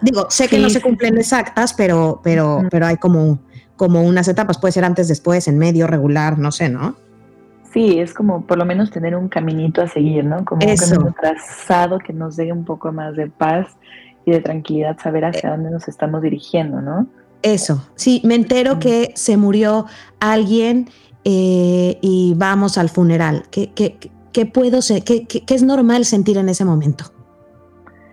Digo, 0.00 0.26
sé 0.30 0.48
que 0.48 0.58
no 0.58 0.70
se 0.70 0.80
cumplen 0.80 1.18
exactas, 1.18 1.74
pero, 1.74 2.20
pero, 2.22 2.62
pero 2.70 2.86
hay 2.86 2.96
como, 2.96 3.38
como 3.76 4.02
unas 4.02 4.28
etapas, 4.28 4.58
puede 4.58 4.72
ser 4.72 4.84
antes, 4.84 5.08
después, 5.08 5.48
en 5.48 5.58
medio, 5.58 5.86
regular, 5.86 6.38
no 6.38 6.52
sé, 6.52 6.68
¿no? 6.68 6.96
Sí, 7.72 7.98
es 7.98 8.14
como 8.14 8.46
por 8.46 8.56
lo 8.56 8.64
menos 8.64 8.90
tener 8.90 9.14
un 9.16 9.28
caminito 9.28 9.82
a 9.82 9.88
seguir, 9.88 10.24
¿no? 10.24 10.46
Como 10.46 10.66
un 10.66 11.14
trazado 11.14 11.98
que 11.98 12.14
nos 12.14 12.36
dé 12.36 12.50
un 12.50 12.64
poco 12.64 12.90
más 12.90 13.16
de 13.16 13.26
paz 13.26 13.66
y 14.26 14.32
de 14.32 14.40
tranquilidad, 14.40 14.98
saber 14.98 15.24
hacia 15.24 15.50
dónde 15.50 15.70
nos 15.70 15.88
estamos 15.88 16.20
dirigiendo, 16.20 16.82
¿no? 16.82 17.06
Eso, 17.42 17.86
sí, 17.94 18.20
me 18.24 18.34
entero 18.34 18.80
que 18.80 19.12
se 19.14 19.36
murió 19.36 19.86
alguien 20.18 20.88
eh, 21.24 21.96
y 22.02 22.34
vamos 22.36 22.76
al 22.76 22.88
funeral. 22.88 23.44
¿Qué, 23.50 23.70
qué, 23.72 23.96
qué 24.32 24.44
puedo 24.44 24.82
ser? 24.82 25.04
¿Qué, 25.04 25.26
qué, 25.26 25.54
es 25.54 25.62
normal 25.62 26.04
sentir 26.04 26.38
en 26.38 26.48
ese 26.48 26.64
momento? 26.64 27.04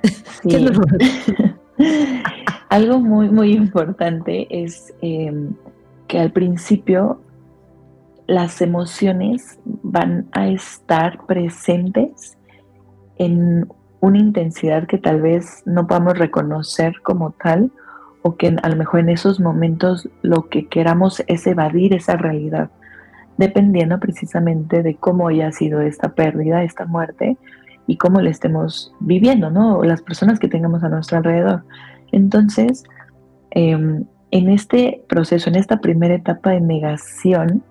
Algo 2.69 2.99
muy, 2.99 3.29
muy 3.29 3.53
importante 3.53 4.47
es 4.49 4.93
em, 5.01 5.55
que 6.07 6.19
al 6.19 6.31
principio 6.31 7.21
las 8.27 8.61
emociones 8.61 9.57
van 9.65 10.27
a 10.31 10.47
estar 10.47 11.25
presentes 11.25 12.37
en 13.17 13.67
una 14.03 14.19
intensidad 14.19 14.85
que 14.85 14.97
tal 14.97 15.21
vez 15.21 15.63
no 15.65 15.87
podamos 15.87 16.17
reconocer 16.17 16.95
como 17.03 17.31
tal 17.31 17.71
o 18.21 18.35
que 18.35 18.53
a 18.61 18.67
lo 18.67 18.75
mejor 18.75 18.99
en 18.99 19.07
esos 19.07 19.39
momentos 19.39 20.09
lo 20.21 20.49
que 20.49 20.67
queramos 20.67 21.23
es 21.27 21.47
evadir 21.47 21.93
esa 21.93 22.17
realidad, 22.17 22.69
dependiendo 23.37 24.01
precisamente 24.01 24.83
de 24.83 24.95
cómo 24.95 25.29
haya 25.29 25.53
sido 25.53 25.79
esta 25.79 26.15
pérdida, 26.15 26.63
esta 26.63 26.85
muerte 26.85 27.37
y 27.87 27.95
cómo 27.95 28.19
la 28.19 28.29
estemos 28.29 28.93
viviendo, 28.99 29.49
¿no? 29.49 29.77
O 29.77 29.85
las 29.85 30.01
personas 30.01 30.37
que 30.37 30.49
tengamos 30.49 30.83
a 30.83 30.89
nuestro 30.89 31.19
alrededor. 31.19 31.63
Entonces, 32.11 32.83
em, 33.51 34.03
en 34.31 34.49
este 34.49 35.01
proceso, 35.07 35.49
en 35.49 35.55
esta 35.55 35.79
primera 35.79 36.15
etapa 36.15 36.49
de 36.49 36.59
negación 36.59 37.63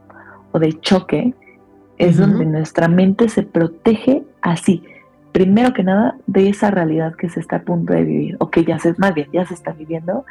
o 0.52 0.58
de 0.58 0.80
choque, 0.80 1.34
es 1.98 2.16
donde 2.16 2.46
nuestra 2.46 2.88
mente 2.88 3.28
se 3.28 3.42
protege 3.42 4.24
así, 4.40 4.82
primero 5.32 5.72
que 5.72 5.82
nada, 5.82 6.16
de 6.26 6.48
esa 6.48 6.70
realidad 6.70 7.14
que 7.16 7.28
se 7.28 7.40
está 7.40 7.56
a 7.56 7.62
punto 7.62 7.94
de 7.94 8.04
vivir, 8.04 8.36
o 8.38 8.50
que 8.50 8.64
ya 8.64 8.78
se, 8.78 8.94
más 8.98 9.14
bien, 9.14 9.28
ya 9.32 9.46
se 9.46 9.54
está 9.54 9.72
viviendo, 9.72 10.24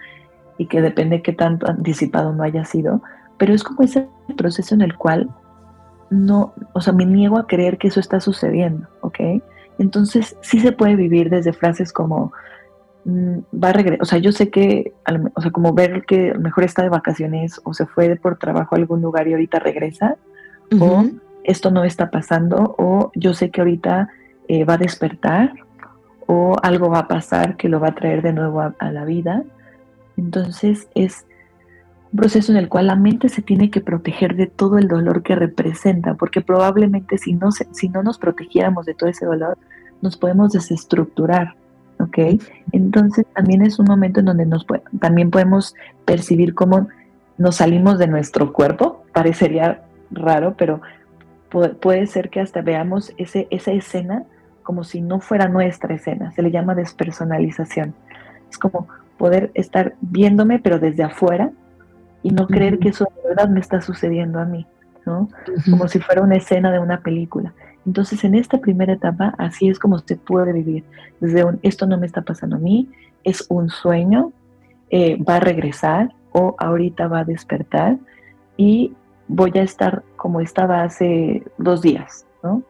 y 0.58 0.68
que 0.68 0.82
depende 0.82 1.18
de 1.18 1.22
qué 1.24 1.34
tanto 1.34 1.68
anticipado 1.68 2.34
no 2.34 2.44
haya 2.44 2.66
sido, 2.66 3.02
pero 3.38 3.54
es 3.54 3.64
como 3.64 3.82
ese 3.82 4.08
proceso 4.38 4.76
en 4.76 4.82
el 4.82 4.96
cual 4.96 5.30
no, 6.12 6.54
o 6.74 6.82
sea, 6.82 6.94
me 6.94 7.06
niego 7.06 7.38
a 7.38 7.48
creer 7.48 7.78
que 7.78 7.88
eso 7.88 8.00
está 8.00 8.20
sucediendo, 8.20 8.88
¿ok? 9.02 9.20
Entonces, 9.80 10.38
sí 10.42 10.60
se 10.60 10.72
puede 10.72 10.96
vivir 10.96 11.30
desde 11.30 11.54
frases 11.54 11.92
como, 11.92 12.32
mm, 13.06 13.40
va 13.52 13.70
a 13.70 13.74
regresar, 13.74 14.04
o 14.04 14.06
sea, 14.06 14.20
yo 14.20 14.32
sé 14.32 14.50
que, 14.52 14.94
o 15.34 15.42
sea, 15.42 15.52
como 15.52 15.74
ver 15.74 16.04
que 16.06 16.32
a 16.32 16.34
lo 16.36 16.42
mejor 16.42 16.66
está 16.66 16.84
de 16.84 16.90
vacaciones 16.90 17.60
o 17.64 17.74
se 17.74 17.88
fue 17.88 18.16
por 18.18 18.38
trabajo 18.38 18.76
a 18.76 18.78
algún 18.78 19.02
lugar 19.02 19.28
y 19.28 19.34
ahorita 19.34 19.58
regresa, 19.58 20.18
o 20.80 21.06
esto 21.44 21.72
no 21.72 21.84
está 21.84 22.12
pasando, 22.12 22.76
o 22.78 23.12
yo 23.16 23.34
sé 23.34 23.50
que 23.50 23.62
ahorita 23.62 24.10
eh, 24.52 24.66
va 24.66 24.74
a 24.74 24.78
despertar 24.78 25.54
o 26.28 26.58
algo 26.62 26.90
va 26.90 27.00
a 27.00 27.08
pasar 27.08 27.56
que 27.56 27.70
lo 27.70 27.80
va 27.80 27.88
a 27.88 27.96
traer 27.96 28.22
de 28.22 28.34
nuevo 28.34 28.60
a, 28.60 28.92
la 28.92 29.06
vida. 29.06 29.44
Entonces 30.18 30.90
es 30.94 31.26
un 32.12 32.18
proceso 32.18 32.52
en 32.52 32.58
el 32.58 32.68
cual 32.68 32.88
la 32.88 32.98
mente 32.98 33.30
se 33.30 33.42
tiene 33.42 33.72
que 33.72 33.80
proteger 33.80 34.36
de 34.36 34.48
todo 34.48 34.78
el 34.78 34.90
dolor 34.90 35.24
que 35.24 35.36
representa, 35.36 36.16
porque 36.16 36.42
probablemente 36.42 37.18
si 37.18 37.32
no, 37.32 37.54
si 37.54 37.88
no 37.88 38.04
nos 38.04 38.18
protegiéramos 38.18 38.86
de 38.86 38.94
todo 38.94 39.10
ese 39.10 39.26
dolor, 39.26 39.58
nos 40.02 40.18
podemos 40.18 40.52
desestructurar, 40.52 41.56
¿ok? 42.00 42.42
Entonces 42.74 43.26
también 43.34 43.62
es 43.62 43.80
un 43.80 43.86
momento 43.86 44.20
en 44.20 44.26
donde 44.26 44.46
nos 44.46 44.66
también 45.00 45.32
podemos 45.32 45.76
percibir 46.04 46.56
cómo 46.56 46.90
nos 47.38 47.56
salimos 47.56 48.00
de 48.00 48.08
nuestro 48.08 48.52
cuerpo, 48.52 49.06
parecería 49.14 49.84
raro, 50.12 50.56
pero 50.58 50.82
puede, 51.50 52.06
ser 52.08 52.30
que 52.30 52.42
hasta 52.42 52.62
veamos 52.62 53.14
ese, 53.18 53.48
esa 53.50 53.72
escena 53.72 54.26
como 54.64 54.84
si 54.84 55.02
no 55.02 55.20
fuera 55.20 55.48
nuestra 55.48 55.96
escena, 55.96 56.32
se 56.32 56.42
le 56.42 56.52
llama 56.52 56.76
despersonalización. 56.76 57.94
Es 58.50 58.58
como 58.58 58.88
poder 59.18 59.52
estar 59.54 59.96
viéndome 60.02 60.60
pero 60.60 60.80
desde 60.80 61.04
afuera 61.04 61.52
y 62.24 62.32
no 62.32 62.48
creer 62.48 62.80
que 62.80 62.90
eso 62.90 63.06
de 63.16 63.30
verdad 63.30 63.50
me 63.50 63.60
está 63.60 63.82
sucediendo 63.82 64.40
a 64.40 64.46
mí, 64.46 64.68
¿no? 65.06 65.30
Como 65.70 65.88
si 65.88 66.00
fuera 66.00 66.22
una 66.22 66.36
escena 66.36 66.72
de 66.72 66.80
una 66.80 67.02
película. 67.02 67.54
Entonces, 67.86 68.24
en 68.24 68.36
esta 68.36 68.60
primera 68.60 68.94
etapa, 68.94 69.34
así 69.38 69.68
es 69.68 69.80
como 69.80 70.00
se 70.00 70.16
puede 70.16 70.54
vivir. 70.54 70.84
Desde 71.20 71.44
un, 71.44 71.60
esto 71.64 71.88
no 71.88 71.98
me 71.98 72.06
está 72.06 72.22
pasando 72.22 72.58
a 72.58 72.60
mí, 72.60 72.90
es 73.24 73.46
un 73.50 73.70
sueño, 73.70 74.32
eh, 74.90 75.22
va 75.24 75.38
a 75.38 75.40
regresar 75.40 76.14
o 76.32 76.56
ahorita 76.60 77.08
va 77.08 77.20
a 77.20 77.26
despertar 77.26 77.98
y 78.58 78.94
voy 79.28 79.52
a 79.56 79.64
estar 79.64 80.04
como 80.16 80.42
estaba 80.42 80.84
hace 80.84 81.44
dos 81.58 81.82
días, 81.82 82.26
¿no? 82.44 82.64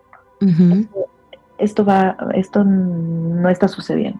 Esto 1.61 1.85
va, 1.85 2.17
esto 2.33 2.63
no 2.63 3.49
está 3.49 3.67
sucediendo. 3.67 4.19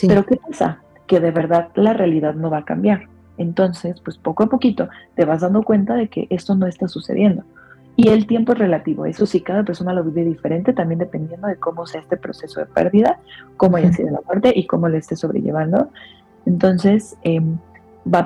Pero 0.00 0.24
¿qué 0.24 0.36
pasa? 0.36 0.78
Que 1.06 1.20
de 1.20 1.30
verdad 1.30 1.68
la 1.74 1.92
realidad 1.92 2.34
no 2.34 2.50
va 2.50 2.58
a 2.58 2.64
cambiar. 2.64 3.08
Entonces, 3.38 4.00
pues 4.00 4.18
poco 4.18 4.44
a 4.44 4.48
poquito 4.48 4.88
te 5.14 5.24
vas 5.24 5.40
dando 5.40 5.62
cuenta 5.62 5.94
de 5.94 6.08
que 6.08 6.26
esto 6.30 6.54
no 6.54 6.66
está 6.66 6.88
sucediendo. 6.88 7.44
Y 7.94 8.08
el 8.08 8.26
tiempo 8.26 8.52
es 8.52 8.58
relativo, 8.58 9.04
eso 9.04 9.26
sí, 9.26 9.42
cada 9.42 9.64
persona 9.64 9.92
lo 9.92 10.02
vive 10.02 10.24
diferente, 10.24 10.72
también 10.72 10.98
dependiendo 10.98 11.46
de 11.46 11.56
cómo 11.56 11.86
sea 11.86 12.00
este 12.00 12.16
proceso 12.16 12.60
de 12.60 12.66
pérdida, 12.66 13.18
cómo 13.58 13.76
haya 13.76 13.92
sido 13.92 14.10
la 14.10 14.22
muerte 14.26 14.52
y 14.56 14.66
cómo 14.66 14.88
le 14.88 14.96
esté 14.96 15.14
sobrellevando. 15.14 15.90
Entonces, 16.46 17.18
em, 17.22 17.58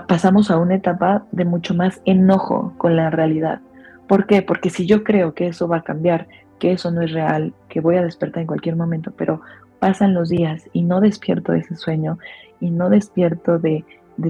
pasamos 0.06 0.52
a 0.52 0.58
una 0.58 0.76
etapa 0.76 1.24
de 1.32 1.44
mucho 1.44 1.74
más 1.74 2.00
enojo 2.04 2.74
con 2.78 2.94
la 2.94 3.10
realidad. 3.10 3.60
¿Por 4.06 4.26
qué? 4.26 4.40
Porque 4.40 4.70
si 4.70 4.86
yo 4.86 5.02
creo 5.02 5.34
que 5.34 5.48
eso 5.48 5.66
va 5.66 5.78
a 5.78 5.82
cambiar, 5.82 6.28
que 6.58 6.72
eso 6.72 6.90
no 6.90 7.02
es 7.02 7.12
real, 7.12 7.52
que 7.68 7.80
voy 7.80 7.96
a 7.96 8.02
despertar 8.02 8.42
en 8.42 8.46
cualquier 8.46 8.76
momento, 8.76 9.12
pero 9.16 9.40
pasan 9.78 10.14
los 10.14 10.28
días 10.28 10.68
y 10.72 10.82
no 10.82 11.00
despierto 11.00 11.52
de 11.52 11.60
ese 11.60 11.76
sueño 11.76 12.18
y 12.60 12.70
no 12.70 12.88
despierto 12.88 13.58
de, 13.58 13.84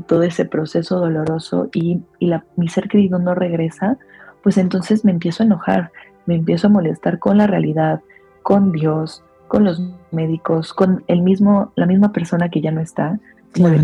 todo 0.07 0.23
ese 0.25 0.45
proceso 0.45 0.99
doloroso 0.99 1.69
y, 1.73 2.01
la, 2.19 2.45
mi 2.57 2.69
ser 2.69 2.89
querido 2.89 3.19
no 3.19 3.35
regresa, 3.35 3.99
pues 4.43 4.59
entonces 4.59 5.05
me 5.05 5.13
empiezo 5.13 5.43
a 5.43 5.47
enojar, 5.47 5.93
me 6.27 6.35
empiezo 6.35 6.67
a 6.67 6.71
molestar 6.71 7.19
con 7.19 7.39
la 7.39 7.47
realidad, 7.47 8.01
con 8.43 8.73
Dios, 8.73 9.23
con 9.47 9.65
los 9.65 9.81
médicos, 10.11 10.73
con 10.73 11.05
el 11.07 11.23
mismo, 11.23 11.73
la 11.77 11.87
misma 11.87 12.13
persona 12.13 12.49
que 12.49 12.61
ya 12.61 12.73
no 12.73 12.81
está. 12.81 13.21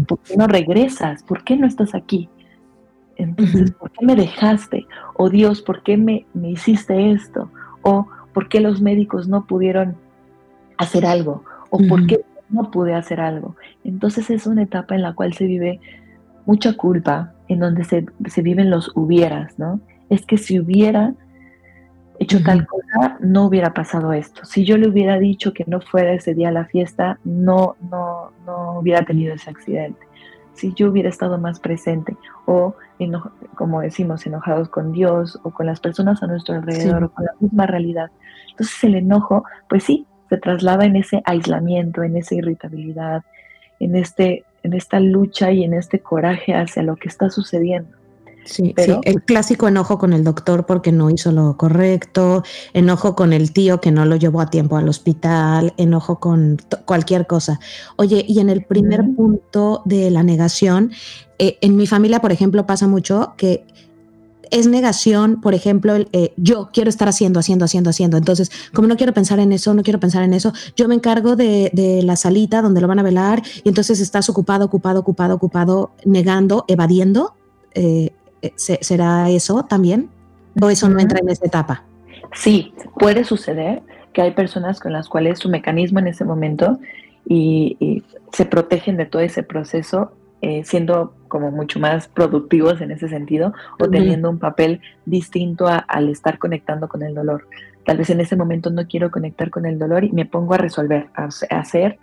¿Por 0.07 0.19
qué 0.19 0.37
no 0.37 0.47
regresas? 0.49 1.23
¿Por 1.23 1.45
qué 1.45 1.57
no 1.57 1.67
estás 1.67 1.95
aquí? 1.95 2.29
Entonces, 3.17 3.71
¿por 3.73 3.91
qué 3.93 4.05
me 4.05 4.17
dejaste? 4.17 4.87
O 5.15 5.31
Dios, 5.31 5.63
¿por 5.63 5.83
qué 5.83 5.97
me, 5.97 6.27
me 6.35 6.51
hiciste 6.51 7.13
esto? 7.13 7.51
O 7.83 8.07
¿Por 8.33 8.49
qué 8.49 8.61
los 8.61 8.81
médicos 8.81 9.29
no 9.29 9.47
pudieron 9.47 9.97
hacer 10.79 11.07
algo? 11.07 11.45
¿O 11.71 11.79
por 11.89 12.07
qué 12.07 12.21
no 12.51 12.71
pude 12.71 12.95
hacer 12.95 13.21
algo? 13.21 13.57
Entonces 13.85 14.31
es 14.31 14.47
una 14.47 14.63
etapa 14.63 14.95
en 14.95 15.03
la 15.03 15.15
cual 15.15 15.33
se 15.35 15.47
vive 15.47 15.81
mucha 16.45 16.75
culpa, 16.75 17.33
en 17.49 17.61
donde 17.61 17.85
se, 17.85 18.05
viven 18.43 18.71
los 18.71 18.91
hubieras, 18.95 19.59
¿no? 19.59 19.81
Es 20.09 20.27
que 20.27 20.39
si 20.39 20.59
hubiera 20.59 21.15
hecho 22.19 22.43
tal 22.43 22.67
cosa, 22.67 23.17
no 23.21 23.47
hubiera 23.47 23.73
pasado 23.75 24.13
esto. 24.13 24.45
Si 24.45 24.65
yo 24.65 24.77
le 24.77 24.89
hubiera 24.89 25.19
dicho 25.19 25.53
que 25.53 25.65
no 25.67 25.81
fuera 25.81 26.13
ese 26.13 26.35
día 26.35 26.49
a 26.49 26.53
la 26.53 26.67
fiesta, 26.67 27.19
no, 27.25 27.77
no, 27.91 28.33
no 28.47 28.79
hubiera 28.79 29.05
tenido 29.05 29.35
ese 29.35 29.51
accidente 29.51 30.12
si 30.55 30.73
yo 30.75 30.91
hubiera 30.91 31.09
estado 31.09 31.39
más 31.39 31.61
presente 31.61 32.17
o, 32.47 32.75
como 33.55 33.81
decimos, 33.81 34.27
enojados 34.27 34.69
con 34.69 34.93
Dios 34.93 35.39
o 35.43 35.51
con 35.51 35.67
las 35.67 35.81
personas 35.81 36.23
a 36.23 36.27
nuestro 36.27 36.55
alrededor 36.55 37.05
o 37.05 37.11
con 37.11 37.25
la 37.25 37.33
misma 37.41 37.67
realidad. 37.67 38.11
Entonces 38.51 38.85
el 38.85 38.95
enojo, 38.95 39.45
pues 39.69 39.85
sí, 39.85 40.07
se 40.29 40.39
traslada 40.39 40.85
en 40.85 40.97
ese 40.97 41.23
aislamiento, 41.25 42.03
en 42.03 42.17
esa 42.17 42.35
irritabilidad, 42.35 43.23
en, 43.81 43.97
este, 43.97 44.45
en 44.63 44.75
esta 44.75 45.01
lucha 45.01 45.51
y 45.53 45.65
en 45.65 45.75
este 45.75 46.01
coraje 46.01 46.55
hacia 46.55 46.83
lo 46.83 46.97
que 46.97 47.09
está 47.09 47.31
sucediendo. 47.31 48.02
Sí, 48.45 48.75
el 48.77 49.23
clásico 49.23 49.69
enojo 49.69 49.99
con 49.99 50.13
el 50.13 50.25
doctor 50.25 50.67
porque 50.67 50.91
no 50.91 51.11
hizo 51.11 51.31
lo 51.33 51.57
correcto, 51.57 52.43
enojo 52.73 53.15
con 53.15 53.33
el 53.33 53.53
tío 53.53 53.81
que 53.81 53.93
no 53.93 54.05
lo 54.05 54.17
llevó 54.17 54.41
a 54.41 54.51
tiempo 54.51 54.77
al 54.77 54.89
hospital, 54.89 55.75
enojo 55.77 56.19
con 56.19 56.59
cualquier 56.85 57.27
cosa. 57.27 57.61
Oye, 57.97 58.25
y 58.27 58.41
en 58.41 58.51
el 58.51 58.65
primer 58.65 59.05
punto 59.15 59.83
de 59.85 60.11
la 60.11 60.23
negación, 60.23 60.91
eh, 61.39 61.59
en 61.61 61.77
mi 61.77 61.87
familia, 61.87 62.21
por 62.21 62.33
ejemplo, 62.33 62.67
pasa 62.67 62.89
mucho 62.89 63.35
que 63.37 63.65
es 64.51 64.67
negación, 64.67 65.41
por 65.41 65.55
ejemplo, 65.55 65.95
el, 65.95 66.09
eh, 66.13 66.35
yo 66.37 66.69
quiero 66.73 66.91
estar 66.91 67.09
haciendo, 67.09 67.41
haciendo, 67.41 67.65
haciendo, 67.65 67.89
haciendo. 67.89 68.19
Entonces, 68.19 68.51
como 68.75 68.87
no 68.87 68.97
quiero 68.97 69.15
pensar 69.15 69.41
en 69.41 69.51
eso, 69.51 69.73
no 69.73 69.83
quiero 69.83 69.99
pensar 69.99 70.23
en 70.25 70.35
eso, 70.35 70.53
yo 70.77 70.89
me 70.89 70.95
encargo 70.95 71.37
de, 71.37 71.71
de 71.73 72.03
la 72.03 72.17
salita 72.17 72.61
donde 72.61 72.83
lo 72.83 72.87
van 72.87 72.99
a 72.99 73.03
velar 73.03 73.43
y 73.65 73.69
entonces 73.69 73.99
estás 73.99 74.29
ocupado, 74.29 74.67
ocupado, 74.67 75.01
ocupado, 75.01 75.35
ocupado, 75.37 75.93
negando, 76.05 76.67
evadiendo. 76.69 77.35
Eh, 77.75 78.11
¿Será 78.57 79.31
eso 79.31 79.65
también? 79.65 80.11
¿O 80.61 80.69
eso 80.69 80.89
no 80.89 80.99
entra 80.99 81.21
en 81.21 81.29
esa 81.29 81.47
etapa? 81.47 81.85
Sí, 82.35 82.73
puede 82.99 83.25
suceder 83.25 83.83
que 84.13 84.23
hay 84.23 84.33
personas 84.33 84.81
con 84.81 84.93
las 84.93 85.09
cuales 85.09 85.39
su 85.39 85.49
mecanismo 85.49 85.99
en 85.99 86.09
ese 86.09 86.25
momento 86.25 86.79
y, 87.27 88.03
se 88.33 88.47
protegen 88.47 88.97
de 88.97 89.05
todo 89.05 89.21
ese 89.21 89.43
proceso 89.43 90.13
eh, 90.41 90.63
siendo 90.65 91.15
como 91.29 91.51
mucho 91.51 91.79
más 91.79 92.09
productivos 92.09 92.81
en 92.81 92.91
ese 92.91 93.09
sentido 93.09 93.53
o 93.79 93.89
teniendo 93.89 94.31
un 94.31 94.39
papel 94.39 94.81
distinto 95.05 95.67
al 95.69 96.09
estar 96.09 96.39
conectando 96.39 96.89
con 96.89 97.03
el 97.03 97.15
dolor. 97.15 97.47
Tal 97.85 97.99
vez 97.99 98.09
en 98.11 98.21
ese 98.21 98.37
momento 98.37 98.71
no 98.71 98.87
quiero 98.87 99.11
conectar 99.11 99.51
con 99.51 99.67
el 99.67 99.79
dolor 99.79 100.03
y 100.05 100.13
me 100.13 100.25
pongo 100.25 100.55
a 100.55 100.57
resolver, 100.57 101.09
a, 101.15 101.29
hacer, 101.51 101.99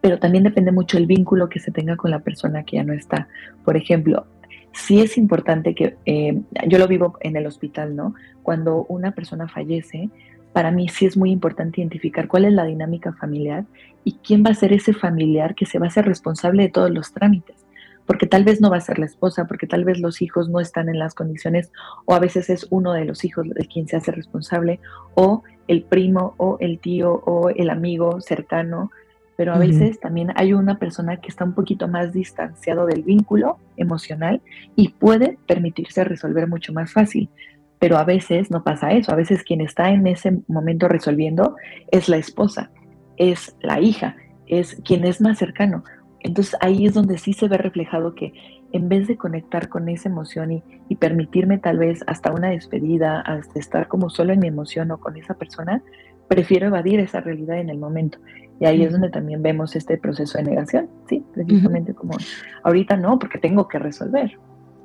pero 0.00 0.18
también 0.18 0.44
depende 0.44 0.72
mucho 0.72 0.98
el 0.98 1.06
vínculo 1.06 1.48
que 1.48 1.60
se 1.60 1.70
tenga 1.70 1.96
con 1.96 2.10
la 2.10 2.18
persona 2.18 2.64
que 2.64 2.76
ya 2.76 2.84
no 2.84 2.92
está. 2.92 3.28
Por 3.64 3.76
ejemplo, 3.76 4.26
sí 4.72 5.00
es 5.00 5.18
importante 5.18 5.74
que, 5.74 5.96
eh, 6.06 6.40
yo 6.66 6.78
lo 6.78 6.88
vivo 6.88 7.18
en 7.20 7.36
el 7.36 7.46
hospital, 7.46 7.96
¿no? 7.96 8.14
Cuando 8.42 8.84
una 8.88 9.12
persona 9.12 9.48
fallece, 9.48 10.10
para 10.52 10.70
mí 10.70 10.88
sí 10.88 11.06
es 11.06 11.16
muy 11.16 11.30
importante 11.30 11.80
identificar 11.80 12.28
cuál 12.28 12.44
es 12.44 12.52
la 12.52 12.64
dinámica 12.64 13.12
familiar 13.12 13.64
y 14.04 14.14
quién 14.24 14.42
va 14.44 14.50
a 14.50 14.54
ser 14.54 14.72
ese 14.72 14.92
familiar 14.92 15.54
que 15.54 15.66
se 15.66 15.78
va 15.78 15.86
a 15.86 15.90
ser 15.90 16.06
responsable 16.06 16.64
de 16.64 16.68
todos 16.70 16.90
los 16.90 17.12
trámites 17.12 17.68
porque 18.08 18.26
tal 18.26 18.42
vez 18.42 18.62
no 18.62 18.70
va 18.70 18.78
a 18.78 18.80
ser 18.80 18.98
la 18.98 19.04
esposa, 19.04 19.46
porque 19.46 19.66
tal 19.66 19.84
vez 19.84 20.00
los 20.00 20.22
hijos 20.22 20.48
no 20.48 20.60
están 20.60 20.88
en 20.88 20.98
las 20.98 21.14
condiciones, 21.14 21.70
o 22.06 22.14
a 22.14 22.18
veces 22.18 22.48
es 22.48 22.66
uno 22.70 22.94
de 22.94 23.04
los 23.04 23.22
hijos 23.22 23.46
de 23.50 23.66
quien 23.66 23.86
se 23.86 23.98
hace 23.98 24.12
responsable, 24.12 24.80
o 25.14 25.42
el 25.68 25.82
primo, 25.82 26.34
o 26.38 26.56
el 26.58 26.78
tío, 26.78 27.12
o 27.26 27.50
el 27.50 27.68
amigo 27.68 28.22
cercano, 28.22 28.90
pero 29.38 29.54
a 29.54 29.58
veces 29.58 30.00
también 30.00 30.32
hay 30.34 30.52
una 30.52 30.80
persona 30.80 31.18
que 31.18 31.28
está 31.28 31.44
un 31.44 31.54
poquito 31.54 31.86
más 31.86 32.12
distanciado 32.12 32.86
del 32.86 33.04
vínculo 33.04 33.60
emocional 33.76 34.42
y 34.74 34.88
puede 34.88 35.38
permitirse 35.46 36.02
resolver 36.02 36.48
mucho 36.48 36.72
más 36.72 36.92
fácil. 36.92 37.30
Pero 37.78 37.98
a 37.98 38.04
veces 38.04 38.50
no 38.50 38.64
pasa 38.64 38.90
eso, 38.90 39.12
a 39.12 39.14
veces 39.14 39.44
quien 39.44 39.60
está 39.60 39.90
en 39.90 40.08
ese 40.08 40.40
momento 40.48 40.88
resolviendo 40.88 41.54
es 41.92 42.08
la 42.08 42.16
esposa, 42.16 42.72
es 43.16 43.54
la 43.60 43.78
hija, 43.80 44.16
es 44.48 44.74
quien 44.84 45.04
es 45.04 45.20
más 45.20 45.38
cercano. 45.38 45.84
Entonces 46.18 46.56
ahí 46.60 46.84
es 46.84 46.94
donde 46.94 47.16
sí 47.16 47.32
se 47.32 47.46
ve 47.46 47.58
reflejado 47.58 48.16
que 48.16 48.32
en 48.72 48.88
vez 48.88 49.06
de 49.06 49.16
conectar 49.16 49.68
con 49.68 49.88
esa 49.88 50.08
emoción 50.08 50.50
y, 50.88 50.96
permitirme 50.96 51.58
tal 51.58 51.78
vez 51.78 52.02
hasta 52.08 52.32
una 52.32 52.50
despedida, 52.50 53.20
hasta 53.20 53.60
estar 53.60 53.86
como 53.86 54.10
solo 54.10 54.32
en 54.32 54.40
mi 54.40 54.48
emoción 54.48 54.90
o 54.90 54.98
con 54.98 55.16
esa 55.16 55.34
persona, 55.34 55.80
prefiero 56.26 56.66
evadir 56.66 56.98
esa 56.98 57.20
realidad 57.20 57.60
en 57.60 57.70
el 57.70 57.78
momento. 57.78 58.18
Y 58.60 58.66
ahí 58.66 58.82
es 58.82 58.92
donde 58.92 59.10
también 59.10 59.42
vemos 59.42 59.76
este 59.76 59.96
proceso 59.98 60.38
de 60.38 60.44
negación, 60.44 60.88
¿sí? 61.08 61.24
Precisamente 61.32 61.94
como 61.94 62.16
ahorita 62.64 62.96
no, 62.96 63.18
porque 63.18 63.38
tengo 63.38 63.68
que 63.68 63.78
resolver. 63.78 64.38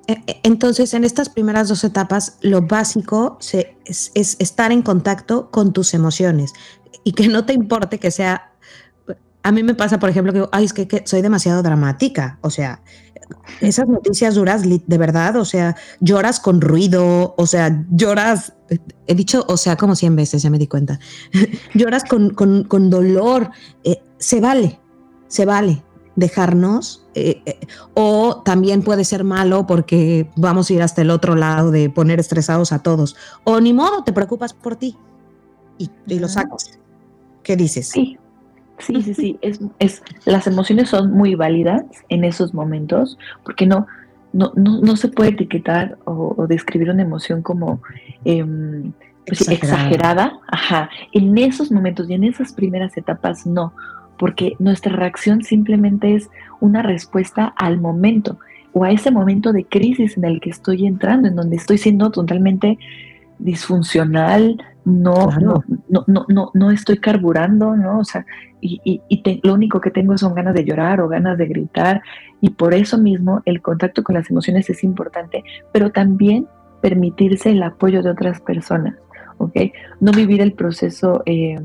E, 0.08 0.14
e, 0.28 0.40
entonces, 0.44 0.94
en 0.94 1.04
estas 1.04 1.30
primeras 1.30 1.70
dos 1.70 1.84
etapas, 1.84 2.38
lo 2.42 2.62
básico 2.62 3.38
es, 3.86 4.12
es 4.14 4.36
estar 4.40 4.72
en 4.72 4.82
contacto 4.82 5.50
con 5.50 5.74
tus 5.74 5.94
emociones 5.94 6.54
y 7.04 7.14
que 7.14 7.28
no 7.28 7.46
te 7.46 7.54
importe 7.54 8.00
que 8.00 8.12
sea 8.12 8.53
a 9.44 9.52
mí 9.52 9.62
me 9.62 9.76
pasa, 9.76 10.00
por 10.00 10.10
ejemplo, 10.10 10.34
que, 10.34 10.46
ay, 10.52 10.66
es 10.66 10.74
que, 10.74 11.04
soy 11.06 11.22
demasiado 11.22 11.62
dramática. 11.62 12.40
O 12.42 12.50
sea, 12.50 12.82
esas 13.60 13.88
noticias 13.88 14.36
duras, 14.36 14.64
de 14.64 14.98
verdad, 14.98 15.36
o 15.36 15.46
sea, 15.46 15.76
lloras 16.00 16.40
con 16.40 16.62
ruido, 16.62 17.36
o 17.38 17.46
sea, 17.46 17.86
lloras, 17.92 18.54
he 19.06 19.16
dicho, 19.16 19.46
o 19.48 19.58
sea, 19.58 19.76
como 19.76 19.96
100 19.96 20.16
veces, 20.16 20.42
ya 20.44 20.50
me 20.50 20.58
di 20.58 20.68
cuenta, 20.68 21.00
lloras 21.74 22.04
con, 22.06 22.90
dolor, 22.90 23.52
eh, 23.84 24.02
se 24.18 24.40
vale, 24.40 24.80
se 25.28 25.46
vale 25.46 25.84
dejarnos, 26.16 27.06
eh, 27.16 27.42
eh, 27.46 27.60
o 27.96 28.44
también 28.46 28.84
puede 28.84 29.04
ser 29.04 29.24
malo 29.24 29.66
porque 29.66 30.30
vamos 30.36 30.70
a 30.70 30.74
ir 30.74 30.82
hasta 30.84 31.02
el 31.02 31.10
otro 31.10 31.36
lado 31.36 31.72
de 31.72 31.90
poner 31.90 32.20
estresados 32.20 32.72
a 32.72 32.80
todos, 32.80 33.16
o 33.44 33.60
ni 33.60 33.74
modo, 33.74 34.04
te 34.04 34.14
preocupas 34.14 34.54
por 34.54 34.76
ti 34.76 34.96
y, 35.78 35.90
y 36.08 36.20
lo 36.20 36.30
sacas. 36.30 36.80
¿Qué 37.42 37.58
dices? 37.58 37.90
Sí, 37.90 38.18
Sí, 38.80 39.02
sí, 39.02 39.14
sí, 39.14 39.40
es, 39.42 39.60
es, 39.80 40.04
las 40.26 40.48
emociones 40.48 40.90
son 40.90 41.12
muy 41.12 41.36
válidas 41.36 41.84
en 42.10 42.24
esos 42.24 42.54
momentos, 42.54 43.18
porque 43.44 43.66
no, 43.66 43.88
no, 44.34 44.52
no, 44.56 44.96
se 44.96 45.08
puede 45.10 45.30
etiquetar 45.30 45.98
o, 46.06 46.48
describir 46.48 46.90
una 46.90 47.04
emoción 47.04 47.42
como 47.44 47.82
em, 48.26 48.92
pues 49.26 49.48
exagerada. 49.48 50.40
Ajá. 50.48 50.90
En 51.12 51.38
esos 51.38 51.72
momentos 51.72 52.10
y 52.10 52.16
en 52.16 52.24
esas 52.24 52.52
primeras 52.52 52.98
etapas 52.98 53.46
no, 53.46 53.74
porque 54.18 54.56
nuestra 54.60 54.96
reacción 54.96 55.44
simplemente 55.44 56.16
es 56.16 56.30
una 56.60 56.82
respuesta 56.82 57.54
al 57.58 57.80
momento 57.80 58.40
o 58.74 58.84
a 58.84 58.92
ese 58.92 59.12
momento 59.12 59.54
de 59.54 59.66
crisis 59.66 60.18
en 60.18 60.26
el 60.26 60.42
que 60.42 60.50
estoy 60.50 60.88
entrando, 60.88 61.28
en 61.28 61.36
donde 61.36 61.56
estoy 61.56 61.78
siendo 61.78 62.10
totalmente 62.10 62.80
disfuncional, 63.44 64.58
no, 64.86 65.32
no, 65.40 65.64
no, 65.90 66.26
no, 66.28 66.52
no, 66.54 66.72
estoy 66.72 66.98
carburando, 66.98 67.76
¿no? 67.76 68.00
O 68.00 68.04
sea, 68.04 68.26
y, 68.60 68.82
y, 68.84 69.42
lo 69.44 69.54
único 69.54 69.80
que 69.82 69.92
tengo 69.92 70.18
son 70.18 70.34
ganas 70.34 70.54
de 70.54 70.66
llorar 70.66 71.02
o 71.02 71.08
ganas 71.08 71.38
de 71.38 71.48
gritar, 71.48 72.02
y 72.42 72.50
por 72.52 72.74
eso 72.74 72.98
mismo 72.98 73.42
el 73.46 73.62
contacto 73.62 74.04
con 74.04 74.16
las 74.16 74.30
emociones 74.30 74.70
es 74.70 74.84
importante, 74.84 75.44
pero 75.72 75.92
también 75.92 76.48
permitirse 76.82 77.52
el 77.52 77.64
apoyo 77.64 78.04
de 78.04 78.10
otras 78.10 78.42
personas, 78.42 78.96
¿ok? 79.38 79.56
No 80.00 80.12
vivir 80.12 80.42
el 80.42 80.54
proceso 80.54 81.24
eh, 81.26 81.60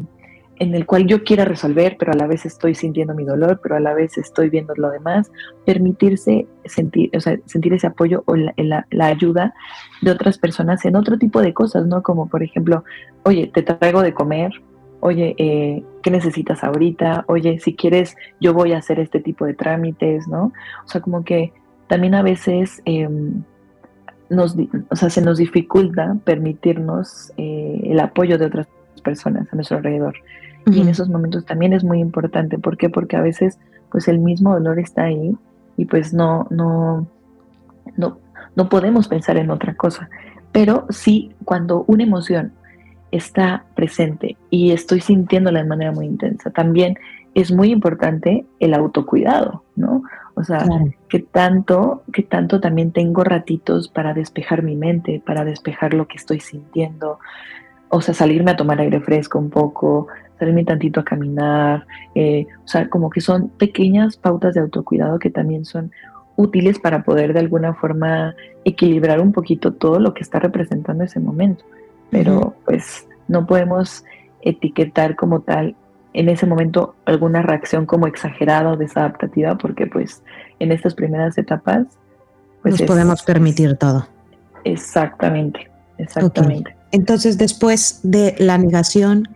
en 0.58 0.74
el 0.74 0.86
cual 0.86 1.06
yo 1.06 1.24
quiera 1.24 1.44
resolver, 1.44 1.96
pero 1.98 2.12
a 2.12 2.16
la 2.16 2.26
vez 2.26 2.44
estoy 2.44 2.74
sintiendo 2.74 3.14
mi 3.14 3.24
dolor, 3.24 3.60
pero 3.62 3.76
a 3.76 3.80
la 3.80 3.94
vez 3.94 4.18
estoy 4.18 4.50
viendo 4.50 4.74
lo 4.76 4.90
demás, 4.90 5.30
permitirse 5.64 6.46
sentir, 6.64 7.10
o 7.16 7.20
sea, 7.20 7.38
sentir 7.46 7.72
ese 7.72 7.86
apoyo 7.86 8.22
o 8.26 8.34
la, 8.36 8.86
ayuda 9.00 9.54
de 10.02 10.10
otras 10.10 10.38
personas 10.38 10.84
en 10.84 10.96
otro 10.96 11.18
tipo 11.18 11.40
de 11.40 11.54
cosas, 11.54 11.86
¿no? 11.86 12.02
Como 12.02 12.28
por 12.28 12.42
ejemplo, 12.42 12.84
oye, 13.24 13.50
te 13.52 13.62
traigo 13.62 14.02
de 14.02 14.12
comer, 14.12 14.52
oye, 15.00 15.34
eh, 15.38 15.82
¿qué 16.02 16.10
necesitas 16.10 16.64
ahorita? 16.64 17.24
Oye, 17.28 17.58
si 17.60 17.74
quieres, 17.74 18.16
yo 18.40 18.52
voy 18.52 18.72
a 18.72 18.78
hacer 18.78 18.98
este 19.00 19.20
tipo 19.20 19.46
de 19.46 19.54
trámites, 19.54 20.26
¿no? 20.28 20.52
O 20.84 20.88
sea, 20.88 21.00
como 21.00 21.24
que 21.24 21.52
también 21.86 22.14
a 22.14 22.22
veces... 22.22 22.82
Em, 22.84 23.42
nos, 24.30 24.54
o 24.90 24.94
sea, 24.94 25.08
se 25.08 25.22
nos 25.22 25.38
dificulta 25.38 26.14
permitirnos 26.24 27.32
eh, 27.38 27.80
el 27.84 27.98
apoyo 27.98 28.36
de 28.36 28.44
otras 28.44 28.68
personas 29.02 29.48
a 29.50 29.56
nuestro 29.56 29.78
alrededor. 29.78 30.16
Y 30.70 30.80
en 30.80 30.88
esos 30.88 31.08
momentos 31.08 31.44
también 31.44 31.72
es 31.72 31.84
muy 31.84 32.00
importante. 32.00 32.58
¿Por 32.58 32.76
qué? 32.76 32.90
Porque 32.90 33.16
a 33.16 33.22
veces 33.22 33.58
pues 33.90 34.08
el 34.08 34.18
mismo 34.18 34.52
dolor 34.52 34.78
está 34.78 35.04
ahí 35.04 35.34
y 35.76 35.84
pues 35.84 36.12
no, 36.12 36.46
no, 36.50 37.06
no, 37.96 38.18
no 38.54 38.68
podemos 38.68 39.08
pensar 39.08 39.36
en 39.38 39.50
otra 39.50 39.74
cosa. 39.74 40.10
Pero 40.52 40.86
sí, 40.90 41.34
cuando 41.44 41.84
una 41.86 42.02
emoción 42.02 42.52
está 43.10 43.64
presente 43.74 44.36
y 44.50 44.72
estoy 44.72 45.00
sintiéndola 45.00 45.62
de 45.62 45.68
manera 45.68 45.92
muy 45.92 46.06
intensa, 46.06 46.50
también 46.50 46.98
es 47.34 47.52
muy 47.52 47.70
importante 47.70 48.46
el 48.58 48.74
autocuidado, 48.74 49.62
¿no? 49.76 50.02
O 50.34 50.44
sea, 50.44 50.64
que 51.08 51.18
tanto, 51.18 52.02
que 52.12 52.22
tanto 52.22 52.60
también 52.60 52.92
tengo 52.92 53.24
ratitos 53.24 53.88
para 53.88 54.14
despejar 54.14 54.62
mi 54.62 54.76
mente, 54.76 55.20
para 55.24 55.44
despejar 55.44 55.94
lo 55.94 56.06
que 56.06 56.16
estoy 56.16 56.40
sintiendo, 56.40 57.18
o 57.88 58.00
sea, 58.00 58.14
salirme 58.14 58.52
a 58.52 58.56
tomar 58.56 58.80
aire 58.80 59.00
fresco 59.00 59.38
un 59.38 59.50
poco, 59.50 60.06
salirme 60.38 60.64
tantito 60.64 61.00
a 61.00 61.04
caminar, 61.04 61.86
eh, 62.14 62.46
o 62.64 62.68
sea, 62.68 62.88
como 62.88 63.10
que 63.10 63.20
son 63.20 63.48
pequeñas 63.48 64.16
pautas 64.16 64.54
de 64.54 64.60
autocuidado 64.60 65.18
que 65.18 65.30
también 65.30 65.64
son 65.64 65.92
útiles 66.36 66.78
para 66.78 67.02
poder 67.02 67.32
de 67.32 67.40
alguna 67.40 67.74
forma 67.74 68.34
equilibrar 68.64 69.20
un 69.20 69.32
poquito 69.32 69.72
todo 69.72 69.98
lo 69.98 70.14
que 70.14 70.22
está 70.22 70.38
representando 70.38 71.04
ese 71.04 71.20
momento. 71.20 71.64
Pero 72.10 72.54
pues 72.64 73.06
no 73.26 73.46
podemos 73.46 74.04
etiquetar 74.42 75.16
como 75.16 75.40
tal 75.40 75.74
en 76.14 76.28
ese 76.28 76.46
momento 76.46 76.94
alguna 77.04 77.42
reacción 77.42 77.86
como 77.86 78.06
exagerada 78.06 78.70
o 78.70 78.76
desadaptativa 78.76 79.58
porque 79.58 79.86
pues 79.86 80.22
en 80.58 80.72
estas 80.72 80.94
primeras 80.94 81.36
etapas 81.38 81.86
pues 82.62 82.80
nos 82.80 82.88
podemos 82.88 83.22
permitir 83.22 83.76
todo. 83.76 84.06
Exactamente, 84.64 85.68
exactamente. 85.98 86.74
Entonces 86.92 87.36
después 87.36 88.00
de 88.02 88.34
la 88.38 88.58
negación, 88.58 89.28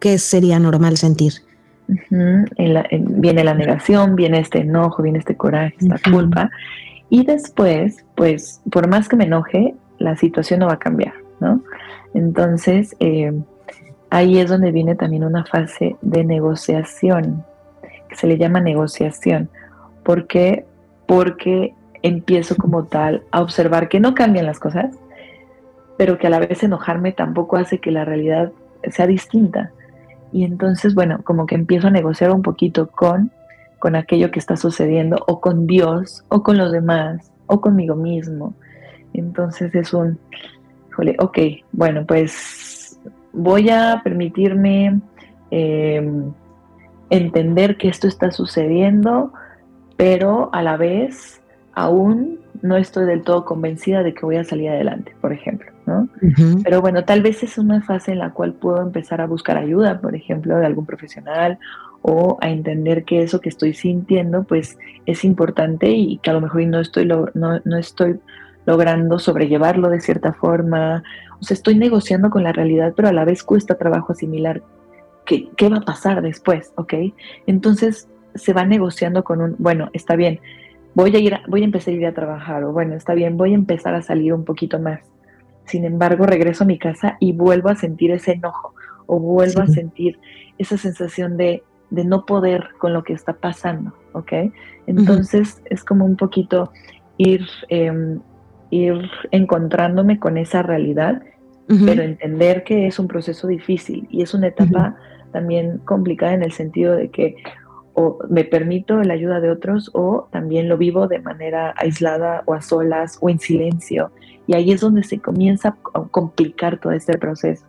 ¿qué, 0.00 0.18
sería 0.18 0.58
normal 0.58 0.96
sentir? 0.96 1.32
viene 1.86 3.44
la 3.44 3.54
negación, 3.54 4.16
viene 4.16 4.40
este 4.40 4.60
enojo, 4.60 5.02
viene 5.02 5.18
este 5.18 5.36
coraje, 5.36 5.74
esta 5.78 6.10
culpa. 6.10 6.50
Y 7.10 7.24
después, 7.24 8.04
pues, 8.14 8.62
por 8.70 8.88
más 8.88 9.08
que 9.08 9.16
me 9.16 9.24
enoje, 9.24 9.74
la 9.98 10.16
situación 10.16 10.60
no 10.60 10.66
va 10.66 10.74
a 10.74 10.78
cambiar, 10.78 11.14
¿no? 11.40 11.62
Entonces, 12.14 12.96
eh, 13.00 13.32
ahí 14.10 14.38
es 14.38 14.48
donde 14.48 14.72
viene 14.72 14.94
también 14.94 15.24
una 15.24 15.44
fase 15.44 15.96
de 16.00 16.24
negociación, 16.24 17.44
que 18.08 18.16
se 18.16 18.26
le 18.26 18.38
llama 18.38 18.60
negociación. 18.60 19.50
¿Por 20.02 20.26
qué? 20.26 20.64
Porque 21.06 21.74
empiezo 22.02 22.56
como 22.56 22.84
tal 22.84 23.22
a 23.30 23.42
observar 23.42 23.88
que 23.88 24.00
no 24.00 24.14
cambian 24.14 24.46
las 24.46 24.58
cosas, 24.58 24.94
pero 25.96 26.18
que 26.18 26.26
a 26.26 26.30
la 26.30 26.38
vez 26.38 26.62
enojarme 26.62 27.12
tampoco 27.12 27.56
hace 27.56 27.78
que 27.78 27.90
la 27.90 28.04
realidad 28.04 28.52
sea 28.90 29.06
distinta. 29.06 29.70
Y 30.32 30.44
entonces, 30.44 30.94
bueno, 30.94 31.20
como 31.22 31.46
que 31.46 31.54
empiezo 31.54 31.88
a 31.88 31.90
negociar 31.90 32.30
un 32.32 32.42
poquito 32.42 32.88
con, 32.88 33.30
con 33.78 33.96
aquello 33.96 34.30
que 34.30 34.38
está 34.38 34.56
sucediendo, 34.56 35.22
o 35.28 35.40
con 35.40 35.66
Dios, 35.66 36.24
o 36.28 36.42
con 36.42 36.58
los 36.58 36.72
demás, 36.72 37.30
o 37.46 37.60
conmigo 37.60 37.94
mismo. 37.94 38.54
Entonces 39.12 39.74
es 39.74 39.94
un, 39.94 40.18
híjole, 40.88 41.16
ok, 41.18 41.38
bueno, 41.72 42.04
pues 42.06 42.98
voy 43.32 43.70
a 43.70 44.00
permitirme 44.02 45.00
em, 45.50 46.32
entender 47.10 47.76
que 47.76 47.88
esto 47.88 48.08
está 48.08 48.30
sucediendo, 48.30 49.32
pero 49.96 50.50
a 50.52 50.62
la 50.62 50.76
vez 50.76 51.40
aún 51.74 52.40
no 52.62 52.76
estoy 52.76 53.06
del 53.06 53.22
todo 53.22 53.44
convencida 53.44 54.02
de 54.02 54.14
que 54.14 54.24
voy 54.24 54.36
a 54.36 54.44
salir 54.44 54.70
adelante, 54.70 55.14
por 55.20 55.32
ejemplo, 55.32 55.70
¿no? 55.86 56.08
Pero 56.62 56.80
bueno, 56.80 57.04
tal 57.04 57.22
vez 57.22 57.42
es 57.42 57.58
una 57.58 57.82
fase 57.82 58.12
en 58.12 58.18
la 58.18 58.30
cual 58.30 58.54
puedo 58.54 58.80
empezar 58.80 59.20
a 59.20 59.26
buscar 59.26 59.56
ayuda, 59.56 60.00
por 60.00 60.14
ejemplo, 60.14 60.56
de 60.56 60.66
algún 60.66 60.86
profesional 60.86 61.58
o 62.02 62.38
a 62.40 62.50
entender 62.50 63.04
que 63.04 63.22
eso 63.22 63.40
que 63.40 63.48
estoy 63.48 63.72
sintiendo, 63.74 64.44
pues 64.44 64.78
es 65.06 65.24
importante 65.24 65.90
y 65.90 66.18
que 66.18 66.30
a 66.30 66.34
lo 66.34 66.40
mejor 66.40 66.66
no 66.66 66.80
estoy, 66.80 67.06
no, 67.06 67.28
no 67.32 67.76
estoy 67.76 68.20
logrando 68.66 69.18
sobrellevarlo 69.18 69.88
de 69.88 70.00
cierta 70.00 70.32
forma. 70.32 71.02
O 71.40 71.44
sea, 71.44 71.54
estoy 71.54 71.76
negociando 71.76 72.30
con 72.30 72.42
la 72.42 72.52
realidad, 72.52 72.92
pero 72.96 73.08
a 73.08 73.12
la 73.12 73.24
vez 73.24 73.42
cuesta 73.42 73.76
trabajo 73.76 74.12
asimilar 74.12 74.62
qué, 75.24 75.48
qué 75.56 75.68
va 75.68 75.78
a 75.78 75.82
pasar 75.82 76.22
después, 76.22 76.72
¿ok? 76.76 76.94
Entonces 77.46 78.08
se 78.34 78.52
va 78.52 78.64
negociando 78.64 79.24
con 79.24 79.40
un, 79.40 79.56
bueno, 79.58 79.90
está 79.92 80.16
bien, 80.16 80.40
voy 80.94 81.14
a 81.14 81.18
ir, 81.18 81.38
voy 81.48 81.62
a 81.62 81.64
empezar 81.64 81.94
a 81.94 81.96
ir 81.96 82.06
a 82.06 82.14
trabajar, 82.14 82.64
o 82.64 82.72
bueno, 82.72 82.94
está 82.94 83.14
bien, 83.14 83.36
voy 83.36 83.52
a 83.52 83.56
empezar 83.56 83.94
a 83.94 84.02
salir 84.02 84.32
un 84.32 84.44
poquito 84.44 84.78
más. 84.78 85.00
Sin 85.66 85.84
embargo, 85.84 86.26
regreso 86.26 86.64
a 86.64 86.66
mi 86.66 86.78
casa 86.78 87.16
y 87.20 87.32
vuelvo 87.32 87.68
a 87.68 87.76
sentir 87.76 88.10
ese 88.10 88.32
enojo, 88.32 88.74
o 89.06 89.18
vuelvo 89.18 89.60
a 89.60 89.66
sentir 89.66 90.18
esa 90.58 90.76
sensación 90.78 91.36
de, 91.36 91.62
de, 91.90 92.04
no 92.04 92.26
poder 92.26 92.68
con 92.78 92.92
lo 92.92 93.02
que 93.02 93.12
está 93.12 93.34
pasando, 93.34 93.94
¿ok? 94.12 94.32
Entonces 94.86 95.62
es 95.66 95.84
como 95.84 96.04
un 96.04 96.16
poquito 96.16 96.72
ir, 97.18 97.46
em, 97.68 98.20
ir 98.70 99.10
encontrándome 99.30 100.18
con 100.18 100.38
esa 100.38 100.62
realidad, 100.62 101.22
pero 101.66 102.02
entender 102.02 102.62
que 102.62 102.86
es 102.86 102.98
un 102.98 103.08
proceso 103.08 103.46
difícil 103.46 104.06
y 104.10 104.20
es 104.20 104.34
una 104.34 104.48
etapa 104.48 104.96
también 105.32 105.78
complicada 105.78 106.34
en 106.34 106.42
el 106.42 106.52
sentido 106.52 106.94
de 106.94 107.08
que 107.08 107.36
o 107.94 108.18
me 108.28 108.44
permito 108.44 109.02
la 109.02 109.14
ayuda 109.14 109.40
de 109.40 109.50
otros 109.50 109.90
o 109.94 110.28
también 110.30 110.68
lo 110.68 110.76
vivo 110.76 111.06
de 111.06 111.20
manera 111.20 111.72
aislada 111.76 112.42
o 112.46 112.54
a 112.54 112.60
solas 112.60 113.18
o 113.20 113.30
en 113.30 113.38
silencio. 113.38 114.10
Y 114.46 114.54
ahí 114.54 114.72
es 114.72 114.80
donde 114.80 115.04
se 115.04 115.20
comienza 115.20 115.76
a 115.94 116.02
complicar 116.10 116.78
todo 116.78 116.92
este 116.92 117.16
proceso, 117.16 117.64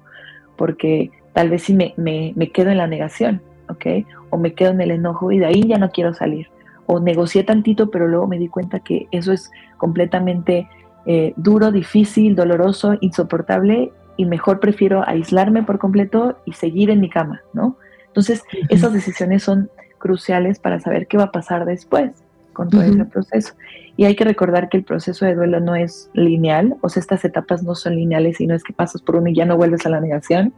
porque 0.57 1.11
tal 1.33 1.49
vez 1.49 1.63
si 1.63 1.73
me, 1.73 1.93
me, 1.95 2.33
me, 2.35 2.51
quedo 2.51 2.71
en 2.71 2.77
la 2.77 2.87
negación, 2.87 3.41
¿ok? 3.69 4.05
O 4.31 4.37
me 4.37 4.53
quedo 4.53 4.71
en 4.71 4.81
el 4.81 4.91
enojo 4.91 5.31
y 5.31 5.39
de 5.39 5.45
ahí 5.45 5.67
ya 5.67 5.77
no 5.77 5.91
quiero 5.91 6.13
salir. 6.13 6.47
O 6.87 6.99
negocié 6.99 7.43
tantito, 7.43 7.89
pero 7.91 8.07
luego 8.07 8.27
me 8.27 8.39
di 8.39 8.47
cuenta 8.47 8.79
que 8.79 9.07
eso 9.11 9.31
es 9.31 9.51
completamente 9.77 10.67
eh, 11.05 11.33
duro, 11.37 11.71
difícil, 11.71 12.35
doloroso, 12.35 12.95
insoportable 12.99 13.91
y 14.17 14.25
mejor 14.25 14.59
prefiero 14.59 15.07
aislarme 15.07 15.63
por 15.63 15.77
completo 15.77 16.37
y 16.45 16.53
seguir 16.53 16.89
en 16.89 16.99
mi 16.99 17.09
cama, 17.09 17.41
¿no? 17.53 17.77
Entonces, 18.07 18.43
esas 18.69 18.93
decisiones 18.93 19.43
son 19.43 19.69
cruciales 20.05 20.59
para 20.59 20.79
saber 20.79 21.07
qué 21.07 21.17
va 21.17 21.23
a 21.23 21.31
pasar 21.31 21.65
después 21.65 22.11
con 22.53 22.69
todo 22.69 22.83
ese 22.83 23.05
proceso. 23.05 23.55
Y 23.97 24.05
hay 24.05 24.15
que 24.15 24.23
recordar 24.23 24.69
que 24.69 24.77
el 24.77 24.83
proceso 24.83 25.25
de 25.25 25.33
duelo 25.33 25.59
no 25.59 25.75
es 25.75 26.11
lineal, 26.13 26.75
o 26.81 26.89
sea, 26.89 27.01
estas 27.01 27.25
etapas 27.25 27.63
no 27.63 27.73
son 27.73 27.95
lineales 27.95 28.39
y 28.39 28.45
no 28.45 28.53
es 28.53 28.63
que 28.63 28.71
pasas 28.71 29.01
por 29.01 29.15
uno 29.15 29.29
y 29.29 29.33
ya 29.33 29.45
no 29.45 29.57
vuelves 29.57 29.83
a 29.87 29.89
la 29.89 29.99
negación, 29.99 30.53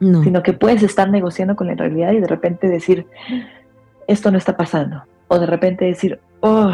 sino 0.00 0.42
que 0.42 0.52
puedes 0.52 0.82
estar 0.82 1.08
negociando 1.10 1.54
con 1.54 1.68
la 1.68 1.74
realidad 1.74 2.10
y 2.12 2.20
de 2.20 2.26
repente 2.26 2.66
decir, 2.66 3.06
esto 4.08 4.32
no 4.32 4.38
está 4.38 4.56
pasando, 4.56 5.04
o 5.28 5.38
de 5.38 5.46
repente 5.46 5.84
decir, 5.84 6.18
oh, 6.40 6.72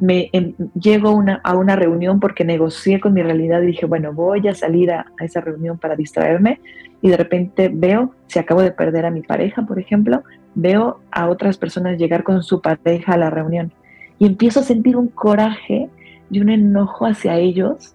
me 0.00 0.30
em, 0.32 0.54
llego 0.74 1.12
una, 1.12 1.40
a 1.44 1.54
una 1.54 1.76
reunión 1.76 2.20
porque 2.20 2.44
negocié 2.44 3.00
con 3.00 3.12
mi 3.12 3.22
realidad 3.22 3.62
y 3.62 3.66
dije, 3.66 3.86
bueno, 3.86 4.12
voy 4.12 4.48
a 4.48 4.54
salir 4.54 4.90
a, 4.90 5.06
a, 5.20 5.24
esa 5.24 5.40
reunión 5.40 5.78
para 5.78 5.96
distraerme 5.96 6.60
y 7.02 7.10
de 7.10 7.16
repente 7.16 7.70
veo, 7.72 8.14
si 8.26 8.38
acabo 8.38 8.62
de 8.62 8.72
perder 8.72 9.06
a 9.06 9.10
mi 9.10 9.22
pareja, 9.22 9.62
por 9.62 9.78
ejemplo, 9.78 10.22
veo 10.54 11.00
a 11.10 11.28
otras 11.28 11.58
personas 11.58 11.98
llegar 11.98 12.24
con 12.24 12.42
su 12.42 12.60
pareja 12.60 13.12
a 13.12 13.18
la 13.18 13.30
reunión 13.30 13.72
y 14.18 14.26
empiezo 14.26 14.60
a 14.60 14.64
sentir 14.64 14.96
un 14.96 15.08
coraje 15.08 15.88
y 16.30 16.40
un 16.40 16.50
enojo 16.50 17.06
hacia 17.06 17.36
ellos 17.38 17.94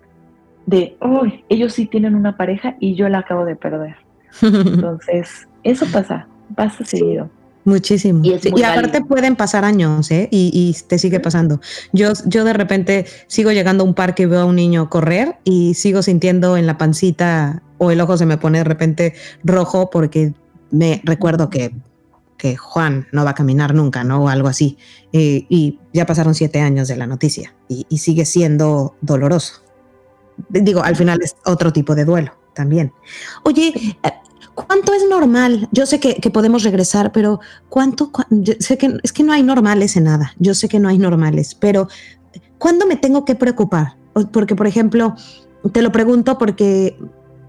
de, 0.65 0.97
oh, 0.99 1.25
ellos 1.49 1.73
sí 1.73 1.85
tienen 1.85 2.15
una 2.15 2.37
pareja 2.37 2.75
y 2.79 2.95
yo 2.95 3.07
la 3.09 3.19
acabo 3.19 3.45
de 3.45 3.55
perder. 3.55 3.95
Entonces, 4.41 5.47
eso 5.63 5.85
pasa, 5.91 6.27
pasa 6.55 6.83
seguido. 6.83 7.29
Muchísimo. 7.65 8.21
Y, 8.23 8.63
aparte 8.63 9.01
pueden 9.01 9.35
pasar 9.35 9.65
años, 9.65 10.09
¿eh? 10.11 10.29
Y, 10.31 10.75
te 10.87 10.97
sigue 10.99 11.19
pasando. 11.19 11.59
Yo, 11.91 12.13
yo 12.25 12.43
de 12.43 12.53
repente 12.53 13.05
sigo 13.27 13.51
llegando 13.51 13.83
a 13.83 13.87
un 13.87 13.95
parque 13.95 14.23
y 14.23 14.25
veo 14.27 14.41
a 14.41 14.45
un 14.45 14.55
niño 14.55 14.89
correr 14.89 15.39
y 15.43 15.73
sigo 15.73 16.01
sintiendo 16.01 16.57
en 16.57 16.67
la 16.67 16.77
pancita 16.77 17.63
o 17.77 17.91
el 17.91 17.99
ojo 17.99 18.17
se 18.17 18.25
me 18.25 18.37
pone 18.37 18.59
de 18.59 18.63
repente 18.63 19.13
rojo 19.43 19.89
porque 19.89 20.33
me 20.69 21.01
recuerdo 21.03 21.49
que 21.49 21.73
que 22.37 22.55
Juan 22.57 23.07
no 23.11 23.23
va 23.23 23.31
a 23.31 23.35
caminar 23.35 23.73
nunca, 23.73 24.03
¿no? 24.03 24.23
O 24.23 24.29
algo 24.29 24.47
así. 24.47 24.77
Eh, 25.13 25.45
y 25.49 25.79
ya 25.93 26.05
pasaron 26.05 26.35
siete 26.35 26.59
años 26.59 26.87
de 26.87 26.97
la 26.97 27.07
noticia 27.07 27.55
y, 27.67 27.85
sigue 27.97 28.25
siendo 28.25 28.95
doloroso. 29.01 29.63
Digo, 30.49 30.83
al 30.83 30.95
final 30.95 31.19
es 31.23 31.35
otro 31.45 31.71
tipo 31.71 31.95
de 31.95 32.05
duelo 32.05 32.33
también. 32.53 32.91
Oye, 33.43 33.73
eh, 34.03 34.11
¿cuánto 34.55 34.93
es 34.93 35.03
normal? 35.07 35.67
Yo 35.71 35.85
sé 35.85 35.99
que, 35.99 36.29
podemos 36.31 36.63
regresar, 36.63 37.11
pero 37.11 37.39
¿cuánto? 37.69 38.11
sé 38.59 38.77
que 38.77 38.97
es 39.03 39.13
que 39.13 39.23
no 39.23 39.33
hay 39.33 39.43
normales 39.43 39.95
en 39.95 40.05
nada. 40.05 40.33
Yo 40.39 40.55
sé 40.55 40.67
que 40.67 40.79
no 40.79 40.89
hay 40.89 40.97
normales, 40.97 41.55
pero 41.55 41.87
¿cuándo 42.57 42.87
me 42.87 42.95
tengo 42.95 43.25
que 43.25 43.35
preocupar? 43.35 43.95
Porque, 44.31 44.55
por 44.55 44.65
ejemplo, 44.65 45.15
te 45.71 45.81
lo 45.81 45.91
pregunto 45.91 46.37
porque 46.37 46.97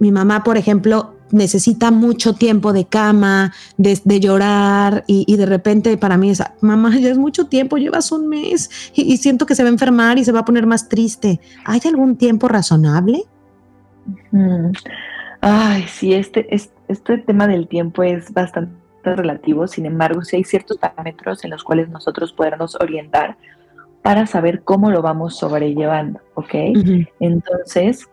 mi 0.00 0.10
mamá, 0.10 0.42
por 0.42 0.56
ejemplo, 0.56 1.14
necesita 1.30 1.90
mucho 1.90 2.34
tiempo 2.34 2.72
de 2.72 2.84
cama, 2.84 3.52
de, 3.76 4.20
llorar 4.20 5.04
y, 5.06 5.36
de 5.36 5.46
repente 5.46 5.96
para 5.96 6.16
mí 6.16 6.30
es, 6.30 6.42
mamá, 6.60 6.96
ya 6.98 7.10
es 7.10 7.18
mucho 7.18 7.46
tiempo, 7.46 7.76
llevas 7.76 8.12
un 8.12 8.28
mes 8.28 8.70
y, 8.94 9.16
siento 9.16 9.46
que 9.46 9.54
se 9.54 9.62
va 9.62 9.68
a 9.68 9.72
enfermar 9.72 10.18
y 10.18 10.24
se 10.24 10.32
va 10.32 10.40
a 10.40 10.44
poner 10.44 10.66
más 10.66 10.88
triste. 10.88 11.40
¿Hay 11.64 11.80
algún 11.84 12.16
tiempo 12.16 12.48
razonable? 12.48 13.24
Ay, 15.40 15.86
sí, 15.88 16.12
este, 16.12 16.46
este, 16.88 17.18
tema 17.18 17.46
del 17.46 17.68
tiempo 17.68 18.02
es 18.02 18.32
bastante 18.32 18.74
relativo, 19.04 19.66
sin 19.66 19.86
embargo, 19.86 20.22
sí 20.22 20.36
hay 20.36 20.44
ciertos 20.44 20.78
parámetros 20.78 21.44
en 21.44 21.50
los 21.50 21.62
cuales 21.62 21.88
nosotros 21.88 22.32
podemos 22.32 22.76
orientar 22.80 23.36
para 24.02 24.26
saber 24.26 24.62
cómo 24.62 24.90
lo 24.90 25.02
vamos 25.02 25.36
sobrellevando, 25.36 26.20
¿ok? 26.34 26.54
Entonces, 27.20 28.08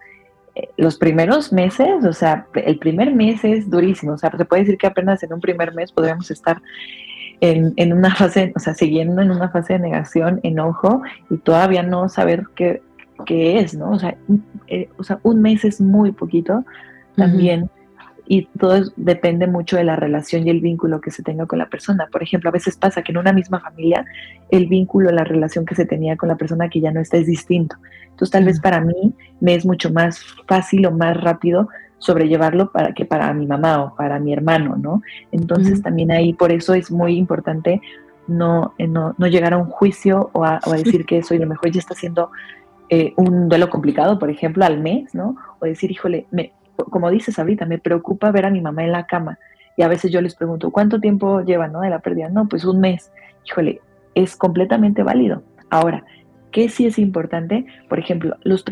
los 0.78 0.98
primeros 0.98 1.52
meses, 1.52 2.04
o 2.04 2.14
sea, 2.14 2.48
el 2.56 2.78
primer 2.78 3.14
mes 3.14 3.44
es 3.44 3.70
durísimo, 3.70 4.14
o 4.14 4.18
sea, 4.18 4.32
se 4.36 4.46
puede 4.46 4.64
decir 4.64 4.78
que 4.78 4.88
apenas 4.88 5.24
en 5.24 5.34
un 5.34 5.42
primer 5.42 5.74
mes 5.74 5.92
podríamos 5.92 6.30
estar 6.32 6.62
en, 7.42 7.94
una 7.94 8.16
fase, 8.16 8.54
o 8.56 8.60
sea, 8.60 8.74
siguiendo 8.74 9.22
en 9.22 9.32
una 9.32 9.50
fase 9.50 9.74
de 9.74 9.80
negación, 9.80 10.40
enojo 10.44 11.02
y 11.30 11.38
todavía 11.38 11.84
no 11.84 12.08
saber 12.08 12.46
qué, 12.56 12.82
qué 13.26 13.60
es, 13.60 13.74
¿no? 13.74 13.92
O 13.92 14.00
sea, 14.00 14.16
eh, 14.68 14.90
o 14.98 15.04
sea, 15.04 15.20
un 15.24 15.42
mes 15.42 15.66
es 15.66 15.82
muy 15.82 16.12
poquito 16.12 16.64
también 17.16 17.70
y 18.26 18.46
todo 18.58 18.82
depende 18.96 19.48
mucho 19.48 19.76
de 19.76 19.84
la 19.84 19.96
relación 19.96 20.48
y 20.48 20.50
el 20.50 20.62
vínculo 20.62 21.02
que 21.02 21.12
se 21.12 21.24
tenga 21.24 21.46
con 21.46 21.60
la 21.60 21.68
persona. 21.68 22.08
Por 22.12 22.24
ejemplo, 22.24 22.50
a 22.50 22.54
veces 22.54 22.78
pasa 22.78 23.02
que 23.02 23.12
en 23.12 23.18
una 23.18 23.34
misma 23.34 23.60
familia 23.60 24.06
el 24.50 24.68
vínculo, 24.68 25.12
la 25.12 25.24
relación 25.24 25.66
que 25.66 25.76
se 25.76 25.86
tenía 25.86 26.16
con 26.16 26.30
la 26.30 26.38
persona 26.38 26.70
que 26.70 26.80
ya 26.80 26.92
no 26.92 27.02
está 27.02 27.18
es 27.18 27.28
distinto. 27.28 27.76
Entonces, 28.04 28.32
tal 28.32 28.46
vez 28.46 28.60
para 28.60 28.80
mí 28.80 29.14
me 29.42 29.56
es 29.56 29.66
mucho 29.66 29.92
más 29.92 30.24
fácil 30.48 30.86
o 30.86 30.92
más 30.92 31.20
rápido 31.20 31.68
sobrellevarlo 31.98 32.72
para 32.72 32.94
que 32.94 33.06
para 33.06 33.34
mi 33.34 33.46
mamá 33.46 33.84
o 33.84 33.96
para 33.96 34.20
mi 34.20 34.34
hermano, 34.34 34.76
¿no? 34.78 35.02
Entonces, 35.32 35.82
también 35.82 36.12
ahí 36.12 36.34
por 36.34 36.52
eso 36.52 36.74
es 36.74 36.92
muy 36.92 37.18
importante 37.18 37.82
no, 38.28 38.74
eh, 38.78 38.88
no, 38.88 39.16
no 39.18 39.28
llegar 39.28 39.54
a 39.54 39.58
un 39.58 39.70
juicio 39.70 40.30
o 40.34 40.46
a, 40.46 40.60
decir 40.78 41.06
que 41.06 41.24
soy 41.24 41.40
lo 41.40 41.48
mejor 41.48 41.72
ya 41.72 41.80
está 41.80 41.94
haciendo 41.94 42.32
eh, 42.90 43.14
un 43.18 43.50
duelo 43.50 43.70
complicado, 43.70 44.20
por 44.20 44.30
ejemplo, 44.30 44.66
al 44.66 44.80
mes, 44.82 45.14
¿no? 45.14 45.36
O 45.60 45.66
decir, 45.66 45.92
híjole, 45.92 46.26
me, 46.32 46.54
como 46.76 47.10
dices 47.10 47.40
ahorita, 47.40 47.66
me 47.66 47.78
preocupa 47.78 48.32
ver 48.32 48.46
a 48.46 48.50
mi 48.52 48.62
mamá 48.62 48.84
en 48.84 48.92
la 48.92 49.06
cama. 49.06 49.40
Y 49.76 49.82
a 49.82 49.88
veces 49.88 50.12
yo 50.12 50.22
les 50.22 50.36
pregunto, 50.36 50.72
¿cuánto 50.72 51.00
tiempo 51.00 51.42
lleva 51.42 51.68
¿no? 51.68 51.82
de 51.82 51.90
la 51.90 52.00
pérdida? 52.00 52.30
No, 52.30 52.48
pues 52.48 52.66
un 52.66 52.80
mes. 52.80 53.12
Híjole, 53.46 53.82
es 54.16 54.36
completamente 54.36 55.04
válido. 55.04 55.44
Ahora, 55.70 56.06
¿qué 56.52 56.70
sí 56.70 56.86
es 56.86 57.00
importante? 57.00 57.66
Por 57.90 58.00
ejemplo, 58.00 58.36
los 58.44 58.64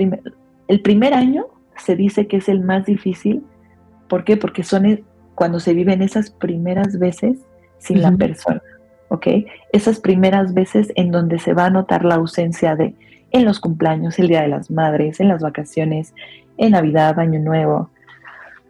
el 0.68 0.82
primer 0.82 1.14
año 1.14 1.48
se 1.78 1.96
dice 1.96 2.28
que 2.28 2.38
es 2.38 2.48
el 2.48 2.62
más 2.62 2.86
difícil. 2.86 3.44
¿Por 4.08 4.24
qué? 4.24 4.38
Porque 4.38 4.64
son 4.64 4.86
e, 4.86 5.04
cuando 5.36 5.60
se 5.60 5.74
viven 5.74 6.02
esas 6.02 6.30
primeras 6.30 7.00
veces 7.00 7.40
sin 7.80 8.02
la 8.02 8.12
persona. 8.12 8.62
¿Ok? 9.10 9.28
Esas 9.74 10.00
primeras 10.00 10.54
veces 10.54 10.92
en 10.96 11.12
donde 11.12 11.40
se 11.40 11.54
va 11.54 11.66
a 11.66 11.70
notar 11.70 12.06
la 12.06 12.16
ausencia 12.16 12.76
de, 12.76 12.96
en 13.32 13.46
los 13.46 13.60
cumpleaños, 13.60 14.20
el 14.20 14.28
Día 14.28 14.42
de 14.44 14.48
las 14.48 14.70
Madres, 14.70 15.20
en 15.20 15.28
las 15.28 15.42
vacaciones, 15.42 16.14
en 16.62 16.72
Navidad, 16.72 17.20
Año 17.20 17.40
Nuevo. 17.40 17.90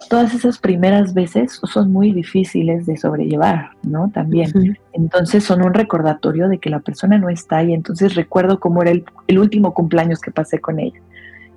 Todas 0.09 0.33
esas 0.33 0.57
primeras 0.57 1.13
veces 1.13 1.59
son 1.63 1.91
muy 1.91 2.11
difíciles 2.13 2.85
de 2.85 2.97
sobrellevar, 2.97 3.71
¿no? 3.83 4.09
También. 4.09 4.77
Entonces 4.93 5.43
son 5.43 5.61
un 5.61 5.73
recordatorio 5.73 6.47
de 6.47 6.57
que 6.57 6.69
la 6.69 6.79
persona 6.79 7.17
no 7.17 7.29
está 7.29 7.61
y 7.63 7.73
entonces 7.73 8.15
recuerdo 8.15 8.59
cómo 8.59 8.81
era 8.81 8.91
el, 8.91 9.39
último 9.39 9.73
cumpleaños 9.73 10.21
que 10.21 10.31
pasé 10.31 10.59
con 10.59 10.79
ella. 10.79 10.99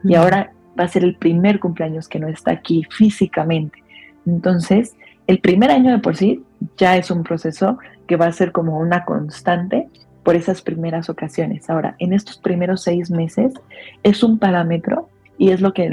Y 0.03 0.14
ahora 0.14 0.53
va 0.78 0.85
a 0.85 0.89
ser 0.89 1.05
el 1.05 1.14
primer 1.14 1.61
cumpleaños 1.61 2.09
que 2.09 2.18
no 2.18 2.28
está 2.28 2.51
aquí 2.51 2.82
físicamente. 2.91 3.82
Entonces, 4.26 4.97
el 5.26 5.39
primer 5.39 5.70
año 5.70 5.93
de 5.93 5.99
por 5.99 6.16
sí 6.16 6.43
ya 6.76 6.97
es 6.97 7.11
un 7.11 7.22
proceso 7.22 7.78
que 8.07 8.16
va 8.16 8.26
a 8.26 8.32
ser 8.32 8.53
como 8.53 8.78
una 8.78 9.05
constante 9.05 9.89
por 10.24 10.35
esas 10.35 10.62
primeras 10.62 11.09
ocasiones. 11.09 11.70
Ahora, 11.70 11.95
en 11.99 12.12
estos 12.12 12.39
primeros 12.39 12.82
seis 12.82 13.11
meses 13.11 13.55
es 14.03 14.22
un 14.22 14.39
parámetro 14.39 15.09
y 15.39 15.51
es 15.51 15.61
lo 15.61 15.72
que 15.72 15.91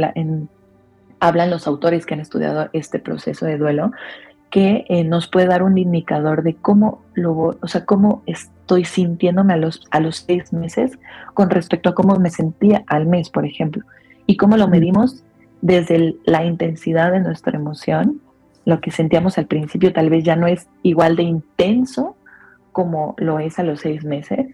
hablan 1.20 1.50
los 1.50 1.68
autores 1.68 2.06
que 2.06 2.14
han 2.14 2.20
estudiado 2.20 2.70
este 2.74 3.00
proceso 3.00 3.46
de 3.46 3.58
duelo, 3.58 3.92
que 4.50 4.86
eh, 4.90 5.04
nos 5.04 5.28
puede 5.28 5.48
dar 5.48 5.64
un 5.64 5.78
indicador 5.78 6.44
de 6.44 6.56
cómo 6.56 7.02
lo, 7.14 7.58
o 7.62 7.68
sea, 7.68 7.86
cómo 7.86 8.22
estoy 8.26 8.84
sintiéndome 8.84 9.54
a 9.54 9.58
los, 9.58 9.82
a 9.92 10.00
los 10.02 10.18
seis 10.18 10.52
meses 10.52 11.00
con 11.34 11.50
respecto 11.50 11.90
a 11.90 11.96
cómo 11.96 12.18
me 12.18 12.30
sentía 12.30 12.84
al 12.88 13.06
mes, 13.06 13.30
por 13.30 13.46
ejemplo. 13.46 13.84
Y 14.28 14.36
cómo 14.36 14.58
lo 14.58 14.68
medimos 14.68 15.24
desde 15.62 16.16
la 16.26 16.44
intensidad 16.44 17.12
de 17.12 17.22
nuestra 17.22 17.58
emoción, 17.58 18.22
lo 18.66 18.82
que 18.82 18.92
sentíamos 18.92 19.38
al 19.38 19.48
principio 19.48 19.94
tal 19.94 20.10
vez 20.10 20.24
ya 20.24 20.36
no 20.36 20.48
es 20.48 20.68
igual 20.84 21.16
de 21.16 21.24
intenso 21.24 22.16
como 22.72 23.16
lo 23.18 23.40
es 23.40 23.58
a 23.58 23.64
los 23.64 23.80
seis 23.80 24.04
meses. 24.04 24.48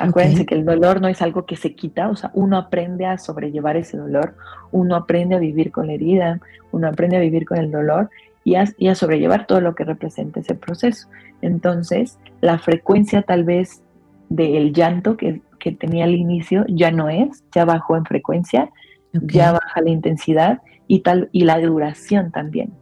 Acuérdense 0.00 0.46
que 0.46 0.54
el 0.54 0.64
dolor 0.64 1.00
no 1.00 1.08
es 1.08 1.20
algo 1.20 1.44
que 1.44 1.56
se 1.56 1.74
quita, 1.74 2.08
o 2.08 2.16
sea, 2.16 2.30
uno 2.34 2.56
aprende 2.56 3.04
a 3.06 3.18
sobrellevar 3.18 3.76
ese 3.76 3.98
dolor, 3.98 4.34
uno 4.72 4.96
aprende 4.96 5.36
a 5.36 5.38
vivir 5.38 5.70
con 5.70 5.88
la 5.88 5.92
herida, 5.92 6.40
uno 6.72 6.88
aprende 6.88 7.16
a 7.16 7.20
vivir 7.20 7.44
con 7.44 7.58
el 7.58 7.70
dolor 7.70 8.10
y 8.44 8.54
a, 8.54 8.94
sobrellevar 8.94 9.46
todo 9.46 9.60
lo 9.60 9.74
que 9.74 9.84
representa 9.84 10.40
ese 10.40 10.54
proceso. 10.54 11.08
Entonces, 11.42 12.18
la 12.40 12.58
frecuencia 12.58 13.22
tal 13.22 13.44
vez 13.44 13.82
del 14.28 14.72
llanto 14.72 15.16
que, 15.16 15.42
tenía 15.78 16.04
al 16.04 16.14
inicio 16.14 16.64
ya 16.68 16.90
no 16.90 17.10
es, 17.10 17.44
ya 17.52 17.66
bajó 17.66 17.96
en 17.96 18.06
frecuencia, 18.06 18.70
ya 19.12 19.52
baja 19.52 19.82
la 19.82 19.90
intensidad 19.90 20.62
y, 20.86 21.00
tal, 21.00 21.28
y 21.32 21.44
la 21.44 21.60
duración 21.60 22.30
también. 22.30 22.72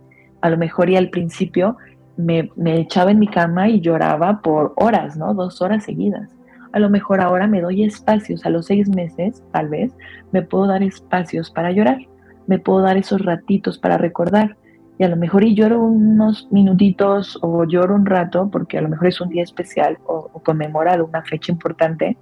A 0.40 0.50
lo 0.50 0.56
mejor 0.56 0.88
y 0.88 0.96
al 0.96 1.10
principio 1.10 1.76
me, 2.16 2.50
me, 2.54 2.78
echaba 2.78 3.10
en 3.10 3.18
mi 3.18 3.26
cama 3.26 3.68
y 3.68 3.80
lloraba 3.80 4.40
por 4.42 4.74
horas, 4.76 5.16
¿no? 5.16 5.34
Dos 5.34 5.60
horas 5.60 5.84
seguidas. 5.84 6.37
A 6.78 6.80
lo 6.80 6.90
mejor 6.90 7.20
ahora 7.20 7.48
me 7.48 7.60
doy 7.60 7.82
espacios, 7.82 8.46
a 8.46 8.50
los 8.50 8.66
seis 8.66 8.88
meses 8.88 9.42
tal 9.50 9.68
vez, 9.68 9.92
me 10.30 10.42
puedo 10.42 10.68
dar 10.68 10.80
espacios 10.84 11.50
para 11.50 11.72
llorar, 11.72 11.98
me 12.46 12.60
puedo 12.60 12.82
dar 12.82 12.96
esos 12.96 13.20
ratitos 13.24 13.78
para 13.78 13.98
recordar, 13.98 14.56
y 14.96 15.02
a 15.02 15.08
lo 15.08 15.16
mejor 15.16 15.42
y 15.42 15.56
lloro 15.56 15.82
unos 15.82 16.46
minutitos 16.52 17.36
o 17.42 17.64
lloro 17.64 17.96
un 17.96 18.06
rato 18.06 18.48
porque 18.48 18.78
a 18.78 18.80
lo 18.80 18.88
mejor 18.88 19.08
es 19.08 19.20
un 19.20 19.28
día 19.28 19.42
especial 19.42 19.98
o, 20.06 20.30
o 20.32 20.40
conmemora 20.40 21.02
una 21.02 21.22
fecha 21.22 21.50
importante, 21.50 22.16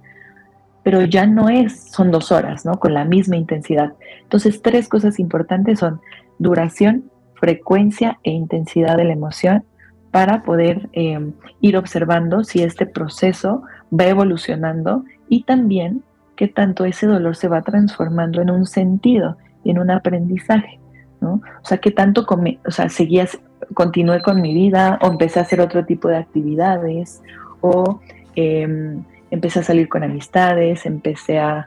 pero 0.81 1.03
ya 1.03 1.27
no 1.27 1.49
es, 1.49 1.91
son 1.91 2.09
dos 2.09 2.31
horas, 2.31 2.65
¿no? 2.65 2.79
Con 2.79 2.95
la 2.95 3.05
misma 3.05 3.35
intensidad. 3.35 3.93
Entonces, 4.23 4.63
tres 4.63 4.89
cosas 4.89 5.19
importantes 5.19 5.77
son 5.77 6.01
duración, 6.39 7.11
frecuencia 7.35 8.17
e 8.23 8.31
intensidad 8.31 8.97
de 8.97 9.03
la 9.03 9.13
emoción 9.13 9.65
para 10.09 10.41
poder 10.41 10.89
em, 10.93 11.33
ir 11.61 11.77
observando 11.77 12.43
si 12.43 12.63
este 12.63 12.87
proceso 12.87 13.61
va 13.91 14.05
evolucionando 14.05 15.03
y 15.29 15.43
también 15.43 16.03
qué 16.35 16.47
tanto 16.47 16.85
ese 16.85 17.07
dolor 17.07 17.35
se 17.35 17.47
va 17.47 17.61
transformando 17.61 18.41
en 18.41 18.51
un 18.51 18.65
sentido 18.65 19.37
en 19.69 19.79
un 19.79 19.91
aprendizaje. 19.91 20.79
O 21.21 21.41
sea, 21.63 21.79
que 21.79 21.91
tanto 21.91 22.25
o 22.65 22.71
sea, 22.71 22.89
seguías, 22.89 23.39
continué 23.73 24.21
con 24.21 24.41
mi 24.41 24.53
vida 24.53 24.99
o 25.01 25.07
empecé 25.07 25.39
a 25.39 25.41
hacer 25.41 25.59
otro 25.59 25.83
tipo 25.83 26.07
de 26.07 26.17
actividades 26.17 27.21
o 27.59 27.99
em, 28.35 29.03
empecé 29.31 29.59
a 29.59 29.63
salir 29.63 29.89
con 29.89 30.03
amistades, 30.03 30.85
empecé 30.85 31.39
a, 31.39 31.65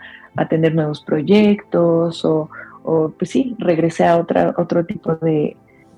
tener 0.49 0.75
nuevos 0.75 1.03
proyectos 1.03 2.25
o, 2.25 2.49
pues 3.19 3.31
sí, 3.31 3.57
regresé 3.59 4.07
a 4.07 4.17
otra, 4.17 4.55
otro 4.57 4.87
tipo 4.87 5.17
de, 5.17 5.57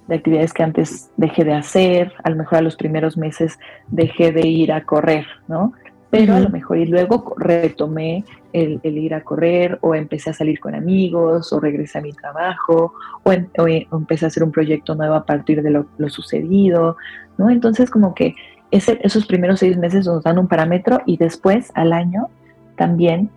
de 0.09 0.15
actividades 0.15 0.53
que 0.53 0.65
antes 0.65 1.11
dejé 1.17 1.45
de 1.45 1.53
hacer, 1.53 2.13
a 2.25 2.31
lo 2.31 2.37
mejor 2.37 2.59
a 2.59 2.63
los 2.63 2.75
primeros 2.75 3.17
meses 3.17 3.61
dejé 3.89 4.33
de 4.33 4.49
ir 4.49 4.73
a 4.73 4.85
correr, 4.85 5.27
¿no? 5.47 5.75
Pero 6.13 6.35
a 6.35 6.41
lo 6.41 6.51
mejor 6.51 6.77
y 6.77 6.85
luego 6.85 7.35
retomé 7.39 8.23
el, 8.53 8.83
ir 8.85 9.15
a 9.15 9.25
correr 9.25 9.79
o 9.81 9.95
empecé 9.95 10.29
a 10.29 10.35
salir 10.35 10.61
con 10.61 10.75
amigos 10.75 11.51
o 11.55 11.59
regresé 11.59 12.01
a 12.01 12.03
mi 12.03 12.13
trabajo 12.13 12.93
o, 13.23 13.33
empecé 13.33 14.27
a 14.27 14.29
hacer 14.29 14.45
un 14.45 14.53
proyecto 14.53 14.95
nuevo 14.95 15.15
a 15.15 15.25
partir 15.25 15.63
de 15.63 15.71
lo, 15.71 15.87
sucedido, 16.11 16.99
¿no? 17.39 17.49
Entonces 17.49 17.89
como 17.89 18.15
que 18.15 18.35
esos 18.71 19.25
primeros 19.25 19.61
seis 19.61 19.79
meses 19.79 20.05
nos 20.05 20.23
dan 20.23 20.39
un 20.39 20.49
parámetro 20.49 21.01
y 21.07 21.17
después 21.17 21.73
al 21.75 21.95
año 21.95 22.29
también 22.77 23.31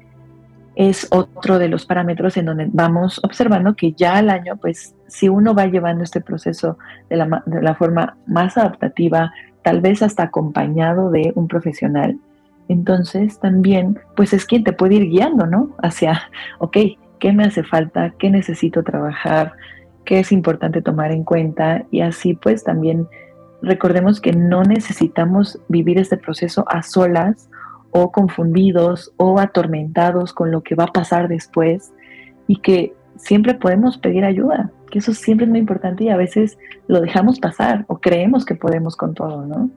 es 0.76 1.08
otro 1.12 1.60
de 1.60 1.70
los 1.70 1.86
parámetros 1.86 2.36
en 2.36 2.48
donde 2.48 2.68
vamos 2.74 3.22
observando 3.24 3.78
que 3.78 3.94
ya 3.94 4.18
al 4.18 4.30
año, 4.30 4.58
pues 4.58 4.96
si 5.08 5.30
uno 5.30 5.56
va 5.56 5.68
llevando 5.68 6.04
este 6.04 6.20
proceso 6.20 6.78
de 7.10 7.16
la, 7.16 7.42
de 7.46 7.62
la 7.62 7.76
forma 7.76 8.18
más 8.28 8.58
adaptativa, 8.58 9.32
tal 9.62 9.80
vez 9.80 10.02
hasta 10.02 10.24
acompañado 10.24 11.10
de 11.10 11.32
un 11.36 11.48
profesional, 11.48 12.20
entonces 12.68 13.40
también, 13.40 14.00
pues 14.16 14.34
es 14.34 14.46
quien 14.46 14.64
te 14.64 14.74
puede 14.74 14.96
ir 14.96 15.10
guiando, 15.10 15.46
¿no? 15.46 15.70
Hacia, 15.82 16.30
ok, 16.60 16.78
¿qué 17.20 17.34
me 17.34 17.44
hace 17.44 17.64
falta? 17.64 18.14
¿Qué 18.18 18.30
necesito 18.30 18.84
trabajar? 18.84 19.54
¿Qué 20.04 20.20
es 20.20 20.32
importante 20.32 20.82
tomar 20.82 21.12
en 21.12 21.24
cuenta? 21.24 21.86
Y 21.92 22.02
así 22.02 22.34
pues 22.34 22.64
también 22.64 23.08
recordemos 23.62 24.22
que 24.22 24.32
no 24.32 24.64
necesitamos 24.64 25.60
vivir 25.68 25.98
este 25.98 26.18
proceso 26.18 26.66
a 26.68 26.84
solas 26.84 27.50
o 27.92 28.12
confundidos 28.12 29.14
o 29.18 29.40
atormentados 29.40 30.34
con 30.34 30.52
lo 30.52 30.62
que 30.62 30.76
va 30.76 30.86
a 30.86 30.94
pasar 30.94 31.28
después 31.28 31.94
y 32.48 32.58
que 32.58 32.94
siempre 33.16 33.54
podemos 33.54 33.98
pedir 33.98 34.26
ayuda, 34.26 34.72
que 34.92 35.00
eso 35.00 35.14
siempre 35.14 35.46
es 35.46 35.50
muy 35.50 35.60
importante 35.60 36.04
y 36.04 36.10
a 36.10 36.18
veces 36.18 36.58
lo 36.88 37.00
dejamos 37.00 37.40
pasar 37.40 37.86
o 37.88 38.00
creemos 38.00 38.46
que 38.46 38.56
podemos 38.56 38.96
con 38.96 39.14
todo, 39.14 39.46
¿no? 39.46 39.70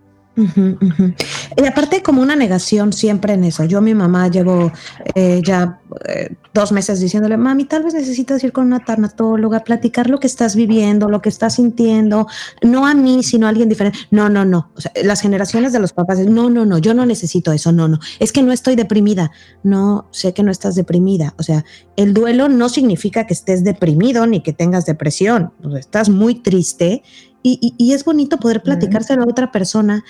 Y 1.57 1.67
aparte 1.67 2.03
como 2.03 2.23
una 2.23 2.37
negación 2.37 2.93
siempre 2.93 3.35
en 3.35 3.45
eso. 3.45 3.65
Yo 3.65 3.81
mi 3.81 3.95
mamá 3.95 4.29
llevo 4.29 4.71
eh, 5.15 5.41
ya 5.45 5.81
eh, 6.07 6.35
dos 6.55 6.73
meses 6.73 7.01
diciéndole, 7.01 7.37
mami, 7.37 7.65
tal 7.65 7.83
vez 7.83 7.95
necesitas 7.95 8.43
ir 8.45 8.53
con 8.53 8.67
una 8.67 8.85
tanatóloga, 8.85 9.65
platicar 9.65 10.09
lo 10.09 10.21
que 10.21 10.27
estás 10.27 10.55
viviendo, 10.57 11.09
lo 11.09 11.21
que 11.21 11.29
estás 11.29 11.55
sintiendo, 11.55 12.27
no 12.63 12.87
a 12.87 12.95
mí, 12.95 13.23
sino 13.23 13.47
a 13.47 13.51
alguien 13.51 13.69
diferente. 13.69 13.99
No, 14.11 14.29
no, 14.29 14.45
no. 14.45 14.71
O 14.77 14.81
sea, 14.81 14.93
las 15.03 15.21
generaciones 15.21 15.73
de 15.73 15.81
los 15.81 15.93
papás, 15.93 16.19
no, 16.21 16.51
no, 16.51 16.65
no, 16.65 16.79
yo 16.79 16.95
no 16.95 17.07
necesito 17.07 17.53
eso, 17.53 17.73
no, 17.73 17.89
no. 17.89 17.99
Es 18.19 18.33
que 18.33 18.43
no 18.43 18.53
estoy 18.53 18.77
deprimida. 18.77 19.31
No, 19.63 20.09
sé 20.11 20.35
que 20.35 20.43
no 20.43 20.51
estás 20.51 20.75
deprimida. 20.75 21.35
O 21.39 21.43
sea, 21.43 21.65
el 21.97 22.15
duelo 22.15 22.49
no 22.49 22.69
significa 22.69 23.27
que 23.27 23.35
estés 23.35 23.65
deprimido 23.65 24.27
ni 24.27 24.43
que 24.43 24.53
tengas 24.53 24.87
depresión. 24.87 25.53
estás 25.77 26.09
muy 26.09 26.37
triste 26.37 27.03
y, 27.43 27.93
es 27.93 28.05
bonito 28.05 28.39
poder 28.39 28.63
platicárselo 28.63 29.23
a 29.23 29.27
otra 29.27 29.53
persona, 29.53 30.05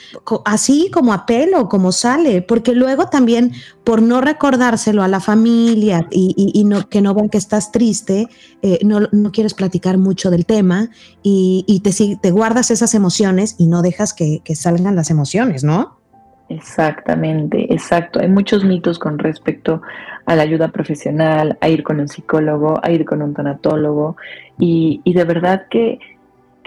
así 0.44 0.90
como 0.90 1.12
a 1.12 1.26
pelo, 1.26 1.68
como 1.68 1.92
sale, 1.92 2.42
porque 2.42 2.72
luego 2.72 3.06
también 3.06 3.52
por 3.84 4.02
no 4.02 4.20
recordárselo 4.20 5.02
a 5.02 5.08
la 5.08 5.20
familia 5.20 6.06
y, 6.10 6.64
no, 6.64 6.88
que 6.88 7.00
no 7.00 7.14
vean 7.14 7.28
que 7.28 7.38
estás 7.38 7.70
triste, 7.70 8.28
eh, 8.62 8.80
no, 8.84 9.32
quieres 9.32 9.54
platicar 9.54 9.98
mucho 9.98 10.30
del 10.30 10.46
tema 10.46 10.90
y, 11.22 11.80
te, 11.84 12.16
te 12.16 12.30
guardas 12.30 12.70
esas 12.70 12.94
emociones 12.94 13.56
y 13.58 13.66
no 13.66 13.82
dejas 13.82 14.14
que, 14.14 14.40
que 14.44 14.56
salgan 14.56 14.96
las 14.96 15.10
emociones, 15.10 15.64
¿no? 15.64 15.98
Exactamente, 16.48 17.72
exacto. 17.72 18.20
Hay 18.20 18.28
muchos 18.28 18.64
mitos 18.64 18.98
con 18.98 19.18
respecto 19.18 19.82
a 20.24 20.34
la 20.34 20.42
ayuda 20.42 20.68
profesional, 20.68 21.58
a 21.60 21.68
ir 21.68 21.82
con 21.82 22.00
un 22.00 22.08
psicólogo, 22.08 22.80
a 22.82 22.90
ir 22.90 23.04
con 23.04 23.20
un 23.20 23.34
tanatólogo 23.34 24.16
y, 24.58 25.02
y 25.04 25.12
de 25.12 25.24
verdad 25.24 25.66
que 25.70 25.98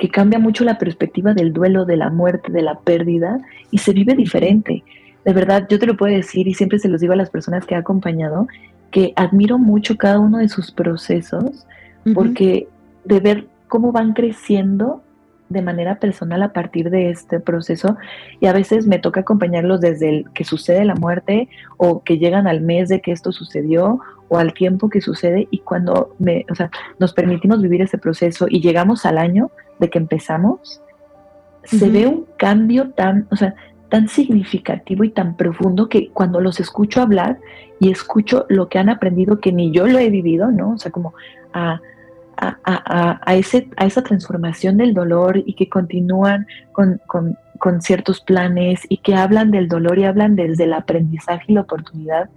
que 0.01 0.09
cambia 0.09 0.39
mucho 0.39 0.63
la 0.63 0.79
perspectiva 0.79 1.35
del 1.35 1.53
duelo, 1.53 1.85
de 1.85 1.95
la 1.95 2.09
muerte, 2.09 2.51
de 2.51 2.63
la 2.63 2.79
pérdida 2.79 3.39
y 3.69 3.77
se 3.77 3.93
vive 3.93 4.15
diferente. 4.15 4.83
De 5.23 5.31
verdad, 5.31 5.67
yo 5.69 5.77
te 5.77 5.85
lo 5.85 5.95
puedo 5.95 6.11
decir 6.11 6.47
y 6.47 6.55
siempre 6.55 6.79
se 6.79 6.89
los 6.89 7.01
digo 7.01 7.13
a 7.13 7.15
las 7.15 7.29
personas 7.29 7.67
que 7.67 7.75
he 7.75 7.77
acompañado, 7.77 8.47
que 8.89 9.13
admiro 9.15 9.59
mucho 9.59 9.97
cada 9.97 10.17
uno 10.17 10.39
de 10.39 10.49
sus 10.49 10.71
procesos 10.71 11.67
porque 12.15 12.67
de 13.05 13.19
ver 13.19 13.45
cómo 13.67 13.91
van 13.91 14.13
creciendo 14.13 15.03
de 15.49 15.61
manera 15.61 15.99
personal 15.99 16.41
a 16.41 16.51
partir 16.51 16.89
de 16.89 17.11
este 17.11 17.39
proceso 17.39 17.95
y 18.39 18.47
a 18.47 18.53
veces 18.53 18.87
me 18.87 18.97
toca 18.97 19.19
acompañarlos 19.19 19.81
desde 19.81 20.09
el 20.09 20.31
que 20.31 20.45
sucede 20.45 20.83
la 20.83 20.95
muerte 20.95 21.47
o 21.77 22.01
que 22.01 22.17
llegan 22.17 22.47
al 22.47 22.61
mes 22.61 22.89
de 22.89 23.01
que 23.01 23.11
esto 23.11 23.31
sucedió 23.31 23.99
o 24.29 24.39
al 24.39 24.53
tiempo 24.53 24.89
que 24.89 25.01
sucede 25.01 25.47
y 25.51 25.59
cuando 25.59 26.15
me, 26.17 26.47
o 26.49 26.55
sea, 26.55 26.71
nos 26.97 27.13
permitimos 27.13 27.61
vivir 27.61 27.83
ese 27.83 27.99
proceso 27.99 28.47
y 28.49 28.61
llegamos 28.61 29.05
al 29.05 29.19
año, 29.19 29.51
de 29.82 29.89
que 29.89 29.97
empezamos, 29.97 30.82
se 31.63 31.89
ve 31.89 32.07
un 32.07 32.25
cambio 32.38 32.91
tan, 32.91 33.27
o 33.29 33.36
sea, 33.36 33.53
tan 33.89 34.07
significativo 34.07 35.03
y 35.03 35.09
tan 35.09 35.36
profundo 35.36 35.89
que 35.89 36.09
cuando 36.11 36.39
los 36.39 36.61
escucho 36.61 37.01
hablar 37.01 37.39
y 37.79 37.91
escucho 37.91 38.45
lo 38.47 38.69
que 38.69 38.79
han 38.79 38.89
aprendido 38.89 39.41
que 39.41 39.51
ni 39.51 39.71
yo 39.71 39.86
lo 39.86 39.99
he 39.99 40.09
vivido, 40.09 40.49
¿no? 40.49 40.73
O 40.73 40.77
sea, 40.77 40.91
como 40.91 41.13
a, 41.51 41.82
ese, 43.36 43.69
a 43.75 43.86
esa 43.86 44.01
transformación 44.01 44.77
del 44.77 44.93
dolor 44.93 45.43
y 45.45 45.53
que 45.53 45.69
continúan 45.69 46.47
con, 46.71 47.01
con, 47.05 47.82
ciertos 47.82 48.21
planes 48.21 48.82
y 48.89 48.97
que 48.97 49.13
hablan 49.13 49.51
del 49.51 49.67
dolor 49.67 49.99
y 49.99 50.05
hablan 50.05 50.36
desde 50.36 50.63
el 50.63 50.73
aprendizaje 50.73 51.45
y 51.49 51.53
la 51.53 51.61
oportunidad 51.61 52.29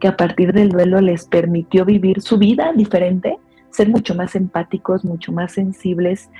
que 0.00 0.08
a 0.08 0.16
partir 0.16 0.52
del 0.52 0.70
duelo 0.70 1.00
les 1.00 1.26
permitió 1.26 1.84
vivir 1.84 2.22
su 2.22 2.38
vida 2.38 2.72
diferente, 2.74 3.36
ser 3.70 3.88
mucho 3.90 4.14
más 4.14 4.34
empáticos, 4.34 5.04
mucho 5.04 5.32
más 5.32 5.52
sensibles 5.52 6.30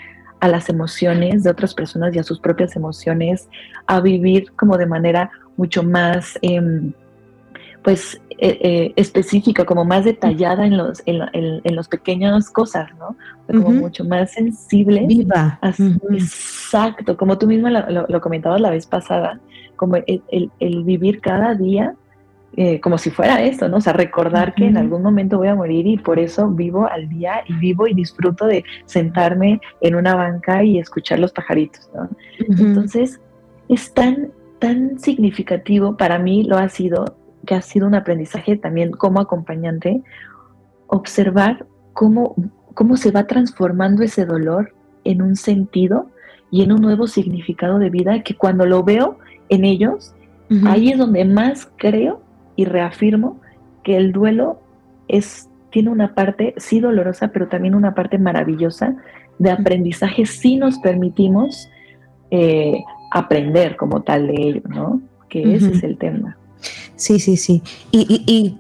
a 0.43 0.49
las 0.49 0.69
emociones 0.69 1.45
de 1.45 1.51
otras 1.51 1.73
personas 1.73 2.13
y 2.17 2.19
a 2.19 2.25
sus 2.25 2.41
propias 2.41 2.75
emociones, 2.75 3.49
a 3.87 4.01
vivir 4.01 4.51
como 4.57 4.77
de 4.77 4.87
manera 4.87 5.31
mucho 5.57 5.85
más, 5.85 6.37
em, 6.43 6.93
pues, 7.85 8.21
eh, 8.39 8.59
eh, 8.61 8.93
específica, 8.97 9.65
como 9.65 9.85
más 9.85 10.05
detallada 10.05 10.67
en 10.67 10.77
los, 10.77 11.01
en, 11.07 11.77
los 11.77 11.87
pequeñas 11.87 12.51
cosas, 12.51 12.91
¿no? 12.99 13.17
Como 13.47 13.71
mucho 13.71 14.05
más 14.05 14.33
sensible. 14.33 15.07
Viva. 15.07 15.61
Exacto, 15.63 17.17
como 17.17 17.39
tú 17.39 17.47
misma 17.47 17.71
lo, 17.71 18.21
comentabas 18.21 18.61
la 18.61 18.71
vez 18.71 18.85
pasada, 18.85 19.39
como 19.77 19.95
el 19.97 20.85
vivir 20.85 21.21
cada 21.21 21.55
día 21.55 21.95
eh, 22.55 22.81
como 22.81 22.99
si 22.99 23.11
fuera 23.11 23.43
esto, 23.43 23.67
¿no? 23.69 23.79
O 23.79 23.81
sea, 23.81 23.95
recordar 23.95 24.55
que 24.55 24.67
en 24.67 24.77
algún 24.77 25.03
momento 25.03 25.39
voy 25.39 25.49
a 25.49 25.55
morir 25.55 25.87
y 25.87 25.97
por 25.97 26.19
eso 26.19 26.51
vivo 26.51 26.87
al 26.87 27.09
día 27.09 27.43
y 27.49 27.55
vivo 27.55 27.87
y 27.87 27.95
disfruto 27.95 28.47
de 28.47 28.63
sentarme 28.85 29.59
en 29.81 29.95
una 29.95 30.15
banca 30.15 30.63
y 30.63 30.79
escuchar 30.79 31.19
los 31.19 31.33
pajaritos, 31.33 31.91
¿no? 31.95 32.11
Entonces, 32.39 33.21
es 33.71 33.95
tan, 33.95 34.33
tan 34.59 34.99
significativo, 34.99 35.97
para 35.97 36.19
mí 36.19 36.45
lo 36.45 36.59
ha 36.59 36.69
sido, 36.69 37.17
que 37.47 37.55
ha 37.55 37.63
sido 37.63 37.87
un 37.87 37.95
aprendizaje 37.95 38.57
también 38.57 38.91
como 38.91 39.21
acompañante, 39.21 40.03
observar 40.89 41.65
cómo, 41.95 42.35
cómo 42.75 42.99
se 42.99 43.13
va 43.13 43.27
transformando 43.27 44.03
ese 44.03 44.27
dolor 44.27 44.75
en 45.05 45.23
un 45.23 45.37
sentido 45.37 46.11
y 46.51 46.63
en 46.63 46.73
un 46.73 46.83
nuevo 46.83 47.07
significado 47.07 47.79
de 47.79 47.89
vida 47.89 48.23
que 48.23 48.37
cuando 48.37 48.67
lo 48.67 48.85
veo 48.85 49.19
en 49.49 49.65
ellos, 49.65 50.15
ahí 50.67 50.91
es 50.91 50.99
donde 50.99 51.25
más 51.25 51.67
creo 51.79 52.21
y 52.57 52.65
reafirmo 52.65 53.41
que 53.83 53.97
el 53.97 54.13
duelo 54.13 54.61
es, 55.09 55.49
tiene 55.71 55.91
una 55.91 56.15
parte, 56.15 56.55
sí 56.57 56.81
dolorosa, 56.81 57.29
pero 57.29 57.49
también 57.49 57.75
una 57.75 57.95
parte 57.95 58.19
maravillosa 58.19 58.97
de 59.39 59.51
aprendizaje 59.51 60.27
si 60.27 60.57
nos 60.57 60.79
permitimos 60.79 61.69
eh, 62.31 62.83
aprender 63.11 63.77
como 63.77 64.03
tal 64.03 64.29
de 64.29 64.35
ello, 64.35 64.63
¿no? 64.69 65.01
Que 65.29 65.55
ese 65.55 65.73
es 65.73 65.83
el 65.83 65.99
tema. 65.99 66.37
Sí, 66.97 67.19
sí, 67.19 67.37
sí. 67.37 67.63
Y, 67.91 68.23
y, 68.27 68.59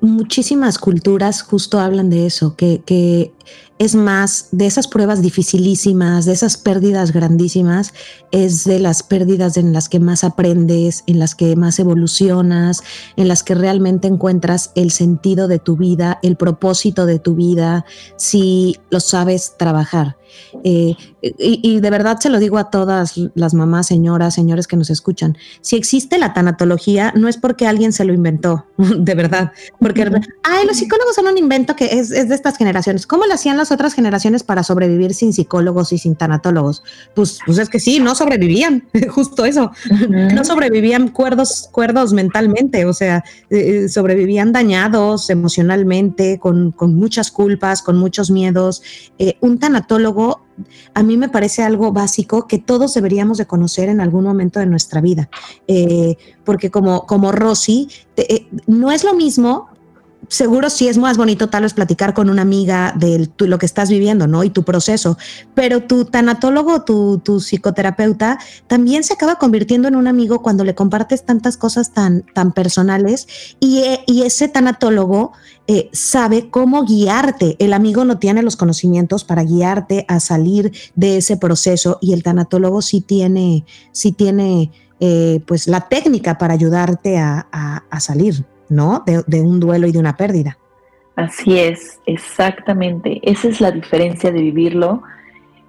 muchísimas 0.00 0.78
culturas 0.78 1.42
justo 1.42 1.80
hablan 1.80 2.10
de 2.10 2.26
eso, 2.26 2.54
que, 2.54 2.82
que 2.84 3.32
es 3.78 3.94
más 3.94 4.48
de 4.52 4.66
esas 4.66 4.88
pruebas 4.88 5.20
dificilísimas, 5.20 6.24
de 6.24 6.32
esas 6.32 6.56
pérdidas 6.56 7.12
grandísimas, 7.12 7.92
es 8.30 8.64
de 8.64 8.78
las 8.78 9.02
pérdidas 9.02 9.56
en 9.56 9.72
las 9.72 9.88
que 9.88 10.00
más 10.00 10.24
aprendes, 10.24 11.04
en 11.06 11.18
las 11.18 11.34
que 11.34 11.56
más 11.56 11.78
evolucionas, 11.78 12.82
en 13.16 13.28
las 13.28 13.42
que 13.42 13.54
realmente 13.54 14.08
encuentras 14.08 14.72
el 14.74 14.90
sentido 14.90 15.46
de 15.46 15.58
tu 15.58 15.76
vida, 15.76 16.18
el 16.22 16.36
propósito 16.36 17.04
de 17.04 17.18
tu 17.18 17.34
vida, 17.34 17.84
si 18.16 18.78
lo 18.90 19.00
sabes 19.00 19.54
trabajar. 19.58 20.16
Eh, 20.64 20.94
y, 21.22 21.80
de 21.80 21.90
verdad 21.90 22.18
se 22.20 22.30
lo 22.30 22.38
digo 22.38 22.58
a 22.58 22.70
todas 22.70 23.14
las 23.34 23.54
mamás, 23.54 23.86
señoras, 23.86 24.34
señores 24.34 24.66
que 24.66 24.76
nos 24.76 24.90
escuchan. 24.90 25.36
Si 25.60 25.76
existe 25.76 26.18
la 26.18 26.34
tanatología, 26.34 27.12
no 27.16 27.28
es 27.28 27.36
porque 27.36 27.66
alguien 27.66 27.92
se 27.92 28.04
lo 28.04 28.12
inventó, 28.12 28.66
de 28.76 29.14
verdad. 29.14 29.52
Porque, 29.80 30.02
ay, 30.42 30.66
los 30.66 30.76
psicólogos 30.76 31.14
son 31.14 31.26
un 31.26 31.38
invento 31.38 31.74
que 31.74 31.86
es, 31.86 32.10
es 32.10 32.28
de 32.28 32.34
estas 32.34 32.56
generaciones. 32.56 33.06
¿Cómo 33.06 33.26
lo 33.26 33.34
hacían 33.34 33.56
las 33.56 33.72
otras 33.72 33.94
generaciones 33.94 34.42
para 34.42 34.62
sobrevivir 34.62 35.14
sin 35.14 35.32
psicólogos 35.32 35.92
y 35.92 35.98
sin 35.98 36.16
tanatólogos? 36.16 36.82
Pues, 37.14 37.38
pues 37.44 37.58
es 37.58 37.68
que 37.68 37.80
sí, 37.80 37.98
no 37.98 38.14
sobrevivían, 38.14 38.86
justo 39.10 39.44
eso. 39.44 39.72
No 39.98 40.44
sobrevivían 40.44 41.08
cuerdos, 41.08 41.68
cuerdos 41.72 42.12
mentalmente, 42.12 42.84
o 42.84 42.92
sea, 42.92 43.24
eh, 43.50 43.84
eh, 43.84 43.88
sobrevivían 43.88 44.52
dañados 44.52 45.30
emocionalmente, 45.30 46.38
con, 46.38 46.72
con, 46.72 46.94
muchas 46.94 47.30
culpas, 47.30 47.82
con 47.82 47.96
muchos 47.96 48.30
miedos. 48.30 48.82
un 49.40 49.58
tanatólogo 49.58 50.15
a 50.94 51.02
mí 51.02 51.16
me 51.16 51.28
parece 51.28 51.62
algo 51.62 51.92
básico 51.92 52.46
que 52.46 52.58
todos 52.58 52.94
deberíamos 52.94 53.38
de 53.38 53.46
conocer 53.46 53.88
en 53.88 54.00
algún 54.00 54.24
momento 54.24 54.58
de 54.60 54.66
nuestra 54.66 55.00
vida, 55.00 55.28
eh, 55.66 56.16
porque 56.44 56.70
como, 56.70 57.06
como 57.06 57.32
Rosy, 57.32 57.88
eh, 58.16 58.48
no 58.66 58.90
es 58.90 59.04
lo 59.04 59.14
mismo 59.14 59.68
seguro 60.28 60.70
sí 60.70 60.88
es 60.88 60.98
más 60.98 61.16
bonito 61.16 61.48
tal 61.48 61.62
vez 61.62 61.74
platicar 61.74 62.14
con 62.14 62.30
una 62.30 62.42
amiga 62.42 62.92
de 62.96 63.28
lo 63.38 63.58
que 63.58 63.66
estás 63.66 63.88
viviendo, 63.88 64.26
¿no? 64.26 64.44
Y 64.44 64.50
tu 64.50 64.64
proceso, 64.64 65.16
pero 65.54 65.82
tu 65.82 66.04
tanatólogo, 66.04 66.82
tu, 66.82 67.18
tu, 67.18 67.40
psicoterapeuta, 67.40 68.38
también 68.66 69.04
se 69.04 69.14
acaba 69.14 69.36
convirtiendo 69.36 69.88
en 69.88 69.96
un 69.96 70.08
amigo 70.08 70.42
cuando 70.42 70.64
le 70.64 70.74
compartes 70.74 71.24
tantas 71.24 71.56
cosas 71.56 71.92
tan, 71.92 72.22
tan 72.34 72.52
personales 72.52 73.26
y, 73.60 73.78
eh, 73.78 74.00
y 74.06 74.22
ese 74.22 74.48
tanatólogo 74.48 75.32
eh, 75.68 75.88
sabe 75.92 76.50
cómo 76.50 76.84
guiarte. 76.84 77.56
El 77.58 77.72
amigo 77.72 78.04
no 78.04 78.18
tiene 78.18 78.42
los 78.42 78.56
conocimientos 78.56 79.24
para 79.24 79.44
guiarte 79.44 80.04
a 80.08 80.20
salir 80.20 80.72
de 80.94 81.18
ese 81.18 81.36
proceso 81.36 81.98
y 82.00 82.12
el 82.12 82.22
tanatólogo 82.22 82.82
sí 82.82 83.00
tiene, 83.00 83.64
sí 83.92 84.12
tiene 84.12 84.72
eh, 84.98 85.40
pues 85.46 85.68
la 85.68 85.88
técnica 85.88 86.38
para 86.38 86.54
ayudarte 86.54 87.18
a, 87.18 87.46
a 87.50 88.00
salir. 88.00 88.44
¿No? 88.68 89.04
De, 89.06 89.40
un 89.40 89.60
duelo 89.60 89.86
y 89.86 89.92
de 89.92 89.98
una 89.98 90.16
pérdida. 90.16 90.58
Así 91.14 91.58
es, 91.58 92.00
exactamente. 92.06 93.20
Esa 93.22 93.48
es 93.48 93.60
la 93.60 93.70
diferencia 93.70 94.30
de 94.30 94.40
vivirlo 94.40 95.02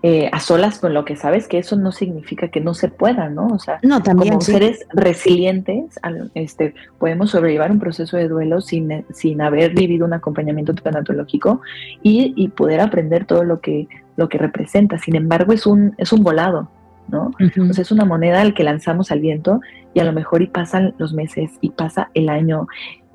eh, 0.03 0.29
a 0.31 0.39
solas 0.39 0.79
con 0.79 0.93
lo 0.93 1.05
que 1.05 1.15
sabes, 1.15 1.47
que 1.47 1.57
eso 1.57 1.75
no 1.75 1.91
significa 1.91 2.49
que 2.49 2.59
no 2.59 2.73
se 2.73 2.89
pueda, 2.89 3.29
¿no? 3.29 3.47
O 3.47 3.59
sea, 3.59 3.79
no, 3.81 4.03
también, 4.03 4.33
como 4.33 4.41
seres 4.41 4.85
resilientes, 4.93 5.99
este, 6.33 6.75
podemos 6.99 7.31
sobrellevar 7.31 7.71
un 7.71 7.79
proceso 7.79 8.17
de 8.17 8.27
duelo 8.27 8.61
sin, 8.61 9.05
sin 9.13 9.41
haber 9.41 9.73
vivido 9.73 10.05
un 10.05 10.13
acompañamiento 10.13 10.75
tanatológico 10.75 11.61
y, 12.03 12.33
y 12.35 12.49
poder 12.49 12.81
aprender 12.81 13.25
todo 13.25 13.43
lo 13.43 13.59
que, 13.61 13.87
lo 14.17 14.29
que 14.29 14.37
representa. 14.37 14.97
Sin 14.99 15.15
embargo, 15.15 15.53
es 15.53 15.65
un, 15.65 15.95
es 15.97 16.11
un 16.11 16.23
volado, 16.23 16.69
¿no? 17.09 17.31
O 17.69 17.73
sea, 17.73 17.81
es 17.81 17.91
una 17.91 18.05
moneda 18.05 18.41
al 18.41 18.53
que 18.53 18.63
lanzamos 18.63 19.11
al 19.11 19.19
viento 19.19 19.61
y 19.93 19.99
a 19.99 20.03
lo 20.03 20.13
mejor 20.13 20.41
y 20.41 20.47
pasan 20.47 20.93
los 20.97 21.13
meses 21.13 21.51
y 21.61 21.71
pasa 21.71 22.09
el 22.13 22.29
año 22.29 22.67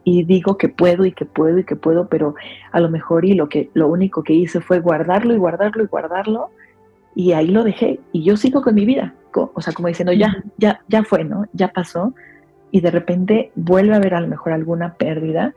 y 0.05 0.25
digo 0.25 0.59
que 0.59 0.69
puedo 0.69 1.05
y 1.05 1.13
que 1.13 1.25
puedo 1.25 1.59
y 1.59 1.65
que 1.65 1.77
puedo, 1.77 2.09
pero 2.09 2.35
a 2.73 2.81
lo 2.81 2.91
mejor 2.91 3.25
y 3.25 3.35
lo 3.35 3.49
que 3.49 3.71
lo 3.75 3.89
único 3.89 4.23
que 4.23 4.33
hice 4.33 4.61
fue 4.61 4.81
guardarlo 4.81 5.35
y 5.35 5.39
guardarlo 5.39 5.85
y 5.85 5.87
guardarlo 5.87 6.51
y 7.15 7.33
ahí 7.33 7.49
lo 7.49 7.63
dejé 7.63 8.01
y 8.11 8.25
yo 8.25 8.37
sigo 8.37 8.63
con 8.63 8.75
mi 8.75 8.87
vida, 8.87 9.15
o 9.35 9.61
sea, 9.61 9.73
como 9.73 9.89
diciendo, 9.89 10.13
ya, 10.13 10.43
ya, 10.59 10.81
ya 10.89 11.05
fue, 11.05 11.25
¿no? 11.25 11.47
Ya 11.53 11.69
pasó 11.69 12.15
y 12.71 12.81
de 12.81 12.91
repente 12.91 13.53
vuelve 13.55 13.95
a 13.95 13.97
haber 13.97 14.15
a 14.15 14.21
lo 14.21 14.29
mejor 14.29 14.53
alguna 14.53 14.95
pérdida 14.95 15.55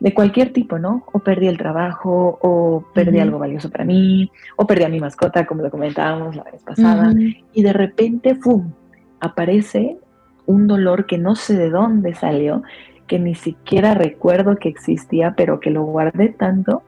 de 0.00 0.14
cualquier 0.14 0.52
tipo, 0.52 0.78
¿no? 0.78 1.04
O 1.12 1.18
perdí 1.18 1.48
el 1.48 1.58
trabajo, 1.58 2.38
o 2.42 2.84
perdí 2.94 3.18
algo 3.18 3.38
valioso 3.38 3.70
para 3.70 3.84
mí, 3.84 4.30
o 4.56 4.66
perdí 4.66 4.84
a 4.84 4.88
mi 4.88 5.00
mascota, 5.00 5.46
como 5.46 5.62
lo 5.62 5.70
comentábamos 5.70 6.36
la 6.36 6.44
vez 6.44 6.62
pasada, 6.62 7.12
y 7.52 7.62
de 7.62 7.72
repente, 7.72 8.34
¡fum!, 8.36 8.72
aparece 9.20 9.98
un 10.46 10.66
dolor 10.66 11.06
que 11.06 11.18
no 11.18 11.34
sé 11.34 11.56
de 11.56 11.70
dónde 11.70 12.14
salió, 12.14 12.62
que 13.06 13.18
ni 13.18 13.34
siquiera 13.34 13.94
recuerdo 13.94 14.56
que 14.56 14.68
existía, 14.68 15.34
pero 15.36 15.60
que 15.60 15.70
lo 15.70 15.82
guardé 15.82 16.28
tanto 16.28 16.82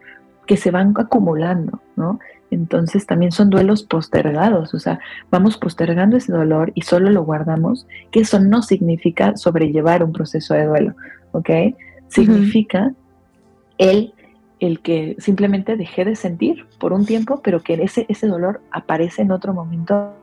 que 0.46 0.56
se 0.56 0.70
van 0.70 0.94
acumulando, 0.96 1.80
¿no? 1.96 2.18
Entonces 2.50 3.06
también 3.06 3.30
son 3.32 3.50
duelos 3.50 3.84
postergados, 3.84 4.74
o 4.74 4.78
sea, 4.78 4.98
vamos 5.30 5.56
postergando 5.56 6.16
ese 6.16 6.32
dolor 6.32 6.72
y 6.74 6.82
solo 6.82 7.10
lo 7.10 7.22
guardamos, 7.22 7.86
que 8.10 8.20
eso 8.20 8.40
no 8.40 8.62
significa 8.62 9.36
sobrellevar 9.36 10.02
un 10.02 10.12
proceso 10.12 10.54
de 10.54 10.66
duelo, 10.66 10.94
¿ok? 11.32 11.50
Significa 12.08 12.92
el, 13.80 14.12
el 14.60 14.80
que 14.80 15.16
simplemente 15.18 15.76
dejé 15.76 16.04
de 16.04 16.14
sentir 16.14 16.66
por 16.78 16.92
un 16.92 17.06
tiempo, 17.06 17.40
pero 17.42 17.60
que 17.60 17.74
ese, 17.74 18.04
ese 18.08 18.28
dolor 18.28 18.60
aparece 18.70 19.22
en 19.22 19.32
otro 19.32 19.54
momento 19.54 20.14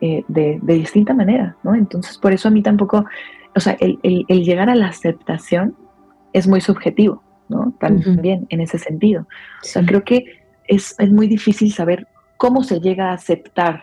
eh, 0.00 0.24
de, 0.28 0.60
distinta 0.62 1.12
manera, 1.12 1.56
¿no? 1.64 1.74
Entonces, 1.74 2.16
por 2.18 2.32
eso 2.32 2.48
a 2.48 2.50
mí 2.52 2.62
tampoco, 2.62 3.04
o 3.54 3.60
sea, 3.60 3.76
el, 3.80 4.24
llegar 4.28 4.70
a 4.70 4.76
la 4.76 4.86
aceptación 4.86 5.76
es 6.32 6.46
muy 6.46 6.60
subjetivo, 6.60 7.22
¿no? 7.48 7.74
También 7.80 8.46
en 8.48 8.60
ese 8.60 8.78
sentido. 8.78 9.22
O 9.62 9.64
sea, 9.64 9.84
creo 9.84 10.04
que 10.04 10.24
es, 10.68 10.94
es, 10.98 11.10
muy 11.10 11.26
difícil 11.26 11.72
saber 11.72 12.06
cómo 12.36 12.62
se 12.62 12.80
llega 12.80 13.10
a 13.10 13.14
aceptar 13.14 13.82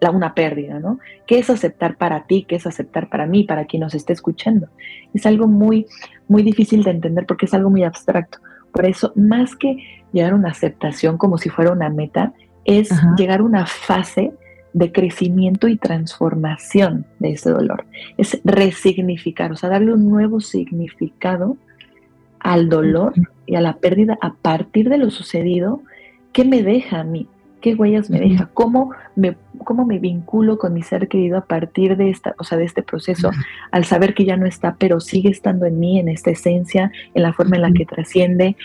la, 0.00 0.12
una 0.12 0.34
pérdida, 0.34 0.78
¿no? 0.78 1.00
¿Qué 1.26 1.40
es 1.40 1.50
aceptar 1.50 1.96
para 1.96 2.26
ti? 2.26 2.44
¿Qué 2.48 2.56
es 2.56 2.66
aceptar 2.66 3.08
para 3.08 3.26
mí? 3.26 3.42
Para 3.42 3.64
quien 3.64 3.80
nos 3.80 3.94
esté 3.94 4.12
escuchando. 4.12 4.68
Es 5.14 5.26
algo 5.26 5.48
muy, 5.48 5.86
muy 6.28 6.44
difícil 6.44 6.84
de 6.84 6.90
entender 6.92 7.26
porque 7.26 7.46
es 7.46 7.54
algo 7.54 7.70
muy 7.70 7.82
abstracto. 7.82 8.38
Por 8.72 8.86
eso, 8.86 9.12
más 9.16 9.56
que 9.56 9.76
llegar 10.12 10.32
a 10.32 10.36
una 10.36 10.50
aceptación 10.50 11.18
como 11.18 11.38
si 11.38 11.48
fuera 11.48 11.72
una 11.72 11.88
meta, 11.88 12.32
es 12.64 12.90
llegar 13.16 13.40
a 13.40 13.44
una 13.44 13.66
fase 13.66 14.32
de 14.72 14.92
crecimiento 14.92 15.68
y 15.68 15.76
transformación 15.76 17.04
de 17.18 17.32
ese 17.32 17.50
dolor. 17.50 17.84
Es 18.16 18.40
resignificar, 18.44 19.52
o 19.52 19.56
sea, 19.56 19.68
darle 19.68 19.92
un 19.92 20.08
nuevo 20.08 20.40
significado 20.40 21.56
al 22.40 22.68
dolor 22.68 23.12
y 23.46 23.54
a 23.54 23.60
la 23.60 23.76
pérdida 23.76 24.18
a 24.20 24.34
partir 24.34 24.88
de 24.88 24.98
lo 24.98 25.10
sucedido, 25.10 25.82
¿qué 26.32 26.44
me 26.44 26.62
deja 26.62 27.00
a 27.00 27.04
mí? 27.04 27.28
¿Qué 27.62 27.74
huellas 27.74 28.10
me 28.10 28.20
deja? 28.20 28.50
¿Cómo 28.52 28.92
me, 29.16 29.36
¿Cómo 29.64 29.86
me 29.86 29.98
vinculo 29.98 30.58
con 30.58 30.74
mi 30.74 30.82
ser 30.82 31.08
querido 31.08 31.38
a 31.38 31.46
partir 31.46 31.96
de 31.96 32.10
esta, 32.10 32.34
o 32.38 32.44
sea, 32.44 32.58
de 32.58 32.64
este 32.64 32.82
proceso, 32.82 33.30
al 33.70 33.84
saber 33.84 34.12
que 34.14 34.24
ya 34.24 34.36
no 34.36 34.46
está, 34.46 34.76
pero 34.78 35.00
sigue 35.00 35.30
estando 35.30 35.64
en 35.64 35.80
mí, 35.80 35.98
en 35.98 36.08
esta 36.08 36.30
esencia, 36.30 36.92
en 37.14 37.22
la 37.22 37.32
forma 37.32 37.56
en 37.56 37.62
la 37.62 37.72
que 37.72 37.86
trasciende, 37.86 38.56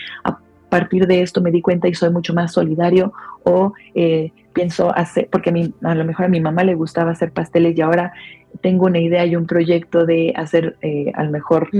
partir 0.68 1.06
de 1.06 1.22
esto 1.22 1.40
me 1.40 1.50
di 1.50 1.60
cuenta 1.60 1.88
y 1.88 1.94
soy 1.94 2.10
mucho 2.10 2.34
más 2.34 2.52
solidario 2.52 3.12
o 3.44 3.72
eh, 3.94 4.32
pienso 4.52 4.94
hacer, 4.94 5.28
porque 5.30 5.50
a, 5.50 5.52
mí, 5.52 5.72
a 5.82 5.94
lo 5.94 6.04
mejor 6.04 6.26
a 6.26 6.28
mi 6.28 6.40
mamá 6.40 6.64
le 6.64 6.74
gustaba 6.74 7.12
hacer 7.12 7.32
pasteles 7.32 7.76
y 7.76 7.80
ahora 7.80 8.12
tengo 8.60 8.86
una 8.86 8.98
idea 8.98 9.24
y 9.26 9.36
un 9.36 9.46
proyecto 9.46 10.06
de 10.06 10.32
hacer 10.36 10.76
eh, 10.82 11.12
a 11.14 11.24
lo 11.24 11.30
mejor 11.30 11.70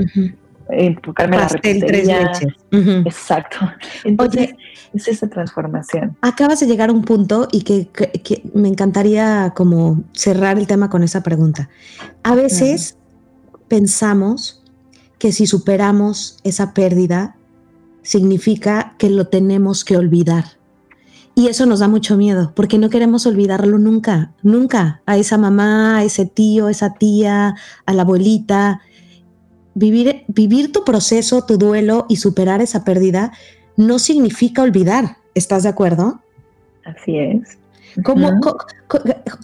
enfocarme 0.71 1.37
en 1.37 1.43
la 1.43 1.49
repostería. 1.49 2.33
Exacto. 3.05 3.59
Entonces, 4.05 4.55
es 4.95 5.09
esa 5.09 5.29
transformación. 5.29 6.17
Acabas 6.21 6.61
de 6.61 6.67
llegar 6.67 6.91
a 6.91 6.93
un 6.93 7.03
punto 7.03 7.49
y 7.53 7.63
que, 7.63 7.89
me 8.55 8.69
encantaría 8.69 9.53
como 9.55 10.03
cerrar 10.13 10.59
el 10.59 10.67
tema 10.67 10.91
con 10.91 11.03
esa 11.03 11.23
pregunta. 11.23 11.69
A 12.23 12.35
veces 12.35 12.97
pensamos 13.69 14.63
que 15.19 15.33
si 15.33 15.47
superamos 15.47 16.39
esa 16.45 16.75
pérdida, 16.75 17.37
significa 18.03 18.95
que 18.99 19.11
lo 19.11 19.27
tenemos 19.27 19.85
que 19.85 19.97
olvidar. 19.97 20.45
Y 21.35 21.47
eso 21.47 21.67
nos 21.67 21.79
da 21.79 21.87
mucho 21.87 22.17
miedo, 22.17 22.53
porque 22.57 22.79
no 22.79 22.91
queremos 22.91 23.25
olvidarlo 23.25 23.79
nunca, 23.79 24.33
nunca, 24.43 25.03
a 25.07 25.19
esa 25.19 25.39
mamá, 25.39 25.99
a 25.99 26.05
ese 26.05 26.27
tío, 26.27 26.67
a 26.67 26.71
esa 26.73 26.95
tía, 26.95 27.55
a 27.87 27.95
la 27.95 28.03
abuelita 28.03 28.81
vivir, 29.79 30.25
vivir 30.29 30.73
tu 30.73 30.85
proceso, 30.85 31.45
tu 31.45 31.57
duelo 31.57 32.07
y 32.09 32.17
superar 32.17 32.61
esa 32.61 32.85
pérdida 32.85 33.33
no 33.77 33.99
significa 33.99 34.63
olvidar. 34.63 35.19
¿Estás 35.35 35.63
de 35.63 35.69
acuerdo? 35.69 36.21
Así 36.85 37.17
es. 37.17 37.59
Como, 38.05 38.31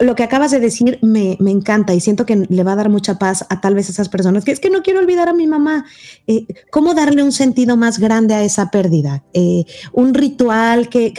lo 0.01 0.15
que 0.15 0.23
acabas 0.23 0.51
de 0.51 0.61
decir 0.61 0.99
me, 1.03 1.37
encanta 1.41 1.95
y 1.95 2.01
siento 2.01 2.27
que 2.27 2.47
le 2.49 2.63
va 2.63 2.73
a 2.73 2.77
dar 2.77 2.89
mucha 2.89 3.19
paz 3.19 3.45
a 3.49 3.61
tal 3.61 3.75
vez 3.75 3.89
esas 3.89 4.09
personas 4.09 4.45
que 4.45 4.53
es 4.53 4.61
que 4.61 4.71
no 4.71 4.83
quiero 4.83 5.01
olvidar 5.01 5.29
a 5.29 5.33
mi 5.33 5.47
mamá. 5.47 5.87
Eh, 6.27 6.47
¿Cómo 6.71 6.95
darle 6.95 7.23
un 7.23 7.33
sentido 7.33 7.77
más 7.77 7.99
grande 7.99 8.35
a 8.35 8.45
esa 8.45 8.71
pérdida? 8.71 9.25
Eh, 9.33 9.65
un 9.93 10.15
ritual 10.15 10.89
que, 10.89 11.13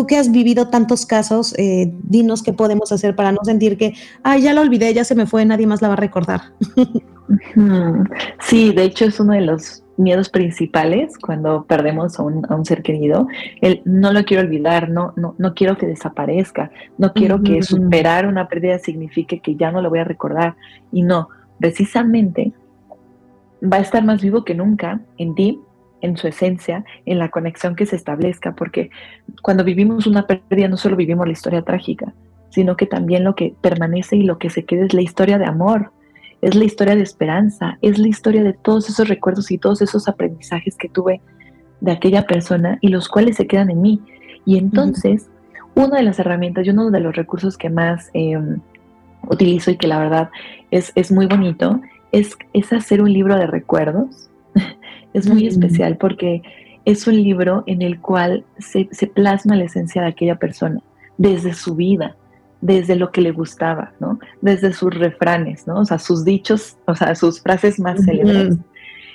tú 0.00 0.06
que 0.06 0.16
has 0.16 0.32
vivido 0.32 0.68
tantos 0.68 1.04
casos, 1.04 1.54
eh, 1.58 1.92
dinos 2.04 2.42
qué 2.42 2.54
podemos 2.54 2.90
hacer 2.90 3.14
para 3.14 3.32
no 3.32 3.40
sentir 3.42 3.76
que, 3.76 3.92
ay, 4.22 4.40
ya 4.40 4.54
la 4.54 4.62
olvidé, 4.62 4.94
ya 4.94 5.04
se 5.04 5.14
me 5.14 5.26
fue, 5.26 5.44
nadie 5.44 5.66
más 5.66 5.82
la 5.82 5.88
va 5.88 5.94
a 5.94 5.98
recordar. 5.98 6.40
Sí, 8.40 8.72
de 8.72 8.82
hecho 8.82 9.04
es 9.04 9.20
uno 9.20 9.34
de 9.34 9.42
los 9.42 9.84
miedos 9.96 10.30
principales 10.30 11.16
cuando 11.16 11.64
perdemos 11.64 12.18
a 12.18 12.24
un, 12.24 12.64
ser 12.64 12.82
querido. 12.82 13.28
El 13.60 13.82
no 13.84 14.12
lo 14.12 14.24
quiero 14.24 14.42
olvidar, 14.42 14.88
no, 14.88 15.12
no, 15.14 15.36
no 15.38 15.54
quiero 15.54 15.76
que 15.76 15.86
desaparezca, 15.86 16.72
no 16.98 17.12
quiero 17.12 17.40
que 17.40 17.62
superar 17.62 18.26
una 18.26 18.48
pérdida 18.48 18.80
signifique 18.80 19.38
que 19.38 19.54
ya 19.54 19.70
no 19.70 19.80
lo 19.80 19.90
voy 19.90 20.00
a 20.00 20.04
recordar. 20.04 20.56
Y 20.90 21.02
no, 21.02 21.28
precisamente 21.60 22.52
va 23.62 23.76
a 23.76 23.80
estar 23.80 24.02
más 24.02 24.22
vivo 24.22 24.44
que 24.44 24.56
nunca 24.56 25.00
en 25.18 25.36
ti, 25.36 25.60
en 26.02 26.16
su 26.16 26.28
esencia, 26.28 26.84
en 27.06 27.18
la 27.18 27.28
conexión 27.28 27.76
que 27.76 27.86
se 27.86 27.96
establezca, 27.96 28.52
porque 28.54 28.90
cuando 29.42 29.64
vivimos 29.64 30.06
una 30.06 30.26
pérdida 30.26 30.68
no 30.68 30.76
solo 30.76 30.96
vivimos 30.96 31.26
la 31.26 31.32
historia 31.32 31.62
trágica, 31.62 32.12
sino 32.50 32.76
que 32.76 32.86
también 32.86 33.24
lo 33.24 33.34
que 33.34 33.54
permanece 33.60 34.16
y 34.16 34.22
lo 34.22 34.38
que 34.38 34.50
se 34.50 34.64
queda 34.64 34.84
es 34.84 34.94
la 34.94 35.02
historia 35.02 35.38
de 35.38 35.46
amor, 35.46 35.92
es 36.42 36.54
la 36.54 36.64
historia 36.64 36.96
de 36.96 37.02
esperanza, 37.02 37.78
es 37.82 37.98
la 37.98 38.08
historia 38.08 38.42
de 38.42 38.54
todos 38.54 38.88
esos 38.88 39.08
recuerdos 39.08 39.50
y 39.50 39.58
todos 39.58 39.82
esos 39.82 40.08
aprendizajes 40.08 40.76
que 40.76 40.88
tuve 40.88 41.20
de 41.80 41.92
aquella 41.92 42.26
persona 42.26 42.78
y 42.80 42.88
los 42.88 43.08
cuales 43.08 43.36
se 43.36 43.46
quedan 43.46 43.70
en 43.70 43.82
mí. 43.82 44.00
Y 44.46 44.58
entonces, 44.58 45.28
una 45.74 45.98
de 45.98 46.02
las 46.02 46.18
herramientas 46.18 46.66
y 46.66 46.70
uno 46.70 46.90
de 46.90 47.00
los 47.00 47.14
recursos 47.14 47.56
que 47.56 47.70
más 47.70 48.10
em, 48.14 48.60
utilizo 49.28 49.70
y 49.70 49.76
que 49.76 49.86
la 49.86 49.98
verdad 49.98 50.30
es, 50.70 50.92
es 50.94 51.12
muy 51.12 51.26
bonito 51.26 51.80
es, 52.12 52.36
es, 52.52 52.72
hacer 52.72 53.02
un 53.02 53.12
libro 53.12 53.36
de 53.36 53.46
recuerdos. 53.46 54.29
Es 55.14 55.28
muy 55.28 55.46
especial 55.46 55.96
porque 55.96 56.42
es 56.84 57.06
un 57.06 57.16
libro 57.22 57.62
en 57.66 57.82
el 57.82 58.00
cual 58.00 58.44
se, 58.58 58.88
se 58.90 59.06
plasma 59.06 59.56
la 59.56 59.64
esencia 59.64 60.02
de 60.02 60.08
aquella 60.08 60.36
persona 60.36 60.80
desde 61.18 61.52
su 61.52 61.74
vida, 61.74 62.16
desde 62.60 62.96
lo 62.96 63.10
que 63.10 63.20
le 63.20 63.32
gustaba, 63.32 63.92
¿no? 64.00 64.18
Desde 64.40 64.72
sus 64.72 64.94
refranes, 64.94 65.66
¿no? 65.66 65.80
O 65.80 65.84
sea, 65.84 65.98
sus 65.98 66.24
dichos, 66.24 66.76
o 66.86 66.94
sea, 66.94 67.14
sus 67.14 67.42
frases 67.42 67.78
más 67.78 68.02
célebres, 68.04 68.56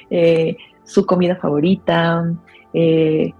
eh, 0.10 0.58
su 0.84 1.06
comida 1.06 1.36
favorita, 1.36 2.32
eh, 2.74 3.34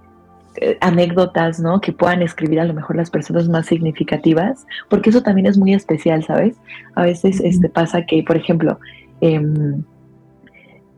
eh, 0.60 0.78
anécdotas, 0.80 1.60
¿no? 1.60 1.80
Que 1.80 1.92
puedan 1.92 2.22
escribir 2.22 2.60
a 2.60 2.64
lo 2.64 2.72
mejor 2.72 2.96
las 2.96 3.10
personas 3.10 3.48
más 3.48 3.66
significativas, 3.66 4.66
porque 4.88 5.10
eso 5.10 5.22
también 5.22 5.46
es 5.46 5.58
muy 5.58 5.74
especial, 5.74 6.24
¿sabes? 6.24 6.56
A 6.94 7.02
veces 7.02 7.40
este, 7.40 7.68
pasa 7.68 8.06
que, 8.06 8.22
por 8.22 8.36
ejemplo, 8.36 8.78
em, 9.20 9.82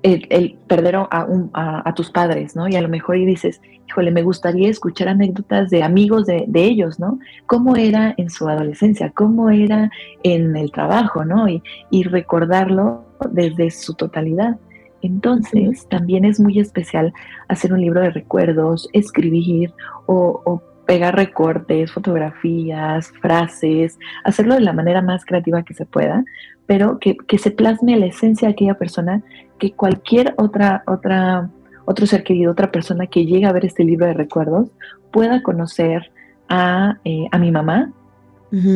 el, 0.03 0.59
perder 0.67 0.97
a, 0.97 1.93
tus 1.95 2.11
padres, 2.11 2.55
¿no? 2.55 2.69
Y 2.69 2.77
a 2.77 2.81
lo 2.81 2.89
mejor 2.89 3.17
y 3.17 3.27
dices, 3.27 3.61
híjole, 3.89 4.11
me 4.11 4.23
gustaría 4.23 4.69
escuchar 4.69 5.09
anécdotas 5.09 5.71
de 5.71 5.83
amigos 5.83 6.27
de, 6.27 6.47
ellos, 6.55 7.01
¿no? 7.01 7.19
¿Cómo 7.47 7.77
era 7.77 8.15
en 8.17 8.31
su 8.31 8.49
adolescencia? 8.49 9.11
¿Cómo 9.11 9.51
era 9.51 9.91
en 10.23 10.57
el 10.57 10.71
trabajo, 10.71 11.25
¿no? 11.25 11.47
Y, 11.49 11.63
recordarlo 12.05 13.05
desde 13.31 13.71
su 13.71 13.95
totalidad. 13.95 14.57
Entonces, 15.03 15.87
también 15.89 16.25
es 16.25 16.41
muy 16.41 16.59
especial 16.59 17.13
hacer 17.49 17.73
un 17.73 17.81
libro 17.81 18.01
de 18.01 18.11
recuerdos, 18.11 18.89
escribir 18.93 19.73
o, 20.07 20.43
o 20.45 20.63
pegar 20.87 21.15
recortes, 21.17 21.93
fotografías, 21.93 23.13
frases, 23.21 23.99
hacerlo 24.25 24.55
de 24.55 24.63
la 24.63 24.73
manera 24.73 25.03
más 25.03 25.25
creativa 25.27 25.63
que 25.63 25.75
se 25.75 25.85
pueda, 25.85 26.25
pero 26.69 26.99
que, 26.99 27.17
se 27.39 27.51
plasme 27.51 27.99
la 27.99 28.07
esencia 28.07 28.47
de 28.47 28.53
aquella 28.53 28.75
persona, 28.75 29.23
que 29.59 29.73
cualquier 29.73 30.35
otra, 30.37 30.83
otra, 30.87 31.49
otro 31.85 32.07
ser 32.07 32.25
querido, 32.25 32.53
otra 32.53 32.71
persona 32.71 33.07
que 33.07 33.27
llegue 33.27 33.47
a 33.47 33.53
ver 33.53 33.65
este 33.65 33.85
libro 33.85 34.07
de 34.07 34.15
recuerdos, 34.15 34.69
pueda 35.11 35.43
conocer 35.43 36.11
a, 36.49 36.99
eh, 37.05 37.27
mi 37.39 37.51
mamá, 37.51 37.93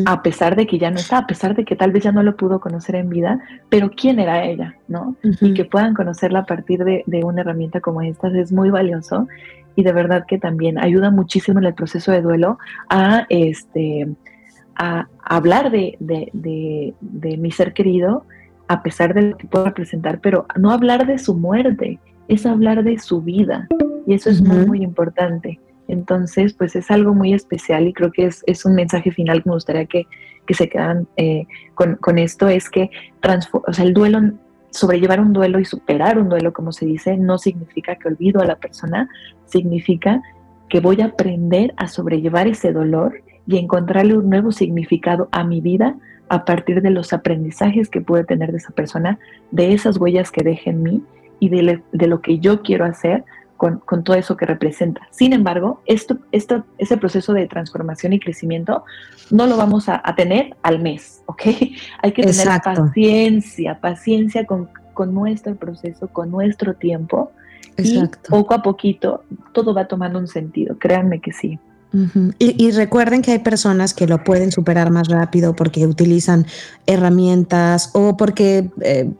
a 0.04 0.22
pesar 0.22 0.54
de 0.54 0.66
que 0.66 0.78
ya 0.78 0.90
no 0.90 0.98
está, 0.98 1.16
a 1.16 1.26
pesar 1.26 1.56
de 1.56 1.64
que 1.64 1.76
tal 1.76 1.92
vez 1.92 2.04
ya 2.04 2.12
no 2.12 2.22
lo 2.22 2.36
pudo 2.36 2.60
conocer 2.60 2.94
en 2.94 3.08
vida, 3.08 3.40
pero 3.70 3.90
quién 3.90 4.20
era 4.20 4.44
ella, 4.44 4.76
¿no? 4.86 5.16
Y 5.22 5.54
que 5.54 5.64
puedan 5.64 5.94
conocerla 5.94 6.40
a 6.40 6.44
partir 6.44 6.84
de, 6.84 7.04
de, 7.06 7.24
una 7.24 7.40
herramienta 7.40 7.80
como 7.80 8.02
esta 8.02 8.28
es 8.28 8.52
muy 8.52 8.68
valioso 8.68 9.28
y 9.74 9.82
de 9.82 9.92
verdad 9.94 10.26
que 10.26 10.38
también 10.38 10.78
ayuda 10.78 11.10
muchísimo 11.10 11.58
en 11.58 11.64
el 11.64 11.74
proceso 11.74 12.12
de 12.12 12.20
duelo 12.20 12.58
a 12.90 13.24
este 13.30 14.08
a, 14.76 15.08
hablar 15.24 15.70
de, 15.70 16.94
mi 17.38 17.50
ser 17.50 17.72
querido, 17.72 18.24
a 18.68 18.82
pesar 18.82 19.14
de 19.14 19.22
lo 19.22 19.36
que 19.36 19.46
pueda 19.46 19.66
representar, 19.66 20.20
pero 20.20 20.46
no 20.58 20.70
hablar 20.70 21.06
de 21.06 21.18
su 21.18 21.34
muerte, 21.34 21.98
es 22.28 22.46
hablar 22.46 22.84
de 22.84 22.98
su 22.98 23.20
vida. 23.22 23.68
Y 24.06 24.14
eso 24.14 24.30
es 24.30 24.42
muy, 24.42 24.66
muy 24.66 24.82
importante. 24.82 25.60
Entonces, 25.88 26.54
pues 26.54 26.74
es 26.76 26.90
algo 26.90 27.14
muy 27.14 27.34
especial 27.34 27.86
y 27.86 27.92
creo 27.92 28.10
que 28.10 28.24
es, 28.26 28.64
un 28.64 28.74
mensaje 28.74 29.10
final 29.10 29.42
que 29.42 29.48
me 29.50 29.54
gustaría 29.56 29.86
que, 29.86 30.06
se 30.48 30.68
quedan 30.68 31.06
eh, 31.16 31.46
con, 31.74 32.18
esto, 32.18 32.48
es 32.48 32.68
que 32.68 32.90
o 33.52 33.72
sea, 33.72 33.84
el 33.84 33.94
duelo, 33.94 34.20
sobrellevar 34.70 35.20
un 35.20 35.32
duelo 35.32 35.58
y 35.60 35.64
superar 35.64 36.18
un 36.18 36.28
duelo, 36.28 36.52
como 36.52 36.72
se 36.72 36.86
dice, 36.86 37.16
no 37.16 37.38
significa 37.38 37.96
que 37.96 38.08
olvido 38.08 38.40
a 38.40 38.44
la 38.44 38.56
persona, 38.56 39.08
significa 39.46 40.22
que 40.68 40.80
voy 40.80 41.00
a 41.00 41.06
aprender 41.06 41.74
a 41.76 41.88
sobrellevar 41.88 42.48
ese 42.48 42.72
dolor 42.72 43.22
y 43.46 43.58
encontrarle 43.58 44.16
un 44.16 44.30
nuevo 44.30 44.52
significado 44.52 45.28
a 45.32 45.44
mi 45.44 45.60
vida 45.60 45.96
a 46.32 46.46
partir 46.46 46.80
de 46.80 46.88
los 46.88 47.12
aprendizajes 47.12 47.90
que 47.90 48.00
pude 48.00 48.24
tener 48.24 48.52
de 48.52 48.56
esa 48.56 48.70
persona, 48.70 49.18
de 49.50 49.74
esas 49.74 49.98
huellas 49.98 50.30
que 50.30 50.42
deje 50.42 50.70
en 50.70 50.82
mí 50.82 51.02
y 51.40 51.50
de, 51.50 51.82
lo 52.06 52.22
que 52.22 52.38
yo 52.38 52.62
quiero 52.62 52.86
hacer 52.86 53.22
con, 53.58 53.82
todo 54.02 54.16
eso 54.16 54.34
que 54.38 54.46
representa. 54.46 55.02
Sin 55.10 55.34
embargo, 55.34 55.82
esto, 55.84 56.16
esto, 56.32 56.64
ese 56.78 56.96
proceso 56.96 57.34
de 57.34 57.46
transformación 57.48 58.14
y 58.14 58.18
crecimiento 58.18 58.82
no 59.30 59.46
lo 59.46 59.58
vamos 59.58 59.90
a, 59.90 60.00
tener 60.16 60.56
al 60.62 60.80
mes, 60.80 61.22
¿ok? 61.26 61.42
Hay 62.02 62.12
que 62.12 62.22
tener 62.22 62.48
paciencia, 62.64 63.78
paciencia 63.78 64.46
con, 64.46 64.70
con 64.94 65.12
nuestro 65.12 65.54
proceso, 65.56 66.08
con 66.08 66.30
nuestro 66.30 66.72
tiempo. 66.72 67.30
Y 67.76 68.00
poco 68.30 68.54
a 68.54 68.62
poquito 68.62 69.24
todo 69.52 69.74
va 69.74 69.86
tomando 69.86 70.18
un 70.18 70.28
sentido, 70.28 70.78
créanme 70.78 71.20
que 71.20 71.32
sí 71.32 71.58
y, 72.38 72.70
recuerden 72.70 73.20
que 73.20 73.32
hay 73.32 73.38
personas 73.40 73.92
que 73.92 74.06
lo 74.06 74.24
pueden 74.24 74.50
superar 74.50 74.90
más 74.90 75.08
rápido 75.08 75.54
porque 75.54 75.86
utilizan 75.86 76.46
herramientas 76.86 77.90
o 77.92 78.16
porque 78.16 78.70
eh, 78.80 79.10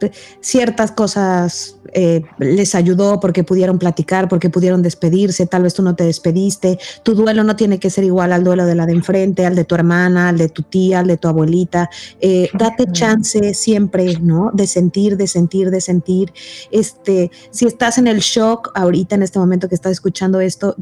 ciertas 0.41 0.91
cosas 0.91 1.77
eh, 1.95 2.23
les 2.39 2.73
ayudó, 2.73 3.19
porque 3.19 3.43
pudieron 3.43 3.77
platicar, 3.77 4.27
porque 4.27 4.49
pudieron 4.49 4.81
despedirse, 4.81 5.45
tal 5.45 5.63
vez 5.63 5.75
tú 5.75 5.83
no 5.83 5.95
te 5.95 6.03
despediste. 6.03 6.79
Tu 7.03 7.13
duelo 7.13 7.43
no 7.43 7.55
tiene 7.55 7.79
que 7.79 7.89
ser 7.89 8.03
igual 8.03 8.33
al 8.33 8.43
duelo 8.43 8.65
de 8.65 8.73
la 8.73 8.85
de 8.85 8.93
enfrente, 8.93 9.45
al 9.45 9.55
de 9.55 9.63
tu 9.63 9.75
hermana, 9.75 10.29
al 10.29 10.37
de 10.37 10.49
tu 10.49 10.63
tía, 10.63 10.99
al 10.99 11.07
de 11.07 11.17
tu 11.17 11.27
abuelita. 11.27 11.89
Eh, 12.19 12.49
date 12.57 12.85
chance 12.91 13.53
siempre, 13.53 14.17
¿no? 14.19 14.49
De 14.53 14.65
sentir, 14.65 15.17
de 15.17 15.27
sentir, 15.27 15.69
de 15.69 15.81
sentir. 15.81 16.33
Este, 16.71 17.29
si 17.51 17.65
estás 17.65 17.97
en 17.97 18.07
el 18.07 18.19
shock 18.19 18.71
ahorita, 18.73 19.15
en 19.15 19.23
este 19.23 19.37
momento 19.37 19.69
que 19.69 19.75
estás 19.75 19.91
escuchando 19.91 20.39
esto, 20.39 20.75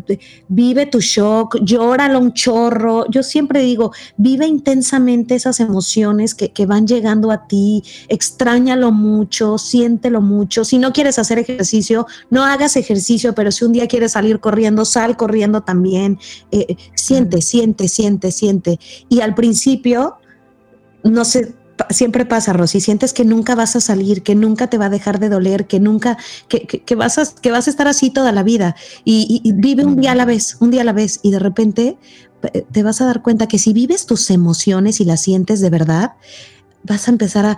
vive 0.47 0.85
tu 0.85 1.01
shock, 1.01 1.57
yo 1.61 1.80
llóralo 1.81 2.19
un 2.19 2.33
chorro. 2.33 3.05
Yo 3.09 3.23
siempre 3.23 3.61
digo, 3.61 3.91
vive 4.17 4.45
intensamente 4.45 5.35
esas 5.35 5.59
emociones 5.59 6.35
que, 6.35 6.51
que 6.51 6.65
van 6.65 6.85
llegando 6.85 7.31
a 7.31 7.47
ti, 7.47 7.83
extrañalo 8.07 8.91
mucho, 8.91 9.57
siéntelo 9.57 10.21
mucho. 10.21 10.63
Si 10.63 10.77
no 10.77 10.93
quieres 10.93 11.17
hacer 11.17 11.39
ejercicio, 11.39 12.05
no 12.29 12.43
hagas 12.43 12.75
ejercicio, 12.75 13.33
pero 13.33 13.51
si 13.51 13.65
un 13.65 13.73
día 13.73 13.87
quieres 13.87 14.11
salir 14.11 14.39
corriendo, 14.39 14.85
sal 14.85 15.17
corriendo 15.17 15.61
también. 15.61 16.19
Eh, 16.51 16.75
siente, 16.93 17.41
siente, 17.41 17.87
siente, 17.87 18.31
siente. 18.31 18.79
Y 19.09 19.21
al 19.21 19.33
principio, 19.33 20.17
no 21.03 21.25
sé, 21.25 21.55
siempre 21.89 22.25
pasa, 22.25 22.53
Rosy, 22.53 22.79
sientes 22.81 23.13
que 23.13 23.25
nunca 23.25 23.55
vas 23.55 23.75
a 23.75 23.81
salir, 23.81 24.23
que 24.23 24.35
nunca 24.35 24.67
te 24.67 24.77
va 24.77 24.85
a 24.85 24.89
dejar 24.89 25.19
de 25.19 25.29
doler, 25.29 25.67
que 25.67 25.79
nunca, 25.79 26.17
que, 26.47 26.95
vas, 26.95 27.17
a, 27.17 27.23
que 27.41 27.51
vas 27.51 27.67
a 27.67 27.69
estar 27.69 27.87
así 27.87 28.09
toda 28.09 28.31
la 28.31 28.43
vida. 28.43 28.75
Y, 29.03 29.41
vive 29.55 29.85
un 29.85 29.97
día 29.97 30.11
a 30.11 30.15
la 30.15 30.25
vez, 30.25 30.57
un 30.59 30.71
día 30.71 30.81
a 30.81 30.85
la 30.85 30.93
vez 30.93 31.19
y 31.23 31.31
de 31.31 31.39
repente 31.39 31.97
eh, 32.53 32.65
te 32.71 32.83
vas 32.83 33.01
a 33.01 33.05
dar 33.05 33.21
cuenta 33.21 33.47
que 33.47 33.59
si 33.59 33.73
vives 33.73 34.05
tus 34.05 34.29
emociones 34.29 34.99
y 34.99 35.05
las 35.05 35.21
sientes 35.21 35.61
de 35.61 35.69
verdad, 35.69 36.13
vas 36.83 37.07
a 37.07 37.11
empezar 37.11 37.45
a 37.45 37.57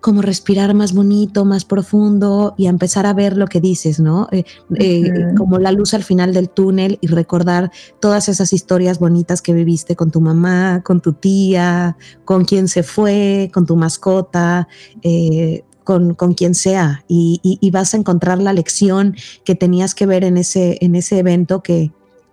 como 0.00 0.20
respirar 0.20 0.74
más 0.74 0.92
bonito, 0.92 1.44
más 1.44 1.64
profundo 1.64 2.54
y 2.58 2.66
a 2.66 2.70
empezar 2.70 3.06
a 3.06 3.14
ver 3.14 3.36
lo 3.36 3.46
que 3.46 3.60
dices, 3.60 4.00
¿no? 4.00 4.28
Eh, 4.32 4.44
eh, 4.78 5.10
como 5.36 5.58
la 5.58 5.70
luz 5.70 5.94
al 5.94 6.02
final 6.02 6.34
del 6.34 6.50
túnel 6.50 6.98
y 7.00 7.06
recordar 7.06 7.70
todas 8.00 8.28
esas 8.28 8.52
historias 8.52 8.98
bonitas 8.98 9.40
que 9.40 9.52
viviste 9.52 9.94
con 9.94 10.10
tu 10.10 10.20
mamá, 10.20 10.82
con 10.84 11.00
tu 11.00 11.12
tía, 11.12 11.96
con 12.24 12.44
quien 12.44 12.66
se 12.66 12.82
fue, 12.82 13.50
con 13.54 13.64
tu 13.64 13.76
mascota. 13.76 14.68
Eh, 15.02 15.64
con, 15.84 16.14
con, 16.14 16.34
quien 16.34 16.54
sea 16.54 17.02
y, 17.08 17.40
y, 17.42 17.70
vas 17.72 17.92
a 17.92 17.96
encontrar 17.96 18.38
la 18.40 18.52
lección 18.52 19.16
que 19.44 19.56
tenías 19.56 19.96
que 19.96 20.06
ver 20.06 20.22
en 20.22 20.36
ese, 20.36 20.78
en 20.80 20.94
ese 20.94 21.18
evento 21.18 21.60
que, 21.60 21.90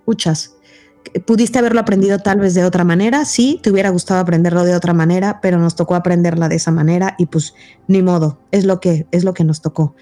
escuchas, 0.09 0.55
pudiste 1.25 1.59
haberlo 1.59 1.79
aprendido 1.79 2.19
tal 2.19 2.39
vez 2.39 2.53
de 2.53 2.63
otra 2.63 2.83
manera, 2.83 3.25
sí, 3.25 3.59
te 3.63 3.71
hubiera 3.71 3.89
gustado 3.89 4.19
aprenderlo 4.19 4.63
de 4.63 4.75
otra 4.75 4.93
manera, 4.93 5.39
pero 5.41 5.57
nos 5.57 5.75
tocó 5.75 5.95
aprenderla 5.95 6.49
de 6.49 6.55
esa 6.55 6.71
manera 6.71 7.15
y 7.17 7.25
pues 7.27 7.55
ni 7.87 8.01
modo, 8.01 8.39
es 8.51 8.65
lo 8.65 8.79
que, 8.79 9.07
es 9.11 9.23
lo 9.23 9.33
que 9.33 9.43
nos 9.43 9.61
tocó. 9.61 9.95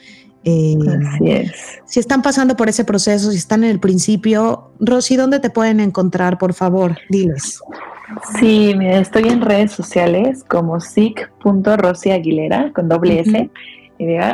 Eh, 0.44 0.78
Así 1.14 1.32
es. 1.32 1.52
Si 1.86 2.00
están 2.00 2.22
pasando 2.22 2.56
por 2.56 2.70
ese 2.70 2.86
proceso, 2.86 3.32
si 3.32 3.38
están 3.38 3.64
en 3.64 3.72
el 3.72 3.80
principio, 3.80 4.72
Rosy, 4.80 5.16
¿dónde 5.18 5.40
te 5.40 5.50
pueden 5.50 5.80
encontrar, 5.80 6.38
por 6.38 6.54
favor? 6.54 6.98
Diles. 7.10 7.60
Sí, 8.40 8.74
mira, 8.78 9.00
estoy 9.00 9.28
en 9.28 9.42
redes 9.42 9.74
sociales 9.74 10.46
como 10.48 10.80
sic.rosyaguilera 10.80 12.72
con 12.74 12.88
doble 12.88 13.20
S. 13.20 13.50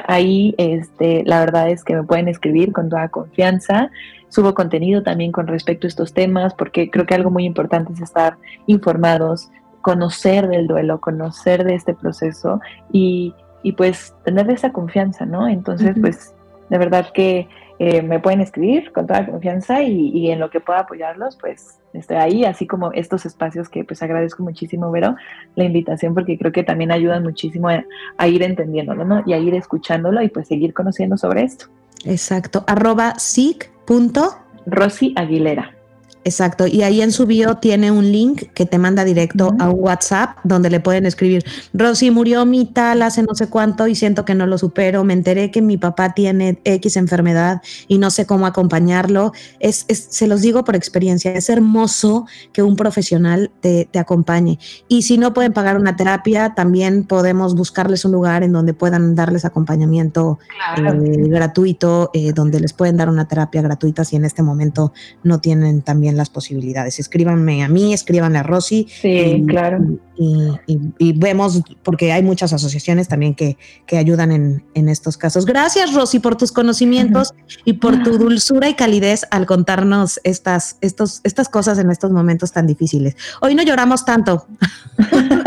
Ahí, 0.08 0.54
este, 0.58 1.24
la 1.26 1.40
verdad 1.40 1.70
es 1.72 1.84
que 1.84 1.96
me 1.96 2.04
pueden 2.04 2.28
escribir 2.28 2.72
con 2.74 2.90
toda 2.90 3.08
confianza 3.10 3.90
subo 4.34 4.56
contenido 4.56 5.04
también 5.04 5.32
con 5.32 5.46
respecto 5.46 5.86
a 5.86 5.90
estos 5.90 6.14
temas, 6.14 6.56
porque 6.56 6.90
creo 6.90 7.06
que 7.06 7.14
algo 7.14 7.30
muy 7.30 7.46
importante 7.46 7.94
es 7.94 8.02
estar 8.02 8.38
informados, 8.66 9.52
conocer 9.82 10.48
del 10.48 10.66
duelo, 10.66 11.00
conocer 11.00 11.64
de 11.64 11.76
este 11.76 11.94
proceso 11.94 12.60
y, 12.92 13.36
y 13.62 13.74
pues 13.74 14.16
tener 14.26 14.50
esa 14.50 14.74
confianza, 14.74 15.26
¿no? 15.26 15.48
Entonces, 15.48 15.96
pues 16.02 16.34
de 16.70 16.78
verdad 16.80 17.12
que 17.14 17.48
eh, 17.78 18.02
me 18.02 18.20
pueden 18.20 18.42
escribir 18.42 18.92
con 18.92 19.06
toda 19.06 19.26
confianza 19.26 19.84
y, 19.84 20.10
y, 20.10 20.32
en 20.32 20.40
lo 20.40 20.50
que 20.50 20.60
pueda 20.60 20.80
apoyarlos, 20.80 21.38
pues 21.40 21.80
estoy 21.94 22.18
ahí, 22.18 22.46
así 22.46 22.66
como 22.66 22.92
estos 22.92 23.26
espacios 23.28 23.70
que 23.70 23.84
pues 23.84 24.02
agradezco 24.02 24.42
muchísimo, 24.42 24.90
Vero, 24.90 25.16
la 25.56 25.64
invitación, 25.64 26.16
porque 26.16 26.40
creo 26.40 26.52
que 26.52 26.64
también 26.64 26.92
ayudan 26.92 27.22
muchísimo 27.22 27.70
a, 27.70 28.28
ir 28.28 28.42
entendiéndolo, 28.42 29.06
¿no? 29.06 29.22
Y 29.28 29.34
a 29.34 29.38
ir 29.38 29.54
escuchándolo 29.54 30.24
y 30.24 30.30
pues 30.30 30.48
seguir 30.48 30.74
conociendo 30.74 31.18
sobre 31.18 31.44
esto. 31.44 31.68
Exacto. 32.04 32.64
Arroba 32.68 33.16
SIC. 33.18 33.72
Rosy 34.66 35.14
Aguilera. 35.16 35.83
Exacto, 36.26 36.68
y 36.68 36.84
ahí 36.84 37.02
en 37.02 37.12
su 37.12 37.26
bio 37.26 37.56
tiene 37.58 37.92
un 37.92 38.12
link 38.12 38.44
que 38.54 38.66
te 38.66 38.78
manda 38.78 39.04
directo 39.04 39.54
a 39.60 39.70
un 39.70 39.80
WhatsApp 39.80 40.38
donde 40.44 40.70
le 40.70 40.80
pueden 40.80 41.06
escribir, 41.06 41.44
Rosy 41.74 42.12
murió 42.12 42.46
mi 42.46 42.66
tal 42.66 43.02
hace 43.02 43.24
no 43.24 43.36
sé 43.36 43.48
cuánto 43.48 43.88
y 43.88 43.96
siento 43.96 44.24
que 44.24 44.34
no 44.34 44.46
lo 44.46 44.58
supero, 44.58 45.04
me 45.04 45.14
enteré 45.14 45.52
que 45.52 45.62
mi 45.62 45.78
papá 45.78 46.14
tiene 46.14 46.60
X 46.64 46.96
enfermedad 46.96 47.62
y 47.88 47.98
no 47.98 48.10
sé 48.10 48.26
cómo 48.26 48.46
acompañarlo. 48.46 49.34
Es, 49.60 49.86
se 49.88 50.28
los 50.28 50.42
digo 50.42 50.64
por 50.64 50.76
experiencia, 50.76 51.34
es 51.34 51.50
hermoso 51.50 52.26
que 52.54 52.64
un 52.64 52.76
profesional 52.76 53.52
te, 53.62 53.90
acompañe. 53.96 54.60
Y 54.88 55.04
si 55.04 55.18
no 55.18 55.34
pueden 55.34 55.54
pagar 55.54 55.78
una 55.78 55.96
terapia, 55.96 56.54
también 56.56 57.04
podemos 57.04 57.56
buscarles 57.56 58.06
un 58.06 58.12
lugar 58.12 58.44
en 58.44 58.52
donde 58.52 58.74
puedan 58.74 59.16
darles 59.16 59.46
acompañamiento 59.46 60.40
eh, 60.78 61.28
gratuito, 61.28 62.10
eh, 62.14 62.34
donde 62.34 62.60
les 62.60 62.74
pueden 62.74 62.98
dar 62.98 63.10
una 63.10 63.28
terapia 63.28 63.62
gratuita 63.62 64.04
si 64.04 64.16
en 64.16 64.26
este 64.26 64.42
momento 64.42 64.94
no 65.24 65.40
tienen 65.40 65.82
también 65.82 66.13
las 66.18 66.30
posibilidades. 66.30 67.00
Escríbanme 67.00 67.64
a 67.64 67.68
mí, 67.68 67.94
escríbanle 67.94 68.40
a 68.40 68.44
Rosy. 68.44 68.88
Sí, 68.90 69.44
claro. 69.48 69.80
Y, 70.16 71.14
vemos, 71.14 71.62
porque 71.84 72.12
hay 72.12 72.22
muchas 72.24 72.54
asociaciones 72.54 73.08
también 73.08 73.34
que, 73.36 73.58
que 73.88 73.98
ayudan 73.98 74.32
en, 74.32 74.64
en, 74.74 74.90
estos 74.90 75.18
casos. 75.18 75.46
Gracias, 75.46 75.94
Rosy, 75.94 76.20
por 76.20 76.36
tus 76.36 76.52
conocimientos 76.52 77.34
y 77.66 77.74
por 77.74 78.04
tu 78.04 78.18
dulzura 78.18 78.70
y 78.70 78.76
calidez 78.76 79.26
al 79.32 79.46
contarnos 79.46 80.20
estas, 80.24 80.78
estos, 80.82 81.22
estas 81.24 81.50
cosas 81.50 81.80
en 81.80 81.90
estos 81.90 82.12
momentos 82.12 82.52
tan 82.52 82.68
difíciles. 82.68 83.16
Hoy 83.42 83.56
no 83.56 83.64
lloramos 83.64 84.06
tanto. 84.06 84.46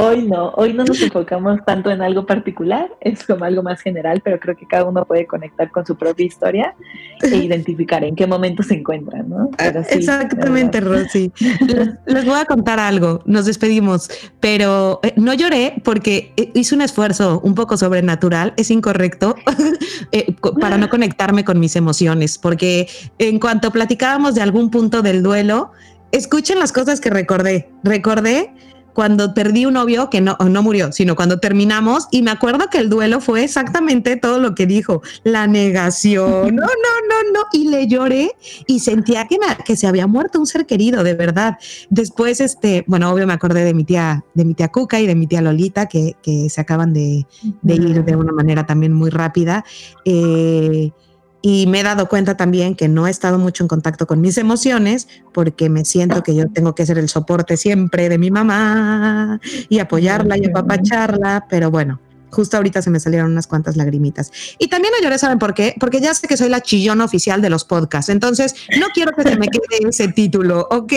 Hoy 0.00 0.22
no, 0.22 0.52
hoy 0.54 0.74
no 0.74 0.84
nos 0.84 1.02
enfocamos 1.02 1.58
tanto 1.66 1.90
en 1.90 2.00
algo 2.02 2.24
particular, 2.24 2.88
es 3.00 3.24
como 3.24 3.44
algo 3.44 3.64
más 3.64 3.80
general, 3.80 4.20
pero 4.22 4.38
creo 4.38 4.56
que 4.56 4.64
cada 4.64 4.84
uno 4.84 5.04
puede 5.04 5.26
conectar 5.26 5.72
con 5.72 5.84
su 5.84 5.96
propia 5.96 6.24
historia 6.24 6.76
e 7.20 7.34
identificar 7.36 8.04
en 8.04 8.14
qué 8.14 8.24
momento 8.24 8.62
se 8.62 8.74
encuentran, 8.74 9.28
¿no? 9.28 9.50
Exactamente, 9.58 10.78
Rosy. 10.78 11.32
Les, 12.06 12.24
voy 12.24 12.38
a 12.38 12.44
contar 12.44 12.78
algo, 12.78 13.22
nos 13.26 13.46
despedimos, 13.46 14.08
pero 14.38 15.00
eh, 15.02 15.14
no 15.16 15.34
lloré 15.34 15.74
porque 15.82 16.32
eh, 16.36 16.52
hice 16.54 16.76
un 16.76 16.82
esfuerzo 16.82 17.40
un 17.42 17.56
poco 17.56 17.76
sobrenatural, 17.76 18.54
es 18.56 18.70
incorrecto, 18.70 19.34
eh, 20.12 20.32
para 20.60 20.78
no 20.78 20.88
conectarme 20.90 21.44
con 21.44 21.58
mis 21.58 21.74
emociones, 21.74 22.38
porque 22.38 22.86
en 23.18 23.40
cuanto 23.40 23.72
platicábamos 23.72 24.36
de 24.36 24.42
algún 24.42 24.70
punto 24.70 25.02
del 25.02 25.24
duelo, 25.24 25.72
escuchen 26.12 26.60
las 26.60 26.72
cosas 26.72 27.00
que 27.00 27.10
recordé. 27.10 27.68
Recordé 27.82 28.52
cuando 28.98 29.32
perdí 29.32 29.64
un 29.64 29.74
novio 29.74 30.10
que 30.10 30.20
no, 30.20 30.36
no 30.50 30.60
murió, 30.60 30.90
sino 30.90 31.14
cuando 31.14 31.38
terminamos 31.38 32.08
y 32.10 32.22
me 32.22 32.32
acuerdo 32.32 32.66
que 32.68 32.78
el 32.78 32.90
duelo 32.90 33.20
fue 33.20 33.44
exactamente 33.44 34.16
todo 34.16 34.40
lo 34.40 34.56
que 34.56 34.66
dijo, 34.66 35.02
la 35.22 35.46
negación, 35.46 36.56
no, 36.56 36.62
no, 36.62 36.66
no, 36.66 37.32
no, 37.32 37.40
y 37.52 37.68
le 37.68 37.86
lloré 37.86 38.32
y 38.66 38.80
sentía 38.80 39.28
que, 39.28 39.38
que 39.64 39.76
se 39.76 39.86
había 39.86 40.08
muerto 40.08 40.40
un 40.40 40.48
ser 40.48 40.66
querido, 40.66 41.04
de 41.04 41.14
verdad. 41.14 41.58
Después, 41.90 42.40
este, 42.40 42.82
bueno, 42.88 43.12
obvio 43.12 43.24
me 43.24 43.34
acordé 43.34 43.62
de 43.62 43.72
mi 43.72 43.84
tía, 43.84 44.24
de 44.34 44.44
mi 44.44 44.54
tía 44.54 44.66
Cuca 44.66 44.98
y 44.98 45.06
de 45.06 45.14
mi 45.14 45.28
tía 45.28 45.42
Lolita, 45.42 45.86
que, 45.86 46.16
que 46.20 46.50
se 46.50 46.60
acaban 46.60 46.92
de, 46.92 47.24
de, 47.62 47.74
ir 47.76 48.04
de 48.04 48.16
una 48.16 48.32
manera 48.32 48.66
también 48.66 48.92
muy 48.94 49.10
rápida. 49.10 49.64
Eh, 50.04 50.90
y 51.40 51.66
me 51.66 51.80
he 51.80 51.82
dado 51.82 52.08
cuenta 52.08 52.36
también 52.36 52.74
que 52.74 52.88
no 52.88 53.06
he 53.06 53.10
estado 53.10 53.38
mucho 53.38 53.62
en 53.62 53.68
contacto 53.68 54.06
con 54.06 54.20
mis 54.20 54.38
emociones 54.38 55.08
porque 55.32 55.68
me 55.68 55.84
siento 55.84 56.22
que 56.22 56.34
yo 56.34 56.48
tengo 56.50 56.74
que 56.74 56.84
ser 56.84 56.98
el 56.98 57.08
soporte 57.08 57.56
siempre 57.56 58.08
de 58.08 58.18
mi 58.18 58.30
mamá 58.30 59.40
y 59.68 59.78
apoyarla 59.78 60.36
y 60.36 60.46
apapacharla, 60.46 61.46
pero 61.48 61.70
bueno, 61.70 62.00
justo 62.30 62.56
ahorita 62.56 62.82
se 62.82 62.90
me 62.90 63.00
salieron 63.00 63.32
unas 63.32 63.46
cuantas 63.46 63.76
lagrimitas. 63.76 64.30
Y 64.58 64.68
también 64.68 64.92
no 64.96 65.02
lloré, 65.02 65.18
¿saben 65.18 65.38
por 65.38 65.54
qué? 65.54 65.74
Porque 65.78 66.00
ya 66.00 66.14
sé 66.14 66.26
que 66.26 66.36
soy 66.36 66.48
la 66.48 66.60
chillona 66.60 67.04
oficial 67.04 67.42
de 67.42 67.50
los 67.50 67.64
podcasts, 67.64 68.10
entonces 68.10 68.54
no 68.78 68.86
quiero 68.94 69.12
que 69.12 69.22
se 69.22 69.36
me 69.36 69.48
quede 69.48 69.88
ese 69.88 70.08
título, 70.08 70.66
¿ok? 70.70 70.92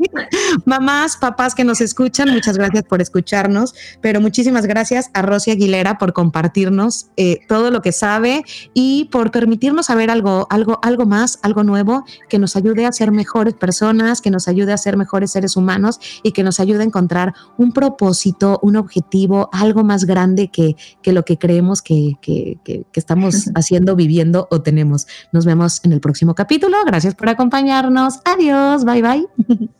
Mamás, 0.64 1.16
papás 1.16 1.54
que 1.54 1.64
nos 1.64 1.80
escuchan, 1.80 2.30
muchas 2.30 2.56
gracias 2.56 2.84
por 2.84 3.00
escucharnos, 3.00 3.74
pero 4.00 4.20
muchísimas 4.20 4.66
gracias 4.66 5.10
a 5.14 5.22
Rosy 5.22 5.50
Aguilera 5.50 5.98
por 5.98 6.12
compartirnos 6.12 7.10
eh, 7.16 7.40
todo 7.48 7.70
lo 7.70 7.82
que 7.82 7.92
sabe 7.92 8.44
y 8.74 9.08
por 9.12 9.30
permitirnos 9.30 9.86
saber 9.86 10.10
algo, 10.10 10.46
algo, 10.50 10.78
algo 10.82 11.06
más, 11.06 11.38
algo 11.42 11.64
nuevo 11.64 12.04
que 12.28 12.38
nos 12.38 12.56
ayude 12.56 12.86
a 12.86 12.92
ser 12.92 13.12
mejores 13.12 13.54
personas, 13.54 14.20
que 14.20 14.30
nos 14.30 14.48
ayude 14.48 14.72
a 14.72 14.78
ser 14.78 14.96
mejores 14.96 15.32
seres 15.32 15.56
humanos 15.56 16.00
y 16.22 16.32
que 16.32 16.42
nos 16.42 16.60
ayude 16.60 16.80
a 16.80 16.84
encontrar 16.84 17.34
un 17.56 17.72
propósito, 17.72 18.58
un 18.62 18.76
objetivo, 18.76 19.48
algo 19.52 19.84
más 19.84 20.04
grande 20.04 20.48
que 20.48 20.59
que, 21.02 21.12
lo 21.12 21.24
que 21.24 21.38
creemos 21.38 21.82
que, 21.82 22.14
que 22.20 22.86
estamos 22.94 23.50
haciendo, 23.54 23.96
viviendo 23.96 24.48
o 24.50 24.62
tenemos. 24.62 25.06
Nos 25.32 25.44
vemos 25.44 25.80
en 25.84 25.92
el 25.92 26.00
próximo 26.00 26.34
capítulo. 26.34 26.76
Gracias 26.86 27.14
por 27.14 27.28
acompañarnos. 27.28 28.20
Adiós. 28.24 28.84
Bye 28.84 29.02
bye. 29.02 29.70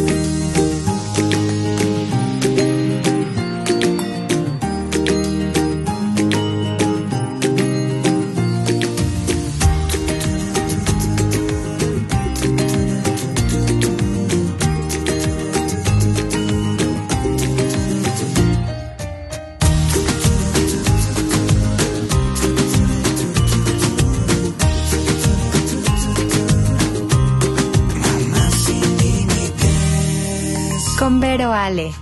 Vero 31.24 31.54
Ale. 31.54 31.94